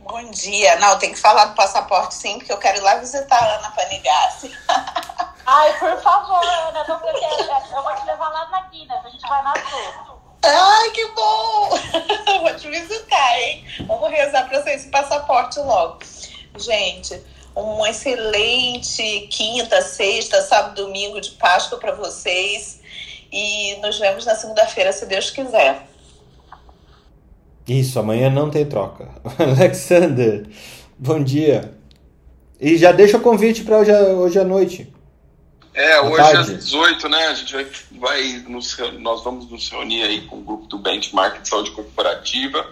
[0.00, 0.76] Bom dia.
[0.78, 3.70] Não, tem que falar do passaporte sim, porque eu quero ir lá visitar a Ana
[3.70, 4.54] Panigassi.
[5.46, 7.76] Ai, por favor, Ana, não quero.
[7.76, 9.54] Eu vou te levar lá na Guinness, a gente vai na.
[10.44, 11.70] Ai, que bom!
[12.40, 13.64] vou te visitar, hein?
[13.86, 15.98] Vamos rezar para ser esse passaporte logo.
[16.56, 17.20] Gente,
[17.54, 22.80] uma excelente quinta, sexta, sábado, domingo de Páscoa para vocês.
[23.32, 25.86] E nos vemos na segunda-feira, se Deus quiser.
[27.66, 29.08] Isso, amanhã não tem troca.
[29.38, 30.46] Alexander,
[30.98, 31.72] bom dia.
[32.60, 34.92] E já deixa o convite para hoje, hoje à noite.
[35.72, 36.54] É, hoje tarde.
[36.54, 37.26] às 18, né?
[37.28, 41.40] A gente vai, vai nos, nós vamos nos reunir aí com o grupo do Benchmark
[41.40, 42.66] de Saúde Corporativa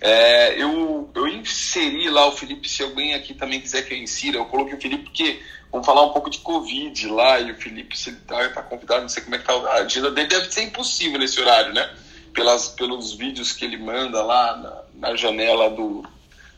[0.00, 4.38] é, eu, eu inseri lá o Felipe, se alguém aqui também quiser que eu insira,
[4.38, 5.40] eu coloquei o Felipe porque
[5.72, 9.02] vamos falar um pouco de Covid lá, e o Felipe, se ele tá, tá convidado,
[9.02, 11.90] não sei como é que tá a agenda dele, deve ser impossível nesse horário, né?
[12.32, 16.04] Pelas, pelos vídeos que ele manda lá na, na janela do,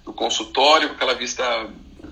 [0.04, 1.42] do consultório, com aquela vista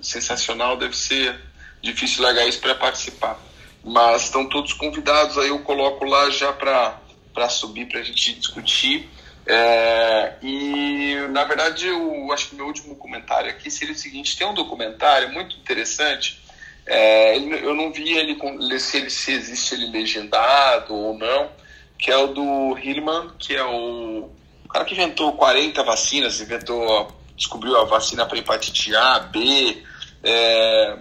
[0.01, 1.39] sensacional, deve ser
[1.83, 3.39] difícil largar isso para participar.
[3.85, 9.09] Mas estão todos convidados, aí eu coloco lá já para subir para a gente discutir.
[9.51, 14.47] É, e, na verdade, eu acho que meu último comentário aqui seria o seguinte: tem
[14.47, 16.39] um documentário muito interessante.
[16.85, 18.39] É, eu não vi ele
[18.79, 21.51] se, ele se existe ele legendado ou não,
[21.99, 24.31] que é o do Hillman, que é o,
[24.69, 29.83] cara que inventou 40 vacinas, inventou, descobriu a vacina para hepatite A, B,
[30.23, 30.99] é,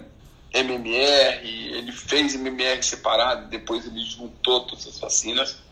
[0.54, 5.67] MMR, ele fez MMR separado, depois ele juntou todas as vacinas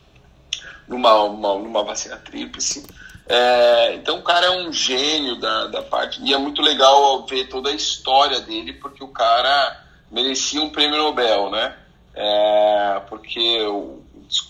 [0.89, 2.87] numa, uma, numa vacina tríplice.
[3.29, 6.23] É, então o cara é um gênio da, da parte.
[6.23, 10.99] E é muito legal ver toda a história dele, porque o cara merecia um prêmio
[10.99, 11.75] Nobel, né?
[12.15, 14.03] É, porque o,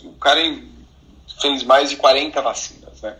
[0.04, 0.40] o, cara
[1.40, 3.16] fez mais de 40 vacinas, né?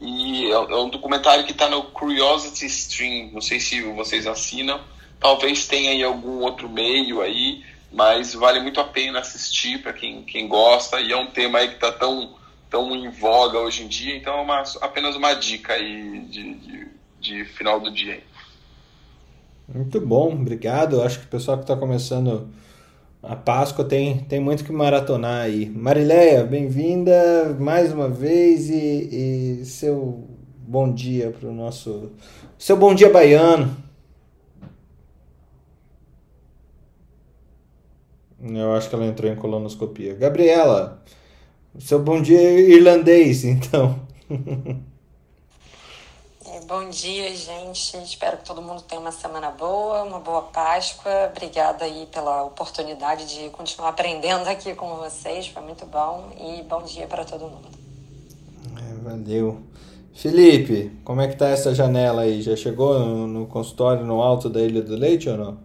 [0.00, 4.80] E é, é um documentário que está no Curiosity Stream, não sei se vocês assinam,
[5.18, 10.22] talvez tenha aí algum outro meio aí, mas vale muito a pena assistir para quem,
[10.22, 12.34] quem gosta, e é um tema aí que está tão
[12.70, 14.16] tão em voga hoje em dia.
[14.16, 16.88] Então é uma, apenas uma dica aí de, de,
[17.20, 18.22] de final do dia.
[19.68, 21.02] Muito bom, obrigado.
[21.02, 22.48] Acho que o pessoal que está começando
[23.22, 25.68] a Páscoa tem, tem muito que maratonar aí.
[25.68, 30.26] Marileia, bem-vinda mais uma vez e, e seu
[30.56, 32.12] bom dia para o nosso.
[32.58, 33.76] Seu bom dia baiano.
[38.42, 40.14] Eu acho que ela entrou em colonoscopia.
[40.14, 41.02] Gabriela,
[41.78, 43.98] seu bom dia irlandês, então.
[46.52, 47.96] É, bom dia, gente.
[47.98, 51.30] Espero que todo mundo tenha uma semana boa, uma boa Páscoa.
[51.30, 55.46] Obrigada aí pela oportunidade de continuar aprendendo aqui com vocês.
[55.46, 57.68] Foi muito bom e bom dia para todo mundo.
[58.76, 59.62] É, valeu.
[60.12, 62.42] Felipe, como é que tá essa janela aí?
[62.42, 65.58] Já chegou no, no consultório no alto da Ilha do Leite ou não?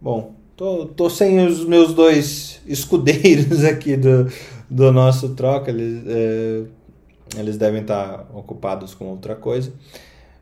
[0.00, 4.30] Bom, Tô, tô sem os meus dois escudeiros aqui do,
[4.68, 5.70] do nosso troca.
[5.70, 6.62] Eles, é,
[7.38, 9.72] eles devem estar ocupados com outra coisa.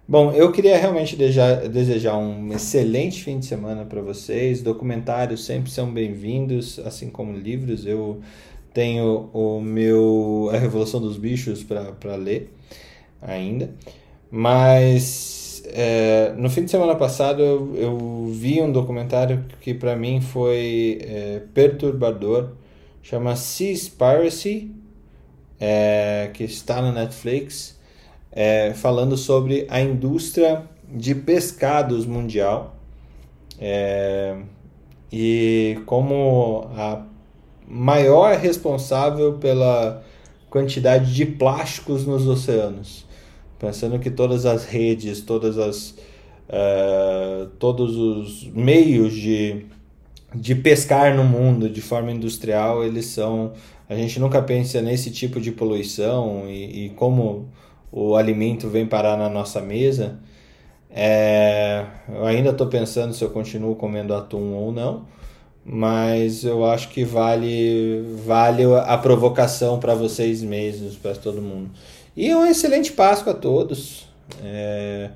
[0.09, 4.61] Bom, eu queria realmente desejar, desejar um excelente fim de semana para vocês.
[4.61, 7.87] Documentários sempre são bem-vindos, assim como livros.
[7.87, 8.21] Eu
[8.75, 12.53] tenho o meu A Revolução dos Bichos para ler
[13.23, 13.71] ainda.
[14.33, 15.38] Mas
[15.73, 20.99] é, no fim de semana passado eu, eu vi um documentário que para mim foi
[21.03, 22.51] é, perturbador.
[23.03, 24.71] Chama Seaspiracy,
[25.59, 27.79] é, que está na Netflix
[28.33, 32.77] é, falando sobre a indústria de pescados mundial
[33.59, 34.37] é,
[35.13, 37.03] e como a
[37.67, 40.03] maior responsável pela
[40.49, 43.08] quantidade de plásticos nos oceanos.
[43.59, 45.91] Pensando que todas as redes, todas as,
[46.49, 49.67] uh, todos os meios de,
[50.35, 53.53] de pescar no mundo de forma industrial, eles são.
[53.89, 57.49] A gente nunca pensa nesse tipo de poluição e, e como
[57.91, 60.19] o alimento vem parar na nossa mesa.
[60.91, 65.07] É, eu ainda estou pensando se eu continuo comendo atum ou não,
[65.65, 71.71] mas eu acho que vale, vale a provocação para vocês mesmos, para todo mundo.
[72.19, 74.05] E um excelente Páscoa a todos.
[74.43, 75.09] É,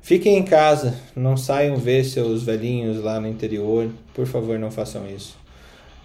[0.00, 3.90] fiquem em casa, não saiam ver seus velhinhos lá no interior.
[4.14, 5.36] Por favor, não façam isso.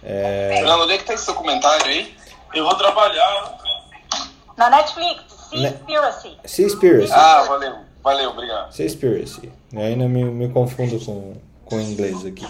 [0.02, 0.56] É...
[0.56, 2.14] Fernando, onde é que tá esse documentário aí?
[2.54, 3.58] Eu vou trabalhar.
[4.58, 5.22] Na Netflix.
[5.48, 6.36] Seaspiracy.
[6.44, 7.12] Seaspiracy.
[7.14, 7.74] Ah, valeu.
[8.04, 8.72] Valeu, obrigado.
[8.72, 9.50] Seaspiracy.
[9.74, 11.32] Ainda me, me confundo com,
[11.64, 12.46] com o inglês aqui.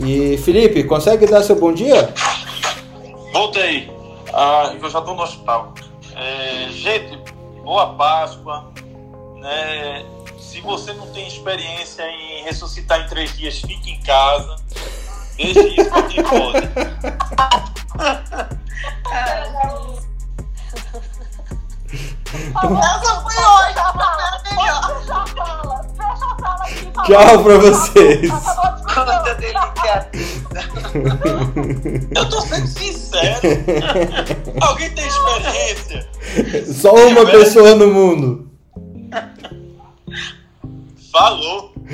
[0.00, 2.08] E Felipe, consegue dar seu bom dia?
[3.34, 3.93] Voltei.
[4.36, 5.72] Ah, eu já estou no hospital.
[6.16, 7.32] É, gente,
[7.62, 8.68] boa Páscoa.
[9.36, 10.04] Né?
[10.40, 14.56] Se você não tem experiência em ressuscitar em três dias, fique em casa.
[15.36, 16.68] Deixe isso para quem pode.
[22.56, 23.92] Essa foi hoje, a
[27.04, 28.30] Tchau pra vocês.
[32.16, 33.40] Eu tô sendo sincero.
[34.60, 36.08] Alguém tem experiência?
[36.72, 38.50] Só uma pessoa no mundo.
[41.12, 41.74] Falou.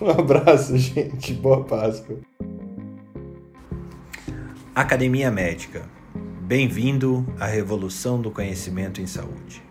[0.00, 1.32] Um abraço, gente.
[1.32, 2.18] Boa Páscoa.
[4.74, 5.88] Academia Médica
[6.48, 9.62] Bem-vindo à revolução do conhecimento em saúde.